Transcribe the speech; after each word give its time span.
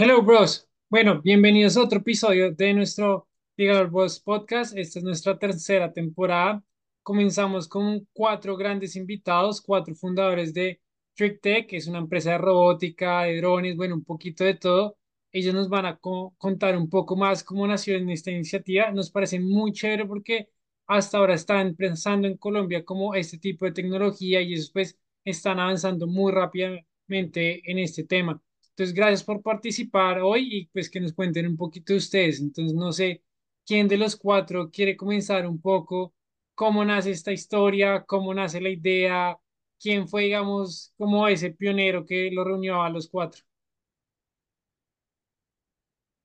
Hello, 0.00 0.22
bros. 0.22 0.66
Bueno, 0.88 1.20
bienvenidos 1.22 1.76
a 1.76 1.82
otro 1.82 1.98
episodio 1.98 2.52
de 2.52 2.72
nuestro 2.72 3.28
Digital 3.56 3.88
Boss 3.88 4.20
Podcast. 4.20 4.76
Esta 4.76 4.98
es 5.00 5.04
nuestra 5.04 5.38
tercera 5.38 5.92
temporada. 5.92 6.62
Comenzamos 7.02 7.66
con 7.68 8.06
cuatro 8.12 8.56
grandes 8.56 8.94
invitados, 8.96 9.60
cuatro 9.60 9.94
fundadores 9.96 10.54
de 10.54 10.80
TrickTech, 11.14 11.66
que 11.68 11.76
es 11.78 11.86
una 11.88 11.98
empresa 11.98 12.30
de 12.32 12.38
robótica, 12.38 13.22
de 13.24 13.36
drones, 13.38 13.76
bueno, 13.76 13.96
un 13.96 14.04
poquito 14.04 14.44
de 14.44 14.54
todo. 14.54 14.96
Ellos 15.32 15.52
nos 15.54 15.68
van 15.68 15.86
a 15.86 15.96
co- 15.98 16.32
contar 16.38 16.76
un 16.78 16.88
poco 16.88 17.16
más 17.16 17.42
cómo 17.42 17.66
nació 17.66 17.96
en 17.96 18.08
esta 18.10 18.30
iniciativa. 18.30 18.90
Nos 18.92 19.10
parece 19.10 19.40
muy 19.40 19.72
chévere 19.72 20.06
porque 20.06 20.48
hasta 20.86 21.18
ahora 21.18 21.34
están 21.34 21.74
pensando 21.74 22.28
en 22.28 22.36
Colombia 22.36 22.84
como 22.84 23.14
este 23.14 23.38
tipo 23.38 23.64
de 23.66 23.72
tecnología 23.72 24.40
y 24.40 24.52
ellos 24.54 24.70
pues 24.72 24.96
están 25.24 25.58
avanzando 25.60 26.06
muy 26.06 26.30
rápidamente 26.32 27.68
en 27.70 27.78
este 27.80 28.04
tema. 28.04 28.40
Entonces, 28.78 28.94
gracias 28.94 29.24
por 29.24 29.42
participar 29.42 30.20
hoy 30.20 30.48
y 30.52 30.66
pues 30.66 30.88
que 30.88 31.00
nos 31.00 31.12
cuenten 31.12 31.48
un 31.48 31.56
poquito 31.56 31.92
de 31.94 31.96
ustedes. 31.98 32.38
Entonces, 32.38 32.74
no 32.74 32.92
sé 32.92 33.24
quién 33.66 33.88
de 33.88 33.96
los 33.96 34.14
cuatro 34.14 34.70
quiere 34.70 34.96
comenzar 34.96 35.48
un 35.48 35.60
poco, 35.60 36.14
cómo 36.54 36.84
nace 36.84 37.10
esta 37.10 37.32
historia, 37.32 38.04
cómo 38.06 38.32
nace 38.32 38.60
la 38.60 38.68
idea, 38.68 39.36
quién 39.80 40.06
fue, 40.06 40.22
digamos, 40.22 40.92
como 40.96 41.26
ese 41.26 41.50
pionero 41.50 42.06
que 42.06 42.30
lo 42.30 42.44
reunió 42.44 42.80
a 42.80 42.88
los 42.88 43.08
cuatro. 43.08 43.42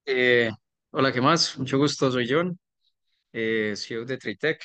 Eh, 0.05 0.51
hola, 0.91 1.11
¿qué 1.11 1.21
más? 1.21 1.57
Mucho 1.57 1.79
gusto, 1.79 2.11
soy 2.11 2.27
John, 2.29 2.59
eh, 3.31 3.73
CEO 3.75 4.05
de 4.05 4.17
Tritec. 4.17 4.63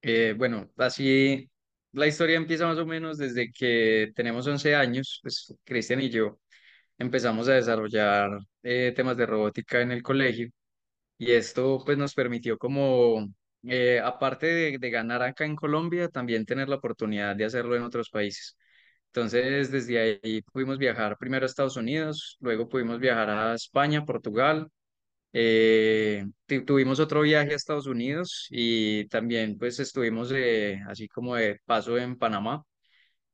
Eh, 0.00 0.34
bueno, 0.34 0.70
así 0.78 1.46
la 1.92 2.06
historia 2.06 2.36
empieza 2.38 2.66
más 2.66 2.78
o 2.78 2.86
menos 2.86 3.18
desde 3.18 3.52
que 3.52 4.12
tenemos 4.14 4.46
11 4.46 4.74
años, 4.74 5.20
pues 5.22 5.54
Cristian 5.64 6.00
y 6.00 6.08
yo 6.08 6.38
empezamos 6.98 7.48
a 7.48 7.54
desarrollar 7.54 8.38
eh, 8.62 8.92
temas 8.96 9.16
de 9.16 9.26
robótica 9.26 9.80
en 9.82 9.92
el 9.92 10.02
colegio 10.02 10.48
y 11.18 11.32
esto 11.32 11.82
pues 11.84 11.98
nos 11.98 12.14
permitió 12.14 12.58
como, 12.58 13.28
eh, 13.64 14.00
aparte 14.02 14.46
de, 14.78 14.90
ganar 14.90 15.22
acá 15.22 15.44
en 15.44 15.56
Colombia, 15.56 16.08
también 16.08 16.46
tener 16.46 16.68
la 16.68 16.76
oportunidad 16.76 17.36
de 17.36 17.44
hacerlo 17.44 17.76
en 17.76 17.82
otros 17.82 18.10
países. 18.10 18.56
Entonces, 19.08 19.70
desde 19.72 20.20
ahí 20.22 20.42
pudimos 20.52 20.78
viajar 20.78 21.16
primero 21.18 21.44
a 21.44 21.48
Estados 21.48 21.76
Unidos, 21.76 22.36
luego 22.40 22.68
pudimos 22.68 22.98
viajar 23.00 23.30
a 23.30 23.54
España, 23.54 24.04
Portugal. 24.04 24.68
Eh, 25.32 26.24
tu- 26.46 26.64
tuvimos 26.64 27.00
otro 27.00 27.20
viaje 27.22 27.52
a 27.52 27.56
Estados 27.56 27.86
Unidos 27.86 28.46
y 28.50 29.06
también 29.08 29.58
pues 29.58 29.78
estuvimos 29.80 30.32
así 30.88 31.08
como 31.08 31.36
de 31.36 31.60
paso 31.66 31.98
en 31.98 32.16
Panamá 32.18 32.64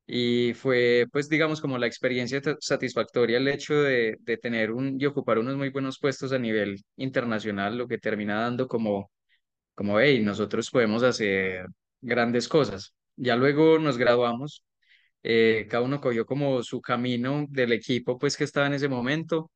y 0.06 0.52
fue 0.54 1.06
pues 1.12 1.28
digamos 1.28 1.60
como 1.60 1.78
la 1.78 1.86
experiencia 1.86 2.40
satisfactoria 2.60 3.38
el 3.38 3.48
hecho 3.48 3.74
de, 3.82 4.16
de 4.20 4.36
tener 4.36 4.72
un 4.72 5.00
y 5.00 5.06
ocupar 5.06 5.38
unos 5.38 5.56
muy 5.56 5.70
buenos 5.70 5.98
puestos 5.98 6.32
a 6.32 6.38
nivel 6.38 6.82
internacional, 6.96 7.76
lo 7.78 7.88
que 7.88 7.98
termina 7.98 8.40
dando 8.42 8.68
como, 8.68 9.10
como, 9.74 10.00
hey, 10.00 10.20
nosotros 10.22 10.70
podemos 10.70 11.02
hacer 11.02 11.66
grandes 12.00 12.48
cosas. 12.48 12.94
Ya 13.16 13.36
luego 13.36 13.78
nos 13.78 13.98
graduamos, 13.98 14.64
eh, 15.22 15.66
cada 15.70 15.84
uno 15.84 16.00
cogió 16.00 16.26
como 16.26 16.62
su 16.62 16.80
camino 16.82 17.46
del 17.50 17.72
equipo 17.72 18.18
pues 18.18 18.36
que 18.36 18.44
estaba 18.44 18.66
en 18.68 18.74
ese 18.74 18.88
momento. 18.88 19.50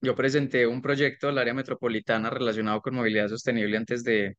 Yo 0.00 0.14
presenté 0.14 0.66
un 0.66 0.82
proyecto 0.82 1.28
al 1.28 1.38
área 1.38 1.54
metropolitana 1.54 2.28
relacionado 2.30 2.80
con 2.82 2.94
movilidad 2.94 3.28
sostenible 3.28 3.76
antes 3.76 4.04
de, 4.04 4.36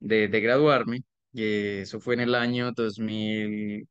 de, 0.00 0.28
de 0.28 0.40
graduarme. 0.40 1.02
Y 1.32 1.78
eso 1.80 2.00
fue 2.00 2.14
en 2.14 2.20
el 2.22 2.34
año 2.34 2.72
2000, 2.72 3.88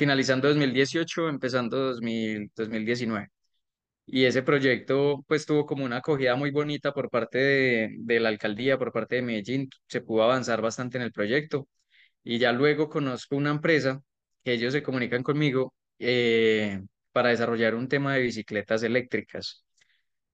finalizando 0.00 0.48
2018, 0.48 1.28
empezando 1.28 1.76
2000, 1.78 2.50
2019. 2.56 3.28
Y 4.06 4.24
ese 4.26 4.42
proyecto 4.42 5.24
pues 5.28 5.46
tuvo 5.46 5.66
como 5.66 5.84
una 5.84 5.98
acogida 5.98 6.36
muy 6.36 6.50
bonita 6.50 6.92
por 6.92 7.10
parte 7.10 7.38
de, 7.38 8.20
la 8.20 8.30
alcaldía, 8.30 8.78
por 8.78 8.92
parte 8.92 9.16
de 9.16 9.22
Medellín. 9.22 9.70
Se 9.88 10.00
pudo 10.02 10.24
avanzar 10.24 10.62
bastante 10.62 10.98
en 10.98 11.04
el 11.04 11.12
proyecto. 11.12 11.68
Y 12.24 12.38
ya 12.38 12.52
luego 12.52 12.88
conozco 12.88 13.36
una 13.36 13.50
empresa 13.50 14.02
que 14.44 14.54
ellos 14.54 14.72
se 14.74 14.82
comunican 14.82 15.22
conmigo 15.22 15.74
eh, 15.98 16.80
para 17.12 17.30
desarrollar 17.30 17.74
un 17.74 17.88
tema 17.88 18.14
de 18.14 18.22
bicicletas 18.22 18.82
eléctricas. 18.82 19.64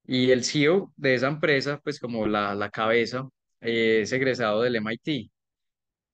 Y 0.06 0.30
el 0.30 0.44
CEO 0.44 0.92
de 0.96 1.14
esa 1.14 1.28
empresa, 1.28 1.80
pues 1.82 1.98
como 2.00 2.26
la, 2.26 2.54
la 2.54 2.70
cabeza, 2.70 3.28
eh, 3.60 4.00
es 4.02 4.12
egresado 4.12 4.62
del 4.62 4.76
MIT. 4.76 5.30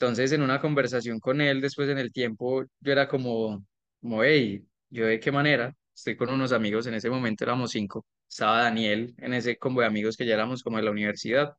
Entonces, 0.02 0.32
en 0.32 0.42
una 0.42 0.60
conversación 0.60 1.20
con 1.20 1.40
él, 1.40 1.60
después 1.60 1.88
en 1.88 1.98
el 1.98 2.12
tiempo, 2.12 2.64
yo 2.80 2.92
era 2.92 3.06
como, 3.08 3.64
como, 4.00 4.24
hey, 4.24 4.66
¿yo 4.90 5.06
de 5.06 5.20
qué 5.20 5.30
manera? 5.30 5.74
Estoy 5.94 6.16
con 6.16 6.28
unos 6.30 6.50
amigos, 6.52 6.86
en 6.88 6.94
ese 6.94 7.08
momento 7.08 7.44
éramos 7.44 7.70
cinco. 7.70 8.04
Estaba 8.28 8.62
Daniel 8.64 9.14
en 9.18 9.32
ese 9.34 9.56
combo 9.58 9.80
de 9.80 9.86
amigos 9.86 10.16
que 10.16 10.26
ya 10.26 10.34
éramos 10.34 10.62
como 10.64 10.78
de 10.78 10.82
la 10.84 10.90
universidad, 10.90 11.54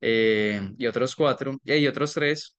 eh, 0.00 0.60
y 0.78 0.86
otros 0.86 1.16
cuatro, 1.16 1.58
y 1.64 1.86
otros 1.88 2.14
tres. 2.14 2.56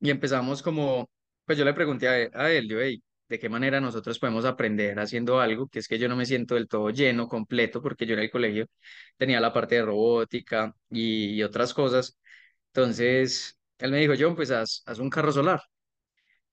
Y 0.00 0.10
empezamos 0.10 0.62
como, 0.62 1.10
pues 1.44 1.58
yo 1.58 1.64
le 1.64 1.74
pregunté 1.74 2.08
a 2.08 2.18
él, 2.20 2.30
a 2.34 2.50
él, 2.50 2.68
yo, 2.68 2.80
hey, 2.80 3.02
¿de 3.28 3.38
qué 3.38 3.48
manera 3.48 3.80
nosotros 3.80 4.18
podemos 4.18 4.44
aprender 4.44 4.98
haciendo 5.00 5.40
algo? 5.40 5.68
Que 5.68 5.80
es 5.80 5.88
que 5.88 5.98
yo 5.98 6.08
no 6.08 6.16
me 6.16 6.26
siento 6.26 6.54
del 6.54 6.68
todo 6.68 6.90
lleno, 6.90 7.28
completo, 7.28 7.82
porque 7.82 8.06
yo 8.06 8.14
en 8.14 8.20
el 8.20 8.30
colegio 8.30 8.66
tenía 9.16 9.40
la 9.40 9.52
parte 9.52 9.76
de 9.76 9.82
robótica 9.84 10.74
y, 10.90 11.34
y 11.36 11.42
otras 11.42 11.74
cosas. 11.74 12.18
Entonces, 12.68 13.57
él 13.78 13.90
me 13.92 13.98
dijo, 13.98 14.14
John, 14.18 14.36
pues 14.36 14.50
haz, 14.50 14.82
haz 14.86 14.98
un 14.98 15.10
carro 15.10 15.32
solar. 15.32 15.60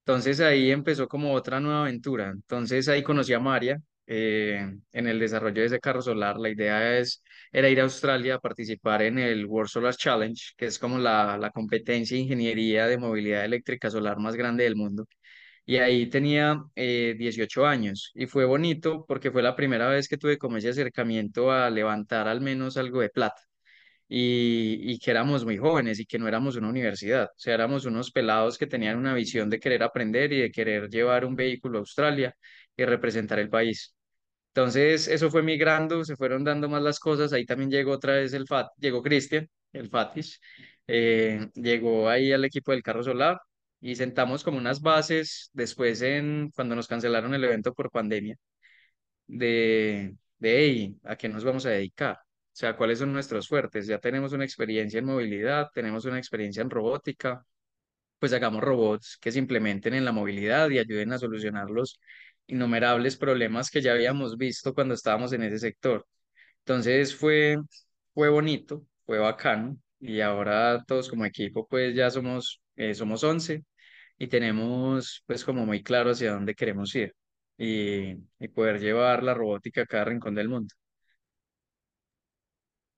Entonces 0.06 0.40
ahí 0.40 0.72
empezó 0.72 1.08
como 1.08 1.34
otra 1.34 1.60
nueva 1.60 1.82
aventura. 1.82 2.30
Entonces 2.30 2.88
ahí 2.90 3.02
conocí 3.04 3.34
a 3.34 3.40
María 3.40 3.80
eh, 4.08 4.60
en 4.92 5.08
el 5.08 5.20
desarrollo 5.20 5.62
de 5.62 5.68
ese 5.68 5.80
carro 5.80 6.02
solar. 6.02 6.38
La 6.38 6.50
idea 6.50 7.00
es, 7.00 7.24
era 7.52 7.70
ir 7.70 7.80
a 7.80 7.84
Australia 7.84 8.36
a 8.36 8.40
participar 8.40 9.02
en 9.02 9.18
el 9.18 9.46
World 9.48 9.70
Solar 9.70 9.96
Challenge, 9.96 10.54
que 10.58 10.68
es 10.68 10.78
como 10.78 11.00
la, 11.00 11.52
competencia 11.54 12.16
de 12.16 12.22
ingeniería 12.24 12.88
de 12.88 12.98
movilidad 12.98 13.46
eléctrica 13.46 13.90
solar 13.90 14.20
más 14.20 14.36
grande 14.36 14.64
del 14.66 14.76
mundo. 14.76 15.08
Y 15.66 15.78
ahí 15.78 16.08
tenía 16.10 16.64
eh, 16.76 17.16
18 17.18 17.66
años 17.66 18.12
y 18.16 18.28
fue 18.28 18.46
bonito 18.46 19.06
porque 19.08 19.32
fue 19.32 19.42
la 19.44 19.56
primera 19.56 19.88
vez 19.90 20.08
que 20.08 20.18
tuve 20.18 20.38
como 20.38 20.58
ese 20.58 20.70
acercamiento 20.70 21.52
a 21.52 21.70
levantar 21.72 22.28
al 22.28 22.42
menos 22.42 22.78
algo 22.78 23.02
de 23.02 23.10
plata 23.10 23.42
y, 24.08 24.80
y 24.94 25.00
que 25.00 25.12
éramos 25.12 25.46
muy 25.46 25.58
jóvenes 25.58 26.00
y 26.00 26.06
que 26.06 26.20
no 26.20 26.28
éramos 26.28 26.56
una 26.58 26.70
universidad, 26.70 27.26
o 27.26 27.34
sea, 27.38 27.54
éramos 27.56 27.86
unos 27.86 28.12
pelados 28.12 28.58
que 28.58 28.68
tenían 28.68 28.98
una 28.98 29.14
visión 29.14 29.50
de 29.50 29.60
querer 29.60 29.84
aprender 29.84 30.32
y 30.34 30.42
de 30.42 30.52
querer 30.52 30.90
llevar 30.90 31.26
un 31.26 31.36
vehículo 31.36 31.78
a 31.80 31.82
Australia 31.82 32.36
y 32.78 32.86
representar 32.86 33.40
el 33.40 33.50
país. 33.50 33.96
Entonces, 34.54 35.08
eso 35.10 35.30
fue 35.30 35.44
migrando, 35.44 36.06
se 36.06 36.16
fueron 36.16 36.44
dando 36.46 36.70
más 36.70 36.82
las 36.82 37.00
cosas, 37.00 37.34
ahí 37.34 37.46
también 37.46 37.70
llegó 37.70 37.92
otra 37.92 38.14
vez 38.16 38.34
el 38.34 38.44
FAT, 38.44 38.68
llegó 38.80 39.04
Cristian, 39.04 39.50
el 39.74 39.90
Fatis, 39.90 40.40
eh, 40.88 41.50
llegó 41.56 42.08
ahí 42.10 42.32
al 42.32 42.46
equipo 42.46 42.72
del 42.72 42.82
carro 42.84 43.04
solar 43.04 43.38
y 43.82 43.96
sentamos 43.96 44.44
como 44.44 44.58
unas 44.58 44.82
bases 44.82 45.50
después 45.54 46.02
en 46.02 46.52
cuando 46.56 46.76
nos 46.76 46.88
cancelaron 46.88 47.34
el 47.34 47.44
evento 47.44 47.74
por 47.74 47.92
pandemia 47.92 48.38
de, 49.28 50.16
de 50.40 50.58
hey, 50.60 50.98
¿a 51.04 51.16
qué 51.18 51.30
nos 51.30 51.44
vamos 51.44 51.66
a 51.66 51.72
dedicar? 51.72 52.20
O 52.56 52.58
sea, 52.58 52.78
¿cuáles 52.78 53.00
son 53.00 53.12
nuestros 53.14 53.50
fuertes? 53.50 53.86
Ya 53.88 54.00
tenemos 54.00 54.32
una 54.34 54.46
experiencia 54.46 55.00
en 55.00 55.06
movilidad, 55.06 55.70
tenemos 55.74 56.06
una 56.06 56.18
experiencia 56.18 56.62
en 56.62 56.70
robótica, 56.70 57.46
pues 58.20 58.34
hagamos 58.34 58.64
robots 58.64 59.18
que 59.22 59.32
se 59.32 59.40
implementen 59.40 59.94
en 59.96 60.06
la 60.06 60.12
movilidad 60.14 60.70
y 60.70 60.80
ayuden 60.80 61.14
a 61.14 61.20
solucionar 61.20 61.70
los 61.70 62.00
innumerables 62.48 63.18
problemas 63.18 63.70
que 63.72 63.82
ya 63.82 63.94
habíamos 63.94 64.38
visto 64.38 64.74
cuando 64.74 64.94
estábamos 64.96 65.34
en 65.34 65.44
ese 65.44 65.60
sector. 65.60 66.08
Entonces 66.60 67.16
fue, 67.16 67.58
fue 68.14 68.30
bonito, 68.30 68.86
fue 69.06 69.20
bacano 69.20 69.78
y 70.00 70.22
ahora 70.22 70.84
todos 70.88 71.10
como 71.10 71.26
equipo 71.26 71.68
pues 71.68 71.96
ya 71.96 72.10
somos, 72.12 72.62
eh, 72.76 72.94
somos 72.96 73.24
11 73.24 73.64
y 74.18 74.28
tenemos 74.28 75.24
pues 75.28 75.46
como 75.46 75.66
muy 75.66 75.84
claro 75.84 76.12
hacia 76.12 76.34
dónde 76.34 76.56
queremos 76.56 76.96
ir 76.96 77.14
y, 77.58 78.14
y 78.40 78.48
poder 78.50 78.80
llevar 78.80 79.24
la 79.24 79.34
robótica 79.34 79.84
a 79.84 79.86
cada 79.88 80.06
rincón 80.06 80.36
del 80.36 80.50
mundo. 80.50 80.74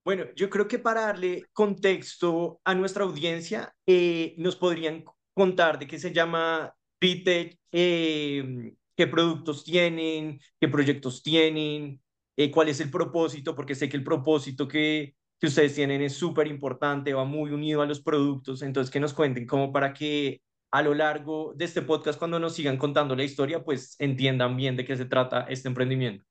Bueno, 0.07 0.23
yo 0.37 0.49
creo 0.49 0.69
que 0.69 0.79
para 0.79 1.01
darle 1.01 1.43
contexto 1.51 2.61
a 2.63 2.73
nuestra 2.73 3.03
audiencia, 3.03 3.75
eh, 3.85 4.35
nos 4.37 4.55
podrían 4.55 5.03
contar 5.33 5.77
de 5.77 5.85
qué 5.85 5.99
se 5.99 6.13
llama 6.13 6.73
Tritech, 6.97 7.59
eh, 7.73 8.71
qué 8.95 9.07
productos 9.07 9.65
tienen, 9.65 10.39
qué 10.61 10.69
proyectos 10.69 11.21
tienen, 11.21 12.01
eh, 12.37 12.49
cuál 12.49 12.69
es 12.69 12.79
el 12.79 12.89
propósito, 12.89 13.53
porque 13.53 13.75
sé 13.75 13.89
que 13.89 13.97
el 13.97 14.05
propósito 14.05 14.65
que, 14.65 15.13
que 15.41 15.47
ustedes 15.47 15.75
tienen 15.75 16.01
es 16.01 16.13
súper 16.13 16.47
importante, 16.47 17.13
va 17.13 17.25
muy 17.25 17.51
unido 17.51 17.81
a 17.81 17.85
los 17.85 17.99
productos, 17.99 18.61
entonces 18.61 18.89
que 18.89 19.01
nos 19.01 19.13
cuenten 19.13 19.45
como 19.45 19.73
para 19.73 19.93
que 19.93 20.41
a 20.71 20.83
lo 20.83 20.93
largo 20.93 21.53
de 21.57 21.65
este 21.65 21.81
podcast, 21.81 22.17
cuando 22.17 22.39
nos 22.39 22.55
sigan 22.55 22.77
contando 22.77 23.13
la 23.13 23.25
historia, 23.25 23.61
pues 23.61 23.97
entiendan 23.99 24.55
bien 24.55 24.77
de 24.77 24.85
qué 24.85 24.95
se 24.95 25.03
trata 25.03 25.41
este 25.49 25.67
emprendimiento. 25.67 26.23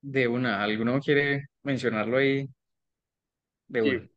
De 0.00 0.26
una, 0.28 0.60
¿alguno 0.62 1.00
quiere 1.00 1.46
mencionarlo 1.62 2.16
ahí? 2.18 2.48
De 3.68 3.80
Sí, 3.82 3.88
una. 3.88 4.08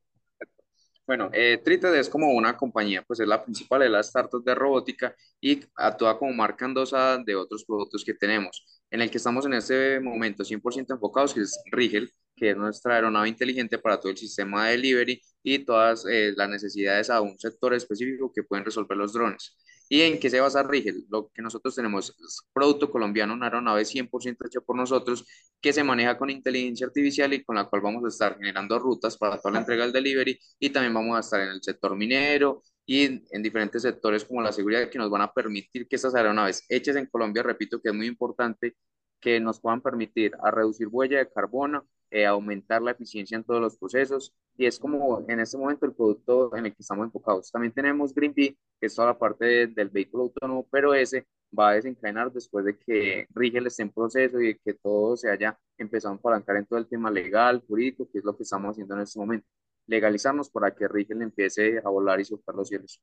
bueno, 1.06 1.30
eh, 1.34 1.60
Trited 1.64 1.94
es 1.96 2.10
como 2.10 2.32
una 2.32 2.56
compañía, 2.56 3.04
pues 3.04 3.20
es 3.20 3.28
la 3.28 3.44
principal 3.44 3.82
de 3.82 3.90
las 3.90 4.08
startups 4.08 4.46
de 4.46 4.56
robótica 4.56 5.14
y 5.42 5.60
actúa 5.76 6.18
como 6.18 6.32
marca 6.34 6.66
endosada 6.66 7.18
de 7.18 7.36
otros 7.36 7.66
productos 7.66 8.06
que 8.06 8.14
tenemos. 8.14 8.66
en 8.94 9.02
el 9.02 9.10
que 9.10 9.18
estamos 9.18 9.46
en 9.46 9.54
este 9.54 10.00
momento 10.02 10.44
100% 10.44 10.94
enfocados, 10.94 11.34
que 11.34 11.42
es 11.42 11.62
Rigel, 11.72 12.12
que 12.36 12.52
es 12.52 12.58
nuestra 12.58 12.96
aeronave 12.96 13.30
inteligente 13.30 13.78
para 13.80 13.98
todo 14.00 14.12
el 14.12 14.18
sistema 14.18 14.66
de 14.68 14.72
delivery 14.74 15.22
y 15.44 15.60
todas 15.60 16.06
eh, 16.06 16.34
las 16.36 16.50
necesidades 16.50 17.10
a 17.10 17.22
un 17.22 17.38
sector 17.40 17.74
específico 17.74 18.32
que 18.34 18.44
pueden 18.44 18.66
resolver 18.66 18.98
los 18.98 19.14
drones. 19.14 19.58
¿Y 19.94 20.04
en 20.04 20.22
qué 20.22 20.30
se 20.30 20.40
basa 20.40 20.64
Rigel? 20.64 21.06
Lo 21.10 21.30
que 21.34 21.42
nosotros 21.42 21.76
tenemos 21.76 22.16
es 22.18 22.48
producto 22.54 22.90
colombiano, 22.90 23.34
una 23.34 23.48
aeronave 23.48 23.84
100% 23.84 24.48
hecha 24.48 24.62
por 24.62 24.78
nosotros, 24.78 25.26
que 25.60 25.74
se 25.74 25.84
maneja 25.84 26.18
con 26.18 26.30
inteligencia 26.30 26.88
artificial 26.88 27.34
y 27.34 27.44
con 27.44 27.58
la 27.58 27.66
cual 27.66 27.82
vamos 27.82 28.06
a 28.06 28.08
estar 28.08 28.38
generando 28.38 28.80
rutas 28.80 29.18
para 29.18 29.38
toda 29.38 29.52
la 29.52 29.60
entrega 29.60 29.84
del 29.84 29.92
delivery 29.92 30.40
y 30.60 30.70
también 30.70 30.94
vamos 30.94 31.18
a 31.18 31.20
estar 31.20 31.42
en 31.42 31.50
el 31.50 31.62
sector 31.62 31.98
minero 31.98 32.64
y 32.86 33.04
en, 33.32 33.44
diferentes 33.44 33.82
sectores 33.82 34.24
como 34.24 34.42
la 34.42 34.54
seguridad 34.54 34.90
que 34.90 34.98
nos 34.98 35.10
van 35.10 35.24
a 35.24 35.34
permitir 35.34 35.86
que 35.90 35.98
estas 35.98 36.16
aeronaves 36.16 36.64
hechas 36.70 36.96
en 36.96 37.08
Colombia, 37.08 37.44
repito 37.44 37.82
que 37.82 37.90
es 37.90 37.96
muy 37.96 38.08
importante, 38.08 38.78
que 39.20 39.42
nos 39.42 39.60
puedan 39.60 39.82
permitir 39.82 40.32
a 40.42 40.52
reducir 40.52 40.88
huella 40.88 41.18
de 41.18 41.30
carbono, 41.30 41.86
eh, 42.12 42.26
aumentar 42.26 42.82
la 42.82 42.92
eficiencia 42.92 43.38
en 43.38 43.44
todos 43.44 43.62
los 43.62 43.78
procesos 43.78 44.34
y 44.58 44.66
es 44.66 44.78
como 44.78 45.26
en 45.28 45.40
este 45.40 45.58
momento 45.58 45.86
el 45.86 45.94
producto 45.94 46.56
en 46.56 46.66
el 46.66 46.76
que 46.76 46.82
estamos 46.82 47.06
enfocados. 47.06 47.52
También 47.52 47.74
tenemos 47.74 48.14
Green 48.14 48.34
Bee, 48.34 48.58
que 48.80 48.88
es 48.88 48.96
toda 48.96 49.08
la 49.08 49.18
parte 49.18 49.68
del 49.68 49.90
vehículo 49.90 50.24
autónomo, 50.24 50.68
pero 50.70 50.94
ese 50.94 51.26
va 51.58 51.70
a 51.70 51.74
desencadenar 51.74 52.32
después 52.32 52.66
de 52.66 52.78
que 52.78 53.28
Rigel 53.34 53.68
esté 53.68 53.84
en 53.84 53.92
proceso 53.92 54.40
y 54.40 54.48
de 54.48 54.60
que 54.60 54.74
todo 54.74 55.18
se 55.18 55.30
haya 55.30 55.58
empezado 55.78 56.14
a 56.14 56.18
apalancar 56.18 56.58
en 56.58 56.66
todo 56.66 56.80
el 56.80 56.88
tema 56.88 57.10
legal, 57.10 57.64
jurídico, 57.68 58.10
que 58.12 58.20
es 58.20 58.24
lo 58.24 58.36
que 58.36 58.44
estamos 58.44 58.72
haciendo 58.72 58.96
en 58.96 59.02
este 59.02 59.20
momento. 59.20 59.48
Legalizarnos 59.88 60.50
para 60.50 60.76
que 60.76 60.88
Rigel 60.88 61.22
empiece 61.22 61.80
a 61.80 61.90
volar 61.90 62.20
y 62.20 62.26
soltar 62.26 62.56
los 62.56 62.68
cielos. 62.68 63.02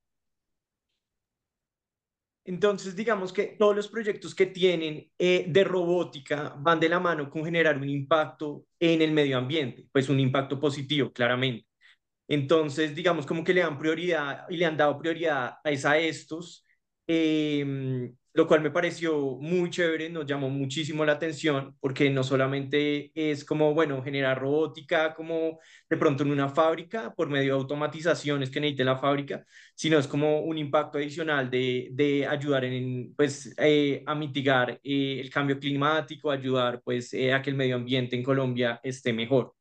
Entonces, 2.49 2.97
digamos 2.97 3.31
que 3.31 3.57
todos 3.59 3.77
los 3.77 3.89
proyectos 3.89 4.35
que 4.35 4.47
tienen 4.47 5.11
eh, 5.19 5.45
de 5.49 5.65
robótica 5.65 6.55
van 6.59 6.81
de 6.81 6.89
la 6.89 6.99
mano 6.99 7.29
con 7.29 7.45
generar 7.45 7.77
un 7.77 7.89
impacto 7.91 8.65
en 8.81 9.03
el 9.03 9.13
medio 9.13 9.37
ambiente, 9.37 9.87
pues 9.93 10.09
un 10.09 10.19
impacto 10.19 10.59
positivo, 10.59 11.13
claramente. 11.13 11.67
Entonces, 12.29 12.95
digamos 12.95 13.27
como 13.27 13.45
que 13.45 13.55
le 13.55 13.61
dan 13.63 13.79
prioridad 13.79 14.47
y 14.49 14.57
le 14.57 14.67
han 14.67 14.77
dado 14.79 14.99
prioridad 14.99 15.59
a, 15.65 15.91
a 15.91 15.99
estos. 15.99 16.65
Eh, 17.07 18.13
lo 18.35 18.47
cual 18.47 18.61
me 18.61 18.71
pareció 18.71 19.37
muy 19.41 19.71
chévere, 19.71 20.11
nos 20.11 20.27
llamó 20.27 20.49
muchísimo 20.51 21.05
la 21.05 21.13
atención, 21.13 21.75
porque 21.81 22.11
no 22.11 22.23
solamente 22.23 23.11
es 23.15 23.45
como, 23.45 23.75
bueno, 23.75 24.03
generar 24.03 24.39
robótica 24.41 25.15
como 25.15 25.59
de 25.89 25.97
pronto 25.97 26.23
en 26.23 26.31
una 26.31 26.49
fábrica 26.49 27.15
por 27.15 27.29
medio 27.29 27.55
de 27.55 27.61
automatizaciones 27.61 28.51
que 28.51 28.61
necesite 28.61 28.85
la 28.85 28.97
fábrica, 28.97 29.45
sino 29.75 29.99
es 29.99 30.07
como 30.07 30.41
un 30.41 30.59
impacto 30.59 30.99
adicional 30.99 31.51
de, 31.51 31.89
de 31.93 32.27
ayudar 32.27 32.65
en, 32.65 33.15
pues, 33.17 33.55
eh, 33.59 34.03
a 34.07 34.15
mitigar 34.15 34.79
eh, 34.83 35.21
el 35.21 35.31
cambio 35.31 35.59
climático, 35.59 36.31
ayudar 36.31 36.81
pues 36.85 37.13
eh, 37.15 37.33
a 37.33 37.43
que 37.43 37.51
el 37.51 37.57
medio 37.57 37.77
ambiente 37.77 38.17
en 38.17 38.23
Colombia 38.23 38.81
esté 38.83 39.13
mejor. 39.13 39.55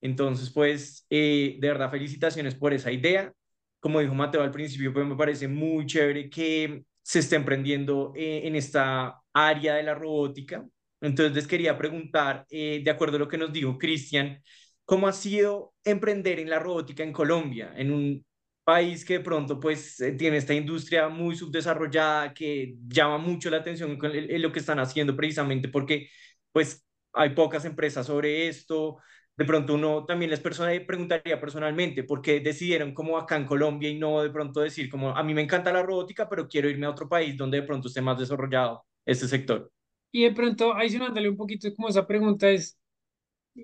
Entonces, 0.00 0.50
pues, 0.50 1.06
de 1.10 1.58
verdad, 1.60 1.90
felicitaciones 1.90 2.54
por 2.54 2.72
esa 2.72 2.92
idea. 2.92 3.32
Como 3.80 4.00
dijo 4.00 4.14
Mateo 4.14 4.42
al 4.42 4.50
principio, 4.50 4.92
pues 4.92 5.06
me 5.06 5.16
parece 5.16 5.48
muy 5.48 5.86
chévere 5.86 6.30
que 6.30 6.84
se 7.08 7.20
está 7.20 7.36
emprendiendo 7.36 8.12
eh, 8.14 8.42
en 8.44 8.54
esta 8.54 9.22
área 9.32 9.76
de 9.76 9.82
la 9.82 9.94
robótica. 9.94 10.66
Entonces 11.00 11.46
quería 11.46 11.78
preguntar, 11.78 12.44
eh, 12.50 12.82
de 12.84 12.90
acuerdo 12.90 13.16
a 13.16 13.20
lo 13.20 13.28
que 13.28 13.38
nos 13.38 13.50
dijo 13.50 13.78
Cristian, 13.78 14.42
¿cómo 14.84 15.08
ha 15.08 15.12
sido 15.14 15.72
emprender 15.84 16.38
en 16.38 16.50
la 16.50 16.58
robótica 16.58 17.02
en 17.02 17.12
Colombia, 17.14 17.72
en 17.76 17.92
un 17.92 18.26
país 18.62 19.06
que 19.06 19.14
de 19.14 19.20
pronto 19.24 19.58
pues 19.58 19.98
eh, 20.00 20.12
tiene 20.12 20.36
esta 20.36 20.52
industria 20.52 21.08
muy 21.08 21.34
subdesarrollada 21.34 22.34
que 22.34 22.74
llama 22.86 23.16
mucho 23.16 23.48
la 23.48 23.58
atención 23.58 23.98
en 24.02 24.42
lo 24.42 24.52
que 24.52 24.58
están 24.58 24.78
haciendo 24.78 25.16
precisamente 25.16 25.68
porque 25.70 26.10
pues 26.52 26.84
hay 27.14 27.30
pocas 27.30 27.64
empresas 27.64 28.06
sobre 28.06 28.48
esto, 28.48 28.98
de 29.38 29.44
pronto 29.44 29.74
uno 29.74 30.04
también 30.04 30.32
les 30.32 30.40
preguntaría 30.40 31.40
personalmente 31.40 32.02
por 32.02 32.20
qué 32.20 32.40
decidieron 32.40 32.92
como 32.92 33.16
acá 33.16 33.36
en 33.36 33.46
Colombia 33.46 33.88
y 33.88 33.96
no 33.96 34.20
de 34.20 34.30
pronto 34.30 34.60
decir 34.60 34.90
como 34.90 35.16
a 35.16 35.22
mí 35.22 35.32
me 35.32 35.42
encanta 35.42 35.72
la 35.72 35.84
robótica, 35.84 36.28
pero 36.28 36.48
quiero 36.48 36.68
irme 36.68 36.86
a 36.86 36.90
otro 36.90 37.08
país 37.08 37.36
donde 37.36 37.60
de 37.60 37.66
pronto 37.66 37.86
esté 37.86 38.02
más 38.02 38.18
desarrollado 38.18 38.84
este 39.06 39.28
sector. 39.28 39.70
Y 40.10 40.24
de 40.24 40.32
pronto, 40.32 40.74
adicionándole 40.74 41.28
un 41.28 41.36
poquito 41.36 41.72
como 41.76 41.88
esa 41.88 42.04
pregunta 42.04 42.50
es, 42.50 42.76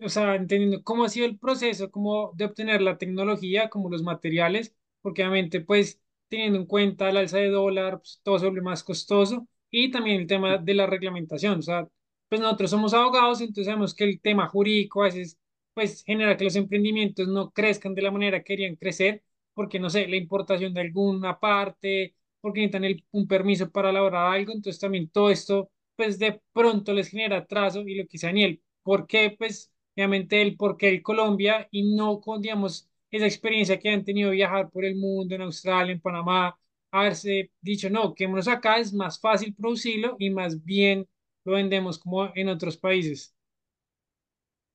o 0.02 0.08
sea, 0.08 0.36
entendiendo 0.36 0.82
cómo 0.84 1.04
ha 1.04 1.08
sido 1.08 1.26
el 1.26 1.38
proceso 1.38 1.90
como 1.90 2.32
de 2.36 2.44
obtener 2.44 2.80
la 2.80 2.96
tecnología, 2.98 3.68
como 3.68 3.90
los 3.90 4.02
materiales, 4.04 4.74
porque 5.02 5.22
obviamente 5.22 5.60
pues 5.60 6.00
teniendo 6.28 6.58
en 6.60 6.66
cuenta 6.66 7.10
el 7.10 7.16
alza 7.16 7.38
de 7.38 7.50
dólar, 7.50 7.98
pues, 7.98 8.20
todo 8.22 8.38
se 8.38 8.46
vuelve 8.46 8.62
más 8.62 8.84
costoso 8.84 9.48
y 9.70 9.90
también 9.90 10.20
el 10.20 10.26
tema 10.28 10.58
de 10.58 10.74
la 10.74 10.86
reglamentación, 10.86 11.58
o 11.58 11.62
sea, 11.62 11.88
pues 12.28 12.40
nosotros 12.40 12.70
somos 12.70 12.94
abogados, 12.94 13.40
entonces 13.40 13.66
sabemos 13.66 13.94
que 13.94 14.04
el 14.04 14.20
tema 14.20 14.48
jurídico 14.48 15.02
a 15.02 15.06
veces 15.06 15.38
pues 15.74 16.04
genera 16.04 16.36
que 16.36 16.44
los 16.44 16.56
emprendimientos 16.56 17.28
no 17.28 17.50
crezcan 17.52 17.94
de 17.94 18.02
la 18.02 18.10
manera 18.10 18.38
que 18.40 18.44
querían 18.44 18.76
crecer, 18.76 19.22
porque 19.54 19.78
no 19.78 19.90
sé, 19.90 20.08
la 20.08 20.16
importación 20.16 20.72
de 20.74 20.80
alguna 20.82 21.38
parte, 21.40 22.14
porque 22.40 22.60
necesitan 22.60 23.04
un 23.12 23.26
permiso 23.28 23.70
para 23.70 23.90
elaborar 23.90 24.32
algo, 24.32 24.52
entonces 24.52 24.80
también 24.80 25.08
todo 25.10 25.30
esto, 25.30 25.70
pues 25.96 26.18
de 26.18 26.40
pronto 26.52 26.92
les 26.92 27.08
genera 27.08 27.38
atraso 27.38 27.82
y 27.82 27.94
lo 27.96 28.06
que 28.08 28.18
sea 28.18 28.28
Daniel, 28.30 28.62
¿por 28.82 29.06
qué? 29.06 29.34
Pues 29.38 29.72
obviamente 29.96 30.40
el 30.42 30.56
por 30.56 30.76
qué 30.76 30.88
el 30.88 31.02
Colombia 31.02 31.68
y 31.70 31.94
no 31.94 32.20
con, 32.20 32.40
digamos, 32.42 32.88
esa 33.10 33.26
experiencia 33.26 33.78
que 33.78 33.90
han 33.90 34.04
tenido 34.04 34.30
viajar 34.30 34.70
por 34.70 34.84
el 34.84 34.96
mundo, 34.96 35.34
en 35.34 35.42
Australia, 35.42 35.92
en 35.92 36.00
Panamá, 36.00 36.56
haberse 36.90 37.50
dicho, 37.60 37.90
no, 37.90 38.14
quedémonos 38.14 38.48
acá, 38.48 38.78
es 38.78 38.92
más 38.92 39.20
fácil 39.20 39.54
producirlo 39.54 40.16
y 40.18 40.30
más 40.30 40.62
bien 40.64 41.08
lo 41.44 41.52
vendemos 41.54 41.98
como 41.98 42.30
en 42.34 42.48
otros 42.48 42.76
países. 42.76 43.33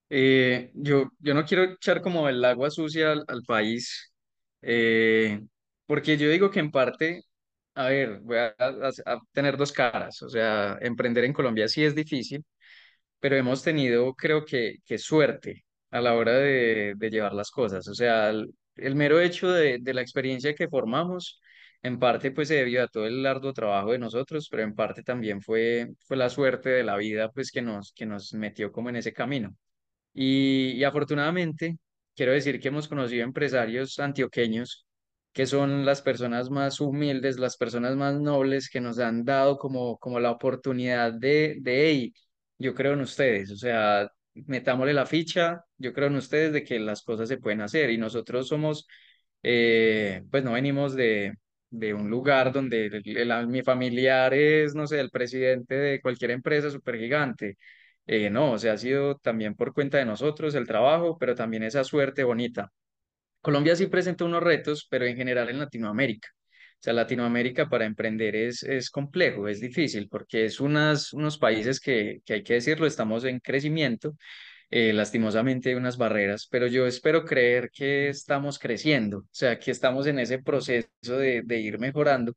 Eh, 0.10 0.72
yo, 0.74 1.12
yo 1.20 1.34
no 1.34 1.46
quiero 1.46 1.64
echar 1.66 2.02
como 2.02 2.28
el 2.30 2.44
agua 2.44 2.72
sucia 2.72 3.12
al, 3.12 3.24
al 3.28 3.44
país, 3.44 4.12
eh, 4.62 5.40
porque 5.86 6.18
yo 6.18 6.30
digo 6.30 6.50
que 6.52 6.60
en 6.60 6.72
parte, 6.72 7.24
a 7.76 7.88
ver, 7.90 8.20
voy 8.22 8.38
a, 8.38 8.56
a- 8.60 9.14
a 9.14 9.20
tener 9.34 9.56
dos 9.58 9.72
caras, 9.72 10.22
o 10.24 10.30
sea, 10.30 10.78
emprender 10.82 11.24
en 11.26 11.34
Colombia 11.34 11.68
sí 11.68 11.84
es 11.84 11.94
difícil, 11.96 12.44
pero 13.20 13.36
hemos 13.38 13.64
tenido, 13.64 14.14
creo 14.16 14.46
que, 14.46 14.78
que 14.86 14.98
suerte 14.98 15.66
a 15.92 16.02
la 16.02 16.16
hora 16.16 16.34
de, 16.34 16.94
de 16.98 17.10
llevar 17.10 17.34
las 17.34 17.52
cosas, 17.52 17.88
o 17.88 17.94
sea, 17.96 18.30
el, 18.30 18.54
el 18.76 18.96
mero 18.96 19.20
hecho 19.20 19.52
de, 19.52 19.80
de 19.82 19.94
la 19.94 20.02
experiencia 20.02 20.56
que 20.56 20.68
formamos, 20.70 21.42
en 21.82 22.00
parte 22.00 22.32
pues 22.32 22.48
se 22.50 22.56
debió 22.56 22.84
a 22.84 22.88
todo 22.88 23.08
el 23.08 23.26
arduo 23.26 23.54
trabajo 23.54 23.92
de 23.92 24.00
nosotros, 24.00 24.48
pero 24.50 24.64
en 24.64 24.76
parte 24.76 25.04
también 25.04 25.42
fue, 25.42 25.90
fue 26.06 26.18
la 26.18 26.30
suerte 26.30 26.70
de 26.70 26.84
la 26.84 26.98
vida 26.98 27.30
pues 27.32 27.52
que 27.52 27.62
nos, 27.62 27.94
que 27.94 28.06
nos 28.06 28.34
metió 28.34 28.72
como 28.72 28.90
en 28.90 28.98
ese 28.98 29.14
camino. 29.14 29.56
Y, 30.14 30.72
y 30.74 30.84
afortunadamente, 30.84 31.78
quiero 32.16 32.32
decir 32.34 32.60
que 32.60 32.68
hemos 32.70 32.88
conocido 32.88 33.24
empresarios 33.24 34.00
antioqueños 34.00 34.86
que 35.32 35.46
son 35.46 35.86
las 35.86 36.02
personas 36.02 36.50
más 36.50 36.80
humildes, 36.82 37.38
las 37.40 37.56
personas 37.58 37.96
más 37.96 38.20
nobles 38.20 38.70
que 38.70 38.82
nos 38.82 39.00
han 39.00 39.24
dado 39.24 39.58
como, 39.58 39.98
como 40.00 40.20
la 40.20 40.32
oportunidad 40.32 41.14
de, 41.14 41.58
de, 41.62 41.90
hey, 41.90 42.14
yo 42.58 42.74
creo 42.76 42.94
en 42.94 43.02
ustedes, 43.02 43.52
o 43.52 43.56
sea, 43.58 44.10
metámosle 44.34 44.94
la 44.94 45.06
ficha, 45.06 45.64
yo 45.78 45.94
creo 45.94 46.08
en 46.08 46.16
ustedes 46.16 46.52
de 46.54 46.64
que 46.64 46.80
las 46.80 47.04
cosas 47.04 47.28
se 47.30 47.38
pueden 47.38 47.62
hacer 47.62 47.90
y 47.92 47.98
nosotros 47.98 48.48
somos, 48.48 48.88
eh, 49.44 50.24
pues 50.32 50.44
no 50.44 50.54
venimos 50.54 50.96
de, 50.96 51.34
de 51.70 51.94
un 51.94 52.10
lugar 52.10 52.52
donde 52.52 52.88
el- 52.88 53.48
mi 53.48 53.62
familiar 53.64 54.34
es, 54.34 54.76
no 54.76 54.88
sé, 54.88 55.00
el 55.00 55.10
presidente 55.12 55.76
de 55.76 56.02
cualquier 56.02 56.32
empresa 56.32 56.70
súper 56.70 56.98
gigante 57.00 57.58
eh, 58.12 58.30
no, 58.32 58.54
o 58.54 58.58
sea, 58.58 58.74
ha 58.74 58.78
sido 58.78 59.18
también 59.18 59.56
por 59.56 59.74
cuenta 59.74 59.98
de 60.00 60.06
nosotros 60.06 60.56
el 60.56 60.68
trabajo, 60.68 61.18
pero 61.20 61.36
también 61.36 61.64
esa 61.64 61.84
suerte 61.84 62.24
bonita. 62.24 62.72
Colombia 63.42 63.76
sí 63.76 63.88
presenta 63.88 64.26
unos 64.26 64.44
retos, 64.44 64.88
pero 64.90 65.06
en 65.06 65.16
general 65.18 65.50
en 65.50 65.60
Latinoamérica. 65.60 66.30
O 66.80 66.82
sea, 66.82 66.94
Latinoamérica 66.94 67.70
para 67.70 67.86
emprender 67.86 68.36
es, 68.36 68.64
es 68.64 68.90
complejo, 68.90 69.48
es 69.48 69.62
difícil, 69.62 70.10
porque 70.10 70.46
es 70.46 70.60
unas, 70.60 71.14
unos 71.14 71.38
países 71.38 71.80
que, 71.80 72.20
que 72.26 72.36
hay 72.36 72.44
que 72.44 72.56
decirlo, 72.56 72.88
estamos 72.88 73.26
en 73.26 73.40
crecimiento, 73.40 74.16
eh, 74.72 74.94
lastimosamente 74.94 75.70
hay 75.70 75.76
unas 75.76 75.98
barreras, 75.98 76.48
pero 76.50 76.68
yo 76.68 76.88
espero 76.88 77.26
creer 77.26 77.70
que 77.72 78.10
estamos 78.10 78.60
creciendo, 78.60 79.20
o 79.20 79.26
sea, 79.32 79.60
que 79.60 79.72
estamos 79.72 80.08
en 80.08 80.20
ese 80.20 80.40
proceso 80.40 80.90
de, 81.18 81.44
de 81.44 81.60
ir 81.60 81.80
mejorando 81.80 82.34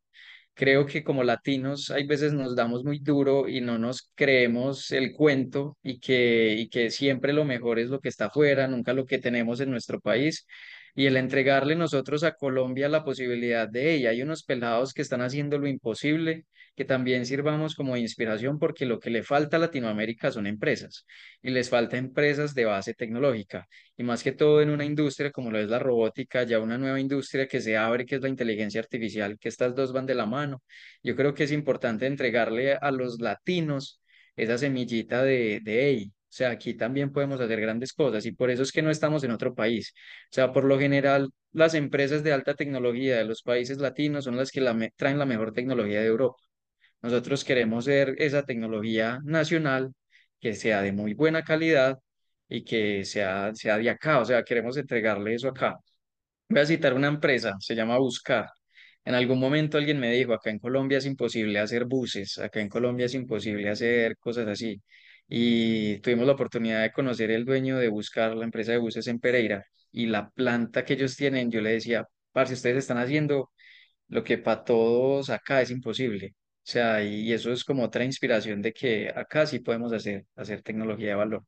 Creo 0.55 0.85
que 0.87 1.03
como 1.03 1.25
latinos 1.25 1.91
hay 1.91 2.07
veces 2.07 2.35
nos 2.35 2.55
damos 2.55 2.85
muy 2.85 2.99
duro 2.99 3.49
y 3.49 3.61
no 3.63 3.79
nos 3.79 4.11
creemos 4.15 4.93
el 4.93 5.13
cuento 5.13 5.79
y 5.83 5.99
que, 5.99 6.55
y 6.55 6.69
que 6.69 6.91
siempre 6.91 7.33
lo 7.33 7.45
mejor 7.45 7.79
es 7.79 7.89
lo 7.89 8.01
que 8.01 8.11
está 8.11 8.27
afuera, 8.27 8.69
nunca 8.69 8.93
lo 8.93 9.07
que 9.07 9.19
tenemos 9.19 9.61
en 9.61 9.71
nuestro 9.71 10.01
país. 10.01 10.47
Y 10.95 11.07
el 11.07 11.17
entregarle 11.17 11.75
nosotros 11.75 12.23
a 12.23 12.35
Colombia 12.35 12.89
la 12.91 13.03
posibilidad 13.05 13.67
de 13.69 13.95
ella. 13.95 14.11
Hay 14.11 14.21
unos 14.23 14.45
pelados 14.45 14.93
que 14.93 15.01
están 15.03 15.23
haciendo 15.23 15.59
lo 15.59 15.67
imposible, 15.67 16.45
que 16.75 16.85
también 16.85 17.27
sirvamos 17.27 17.75
como 17.75 17.97
inspiración 17.97 18.59
porque 18.59 18.87
lo 18.87 18.99
que 18.99 19.11
le 19.11 19.23
falta 19.23 19.57
a 19.57 19.61
Latinoamérica 19.61 20.31
son 20.33 20.47
empresas 20.47 21.05
y 21.43 21.51
les 21.51 21.69
falta 21.69 21.97
empresas 21.99 22.55
de 22.55 22.65
base 22.65 22.95
tecnológica 22.95 23.67
y 23.97 24.03
más 24.03 24.23
que 24.23 24.33
todo 24.33 24.63
en 24.63 24.71
una 24.71 24.85
industria 24.85 25.31
como 25.31 25.51
lo 25.51 25.59
es 25.59 25.69
la 25.69 25.79
robótica, 25.79 26.45
ya 26.45 26.59
una 26.61 26.79
nueva 26.79 27.01
industria 27.01 27.47
que 27.47 27.61
se 27.61 27.77
abre, 27.77 28.07
que 28.07 28.17
es 28.17 28.23
la 28.23 28.29
inteligencia 28.29 28.81
artificial, 28.81 29.39
que 29.39 29.49
estas 29.49 29.75
dos 29.75 29.93
van 29.93 30.07
de 30.07 30.15
la 30.15 30.27
mano. 30.27 30.63
Yo 31.03 31.15
creo 31.17 31.35
que 31.35 31.45
es 31.45 31.53
importante 31.53 32.07
entregarle 32.07 32.75
a 32.75 32.91
los 32.91 33.21
latinos 33.21 34.01
esa 34.37 34.57
semillita 34.59 35.23
de, 35.23 35.61
de, 35.63 36.11
o 36.33 36.35
sea, 36.35 36.51
aquí 36.51 36.75
también 36.75 37.13
podemos 37.13 37.41
hacer 37.41 37.61
grandes 37.61 37.93
cosas 37.93 38.25
y 38.25 38.33
por 38.33 38.51
eso 38.51 38.63
es 38.63 38.73
que 38.73 38.81
no 38.83 38.91
estamos 38.91 39.23
en 39.25 39.33
otro 39.33 39.55
país. 39.55 39.93
O 40.31 40.35
sea, 40.35 40.53
por 40.53 40.65
lo 40.65 40.79
general, 40.79 41.31
las 41.53 41.75
empresas 41.75 42.23
de 42.23 42.33
alta 42.33 42.55
tecnología 42.55 43.19
de 43.19 43.25
los 43.25 43.43
países 43.43 43.79
latinos 43.79 44.25
son 44.25 44.37
las 44.37 44.51
que 44.51 44.63
traen 44.97 45.19
la 45.19 45.27
mejor 45.27 45.53
tecnología 45.53 46.01
de 46.01 46.07
Europa. 46.07 46.37
Nosotros 47.03 47.45
queremos 47.45 47.85
ser 47.87 48.15
esa 48.19 48.45
tecnología 48.45 49.19
nacional 49.25 49.93
que 50.41 50.55
sea 50.55 50.83
de 50.83 50.93
muy 50.93 51.15
buena 51.15 51.43
calidad 51.45 51.99
y 52.49 52.65
que 52.65 53.05
sea, 53.05 53.55
sea 53.55 53.79
de 53.79 53.91
acá, 53.91 54.21
o 54.21 54.25
sea, 54.25 54.43
queremos 54.45 54.77
entregarle 54.77 55.35
eso 55.35 55.49
acá. 55.49 55.77
Voy 56.49 56.61
a 56.61 56.67
citar 56.67 56.95
una 56.95 57.09
empresa, 57.09 57.55
se 57.61 57.75
llama 57.75 57.99
Buscar. 57.99 58.47
En 59.05 59.15
algún 59.15 59.41
momento 59.41 59.79
alguien 59.79 59.99
me 59.99 60.13
dijo, 60.13 60.33
acá 60.35 60.51
en 60.51 60.59
Colombia 60.59 60.99
es 60.99 61.07
imposible 61.07 61.59
hacer 61.59 61.85
buses, 61.87 62.39
acá 62.39 62.61
en 62.61 62.69
Colombia 62.69 63.07
es 63.07 63.15
imposible 63.15 63.69
hacer 63.71 64.17
cosas 64.19 64.47
así. 64.49 64.81
Y 65.29 65.99
tuvimos 66.01 66.27
la 66.27 66.35
oportunidad 66.35 66.83
de 66.83 66.93
conocer 66.93 67.31
el 67.31 67.45
dueño 67.45 67.79
de 67.79 67.89
Buscar, 67.89 68.37
la 68.37 68.45
empresa 68.45 68.73
de 68.73 68.79
buses 68.79 69.07
en 69.09 69.19
Pereira, 69.19 69.65
y 69.91 70.07
la 70.07 70.31
planta 70.31 70.85
que 70.85 70.95
ellos 70.95 71.17
tienen, 71.17 71.51
yo 71.51 71.61
le 71.61 71.71
decía, 71.73 72.07
parce, 72.33 72.55
ustedes 72.55 72.79
están 72.79 72.99
haciendo 72.99 73.51
lo 74.09 74.25
que 74.25 74.39
para 74.39 74.65
todos 74.65 75.31
acá 75.31 75.63
es 75.63 75.71
imposible. 75.71 76.35
O 76.65 76.71
sea, 76.73 77.03
y 77.03 77.33
eso 77.33 77.53
es 77.53 77.65
como 77.65 77.85
otra 77.85 78.05
inspiración 78.05 78.63
de 78.63 78.73
que 78.73 79.11
acá 79.15 79.47
sí 79.47 79.59
podemos 79.59 79.93
hacer, 79.93 80.27
hacer 80.37 80.63
tecnología 80.63 81.09
de 81.09 81.15
valor. 81.17 81.45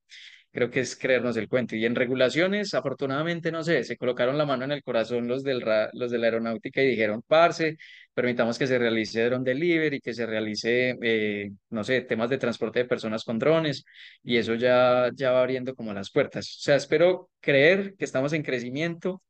Creo 0.53 0.71
que 0.71 0.81
es 0.81 0.97
creernos 0.97 1.37
el 1.37 1.49
cuento. 1.49 1.77
Y 1.77 1.85
en 1.85 1.95
regulaciones, 1.97 2.75
afortunadamente, 2.75 3.51
no 3.53 3.63
sé, 3.65 3.85
se 3.85 3.97
colocaron 3.97 4.39
la 4.39 4.47
mano 4.47 4.65
en 4.65 4.73
el 4.73 4.83
corazón 4.85 5.27
los, 5.29 5.43
del 5.45 5.65
los 5.93 6.11
de 6.11 6.19
la 6.19 6.27
aeronáutica 6.27 6.83
y 6.83 6.89
dijeron, 6.89 7.23
parce, 7.27 7.77
permitamos 8.13 8.59
que 8.59 8.67
se 8.69 8.79
realice 8.79 9.25
drone 9.25 9.45
delivery, 9.45 10.01
que 10.01 10.15
se 10.15 10.27
realice, 10.27 10.97
eh, 11.03 11.51
no 11.71 11.83
sé, 11.85 12.03
temas 12.03 12.31
de 12.31 12.39
transporte 12.39 12.81
de 12.81 12.85
personas 12.87 13.25
con 13.25 13.39
drones, 13.39 13.85
y 14.23 14.37
eso 14.37 14.55
ya, 14.55 15.11
ya 15.15 15.33
va 15.33 15.41
abriendo 15.41 15.75
como 15.75 15.93
las 15.93 16.11
puertas. 16.11 16.47
O 16.59 16.61
sea, 16.61 16.77
espero 16.77 17.31
creer 17.41 17.95
que 17.97 18.05
estamos 18.05 18.33
en 18.33 18.43
crecimiento. 18.43 19.23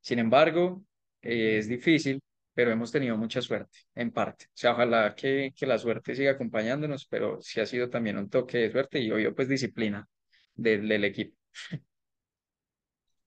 Sin 0.00 0.18
embargo, 0.18 0.84
eh, 1.22 1.58
es 1.58 1.68
difícil 1.68 2.20
pero 2.54 2.70
hemos 2.72 2.92
tenido 2.92 3.16
mucha 3.16 3.42
suerte, 3.42 3.78
en 3.94 4.12
parte. 4.12 4.46
O 4.46 4.50
sea, 4.54 4.72
ojalá 4.72 5.14
que, 5.14 5.52
que 5.56 5.66
la 5.66 5.78
suerte 5.78 6.14
siga 6.14 6.32
acompañándonos, 6.32 7.06
pero 7.06 7.40
sí 7.40 7.60
ha 7.60 7.66
sido 7.66 7.90
también 7.90 8.18
un 8.18 8.30
toque 8.30 8.58
de 8.58 8.70
suerte 8.72 9.00
y 9.00 9.10
obvio, 9.10 9.34
pues 9.34 9.48
disciplina 9.48 10.08
del, 10.54 10.88
del 10.88 11.04
equipo. 11.04 11.36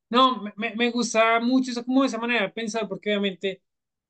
No, 0.10 0.42
me, 0.56 0.74
me 0.76 0.90
gusta 0.92 1.40
mucho 1.42 1.72
eso, 1.72 1.84
como 1.84 2.06
esa 2.06 2.18
manera 2.18 2.44
de 2.44 2.50
pensar, 2.50 2.88
porque 2.88 3.10
obviamente 3.10 3.62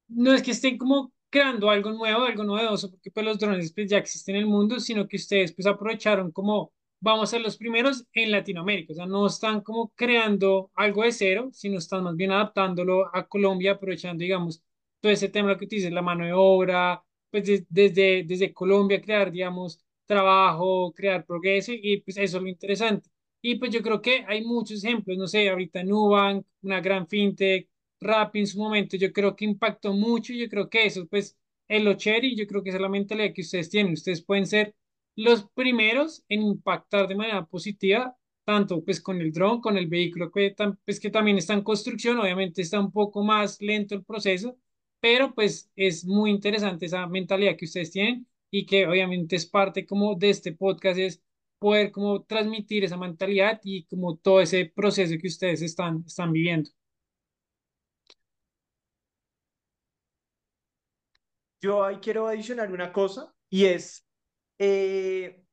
no 0.10 0.34
es 0.34 0.44
que 0.44 0.52
estén 0.52 0.78
como 0.78 1.14
creando 1.30 1.70
algo 1.70 1.92
nuevo, 1.92 2.24
algo 2.26 2.44
novedoso, 2.44 2.92
porque 2.92 3.12
pues 3.12 3.26
los 3.26 3.40
drones 3.40 3.74
pues, 3.74 3.90
ya 3.90 3.98
existen 4.00 4.36
en 4.36 4.44
el 4.44 4.48
mundo, 4.48 4.80
sino 4.80 5.08
que 5.08 5.18
ustedes 5.18 5.54
pues 5.54 5.68
aprovecharon 5.68 6.32
como 6.32 6.74
vamos 7.00 7.30
a 7.30 7.32
ser 7.32 7.42
los 7.42 7.58
primeros 7.58 8.06
en 8.14 8.32
Latinoamérica, 8.32 8.94
o 8.94 8.96
sea, 8.96 9.06
no 9.08 9.28
están 9.28 9.62
como 9.62 9.90
creando 9.96 10.72
algo 10.76 11.04
de 11.04 11.12
cero, 11.12 11.50
sino 11.54 11.78
están 11.80 12.04
más 12.04 12.16
bien 12.16 12.32
adaptándolo 12.32 13.16
a 13.16 13.28
Colombia, 13.28 13.74
aprovechando, 13.74 14.24
digamos, 14.24 14.64
todo 15.08 15.14
ese 15.14 15.30
tema 15.30 15.58
que 15.58 15.66
dices, 15.66 15.92
la 15.92 16.02
mano 16.02 16.26
de 16.26 16.34
obra, 16.34 17.02
pues 17.32 17.66
desde, 17.70 18.24
desde 18.24 18.54
Colombia 18.54 19.02
crear, 19.02 19.32
digamos, 19.32 19.80
trabajo, 20.06 20.92
crear 20.94 21.26
progreso 21.26 21.72
y 21.74 22.02
pues 22.02 22.18
eso 22.18 22.38
es 22.38 22.44
lo 22.44 22.50
interesante. 22.50 23.10
Y 23.42 23.56
pues 23.56 23.72
yo 23.72 23.82
creo 23.82 24.02
que 24.02 24.26
hay 24.28 24.44
muchos 24.44 24.84
ejemplos, 24.84 25.18
no 25.18 25.28
sé, 25.28 25.48
ahorita 25.50 25.82
Nubank, 25.84 26.46
una 26.62 26.82
gran 26.82 27.08
fintech, 27.08 27.70
Rappi 28.02 28.40
en 28.40 28.48
su 28.48 28.60
momento, 28.60 28.98
yo 28.98 29.14
creo 29.14 29.36
que 29.36 29.46
impactó 29.46 29.94
mucho 29.94 30.34
yo 30.34 30.48
creo 30.50 30.70
que 30.70 30.86
eso 30.86 31.08
pues 31.08 31.36
es 31.68 31.84
lo 31.84 31.94
chévere 31.96 32.28
y 32.28 32.36
yo 32.36 32.46
creo 32.46 32.62
que 32.62 32.70
esa 32.70 32.78
es 32.78 32.82
la 32.82 32.90
mentalidad 32.90 33.34
que 33.34 33.42
ustedes 33.42 33.70
tienen. 33.70 33.94
Ustedes 33.94 34.24
pueden 34.24 34.46
ser 34.46 34.76
los 35.16 35.50
primeros 35.52 36.24
en 36.30 36.42
impactar 36.42 37.08
de 37.08 37.16
manera 37.16 37.46
positiva, 37.46 38.16
tanto 38.44 38.84
pues 38.84 39.02
con 39.02 39.22
el 39.22 39.32
dron, 39.32 39.62
con 39.62 39.78
el 39.78 39.88
vehículo 39.88 40.32
pues, 40.32 41.00
que 41.00 41.10
también 41.10 41.38
está 41.38 41.54
en 41.54 41.64
construcción, 41.64 42.20
obviamente 42.20 42.62
está 42.62 42.80
un 42.80 42.92
poco 42.92 43.24
más 43.24 43.62
lento 43.62 43.96
el 43.96 44.04
proceso, 44.04 44.58
pero 45.00 45.34
pues 45.34 45.72
es 45.76 46.06
muy 46.06 46.32
interesante 46.32 46.86
esa 46.88 47.08
mentalidad 47.08 47.56
que 47.58 47.66
ustedes 47.66 47.92
tienen 47.92 48.28
y 48.52 48.66
que 48.66 48.88
obviamente 48.88 49.36
es 49.36 49.46
parte 49.46 49.86
como 49.86 50.16
de 50.16 50.30
este 50.30 50.54
podcast, 50.54 51.00
es 51.00 51.24
poder 51.60 51.92
como 51.92 52.24
transmitir 52.24 52.84
esa 52.84 52.98
mentalidad 52.98 53.60
y 53.64 53.86
como 53.86 54.18
todo 54.18 54.42
ese 54.42 54.66
proceso 54.66 55.16
que 55.22 55.28
ustedes 55.28 55.62
están, 55.62 56.04
están 56.08 56.32
viviendo. 56.32 56.70
Yo 61.62 61.84
ahí 61.84 61.98
quiero 61.98 62.28
adicionar 62.28 62.72
una 62.72 62.94
cosa 62.94 63.34
y 63.50 63.66
es, 63.66 64.08
eh, 64.60 65.44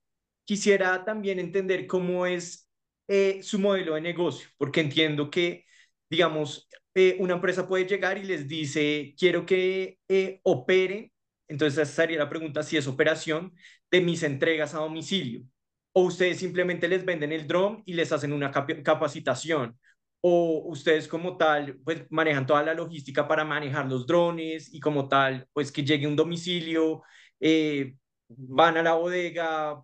quisiera 0.44 1.04
también 1.04 1.38
entender 1.38 1.86
cómo 1.86 2.26
es 2.26 2.68
eh, 3.08 3.42
su 3.42 3.58
modelo 3.58 3.94
de 3.94 4.00
negocio, 4.02 4.48
porque 4.58 4.80
entiendo 4.80 5.30
que, 5.30 5.66
digamos, 6.14 6.68
eh, 6.94 7.16
una 7.18 7.34
empresa 7.34 7.66
puede 7.66 7.86
llegar 7.86 8.18
y 8.18 8.22
les 8.22 8.46
dice, 8.46 9.14
quiero 9.18 9.44
que 9.44 9.98
eh, 10.08 10.40
operen, 10.44 11.10
entonces 11.48 11.76
esa 11.78 12.02
sería 12.02 12.18
la 12.18 12.28
pregunta 12.28 12.62
si 12.62 12.76
es 12.76 12.86
operación 12.86 13.52
de 13.90 14.00
mis 14.00 14.22
entregas 14.22 14.74
a 14.74 14.78
domicilio. 14.78 15.42
O 15.92 16.02
ustedes 16.04 16.38
simplemente 16.38 16.88
les 16.88 17.04
venden 17.04 17.32
el 17.32 17.48
drone 17.48 17.82
y 17.86 17.94
les 17.94 18.12
hacen 18.12 18.32
una 18.32 18.50
capacitación. 18.52 19.76
O 20.20 20.62
ustedes 20.66 21.08
como 21.08 21.36
tal, 21.36 21.78
pues 21.84 22.06
manejan 22.10 22.46
toda 22.46 22.62
la 22.62 22.74
logística 22.74 23.26
para 23.28 23.44
manejar 23.44 23.86
los 23.86 24.06
drones 24.06 24.72
y 24.72 24.80
como 24.80 25.08
tal, 25.08 25.48
pues 25.52 25.72
que 25.72 25.84
llegue 25.84 26.06
un 26.06 26.16
domicilio, 26.16 27.02
eh, 27.40 27.96
van 28.28 28.76
a 28.76 28.82
la 28.82 28.94
bodega, 28.94 29.82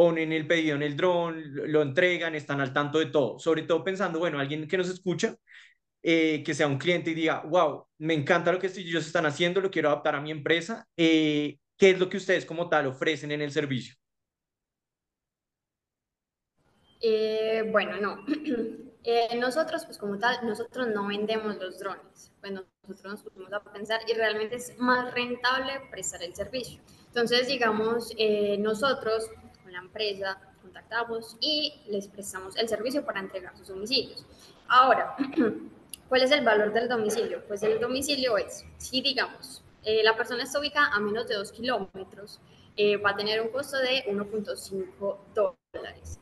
ponen 0.00 0.32
el 0.32 0.46
pedido 0.46 0.76
en 0.76 0.82
el 0.82 0.96
drone, 0.96 1.42
lo 1.44 1.82
entregan, 1.82 2.34
están 2.34 2.58
al 2.62 2.72
tanto 2.72 2.98
de 2.98 3.10
todo. 3.10 3.38
Sobre 3.38 3.64
todo 3.64 3.84
pensando, 3.84 4.18
bueno, 4.18 4.40
alguien 4.40 4.66
que 4.66 4.78
nos 4.78 4.88
escucha, 4.88 5.36
eh, 6.02 6.42
que 6.42 6.54
sea 6.54 6.68
un 6.68 6.78
cliente 6.78 7.10
y 7.10 7.14
diga, 7.14 7.42
wow, 7.42 7.86
me 7.98 8.14
encanta 8.14 8.50
lo 8.50 8.58
que 8.58 8.68
ellos 8.68 9.06
están 9.06 9.26
haciendo, 9.26 9.60
lo 9.60 9.70
quiero 9.70 9.90
adaptar 9.90 10.14
a 10.14 10.22
mi 10.22 10.30
empresa. 10.30 10.88
Eh, 10.96 11.58
¿Qué 11.76 11.90
es 11.90 11.98
lo 11.98 12.08
que 12.08 12.16
ustedes 12.16 12.46
como 12.46 12.70
tal 12.70 12.86
ofrecen 12.86 13.30
en 13.30 13.42
el 13.42 13.52
servicio? 13.52 13.94
Eh, 17.02 17.68
bueno, 17.70 17.98
no. 18.00 18.24
nosotros, 19.38 19.84
pues 19.84 19.98
como 19.98 20.18
tal, 20.18 20.38
nosotros 20.46 20.88
no 20.94 21.08
vendemos 21.08 21.58
los 21.58 21.78
drones. 21.78 22.32
Bueno, 22.40 22.64
nosotros 22.88 23.12
nos 23.12 23.22
pusimos 23.22 23.52
a 23.52 23.62
pensar 23.62 24.00
y 24.08 24.14
realmente 24.14 24.56
es 24.56 24.78
más 24.78 25.12
rentable 25.12 25.74
prestar 25.90 26.22
el 26.22 26.34
servicio. 26.34 26.80
Entonces, 27.08 27.48
digamos, 27.48 28.14
nosotros 28.60 29.28
con 29.70 29.72
la 29.72 29.80
empresa 29.80 30.38
contactamos 30.60 31.36
y 31.40 31.80
les 31.86 32.08
prestamos 32.08 32.56
el 32.56 32.68
servicio 32.68 33.04
para 33.04 33.20
entregar 33.20 33.56
sus 33.56 33.68
domicilios. 33.68 34.26
Ahora, 34.68 35.16
¿Cuál 36.10 36.22
es 36.22 36.32
el 36.32 36.44
valor 36.44 36.72
del 36.72 36.88
domicilio? 36.88 37.44
Pues 37.46 37.62
el 37.62 37.78
domicilio 37.78 38.36
es, 38.36 38.66
si 38.78 39.00
digamos, 39.00 39.62
eh, 39.84 40.02
la 40.02 40.16
persona 40.16 40.42
está 40.42 40.58
ubicada 40.58 40.88
a 40.88 40.98
menos 40.98 41.28
de 41.28 41.36
2 41.36 41.52
kilómetros, 41.52 42.40
eh, 42.76 42.96
va 42.96 43.10
a 43.10 43.16
tener 43.16 43.40
un 43.40 43.50
costo 43.50 43.76
de 43.76 44.04
1.5 44.08 45.18
dólares. 45.32 46.18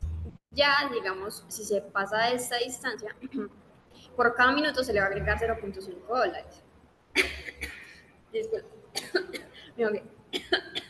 Ya, 0.51 0.91
digamos, 0.93 1.43
si 1.49 1.65
se 1.65 1.81
pasa 1.81 2.27
de 2.27 2.35
esta 2.35 2.59
distancia, 2.59 3.17
por 4.15 4.35
cada 4.35 4.53
minuto 4.53 4.85
se 4.85 4.93
le 4.93 5.01
va 5.01 5.07
a 5.07 5.09
agregar 5.09 5.39
0.5 5.39 6.07
dólares. 6.07 6.63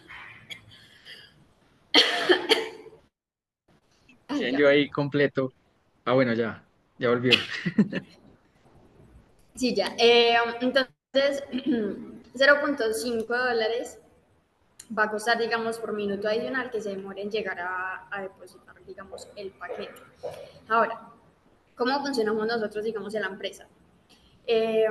Disculpe. 4.28 4.59
Yo 4.59 4.68
ahí 4.68 4.90
completo. 4.90 5.52
Ah, 6.04 6.12
bueno, 6.12 6.35
ya, 6.35 6.62
ya 6.99 7.09
volvió. 7.09 7.33
Sí, 9.59 9.75
ya. 9.75 9.92
Eh, 9.99 10.37
entonces, 10.61 11.42
0.5 11.50 13.26
dólares 13.26 13.99
va 14.97 15.04
a 15.04 15.11
costar, 15.11 15.37
digamos, 15.37 15.78
por 15.78 15.92
minuto 15.92 16.28
adicional 16.28 16.71
que 16.71 16.80
se 16.80 16.90
demore 16.90 17.23
en 17.23 17.30
llegar 17.33 17.59
a, 17.61 18.23
depositar, 18.23 18.76
digamos, 18.85 19.28
el 19.35 19.50
paquete. 19.50 20.00
Ahora, 20.68 21.11
¿cómo 21.75 22.00
funcionamos 22.00 22.47
nosotros, 22.47 22.85
digamos, 22.85 23.12
en 23.16 23.23
la 23.23 23.26
empresa? 23.26 23.66
Eh, 24.47 24.87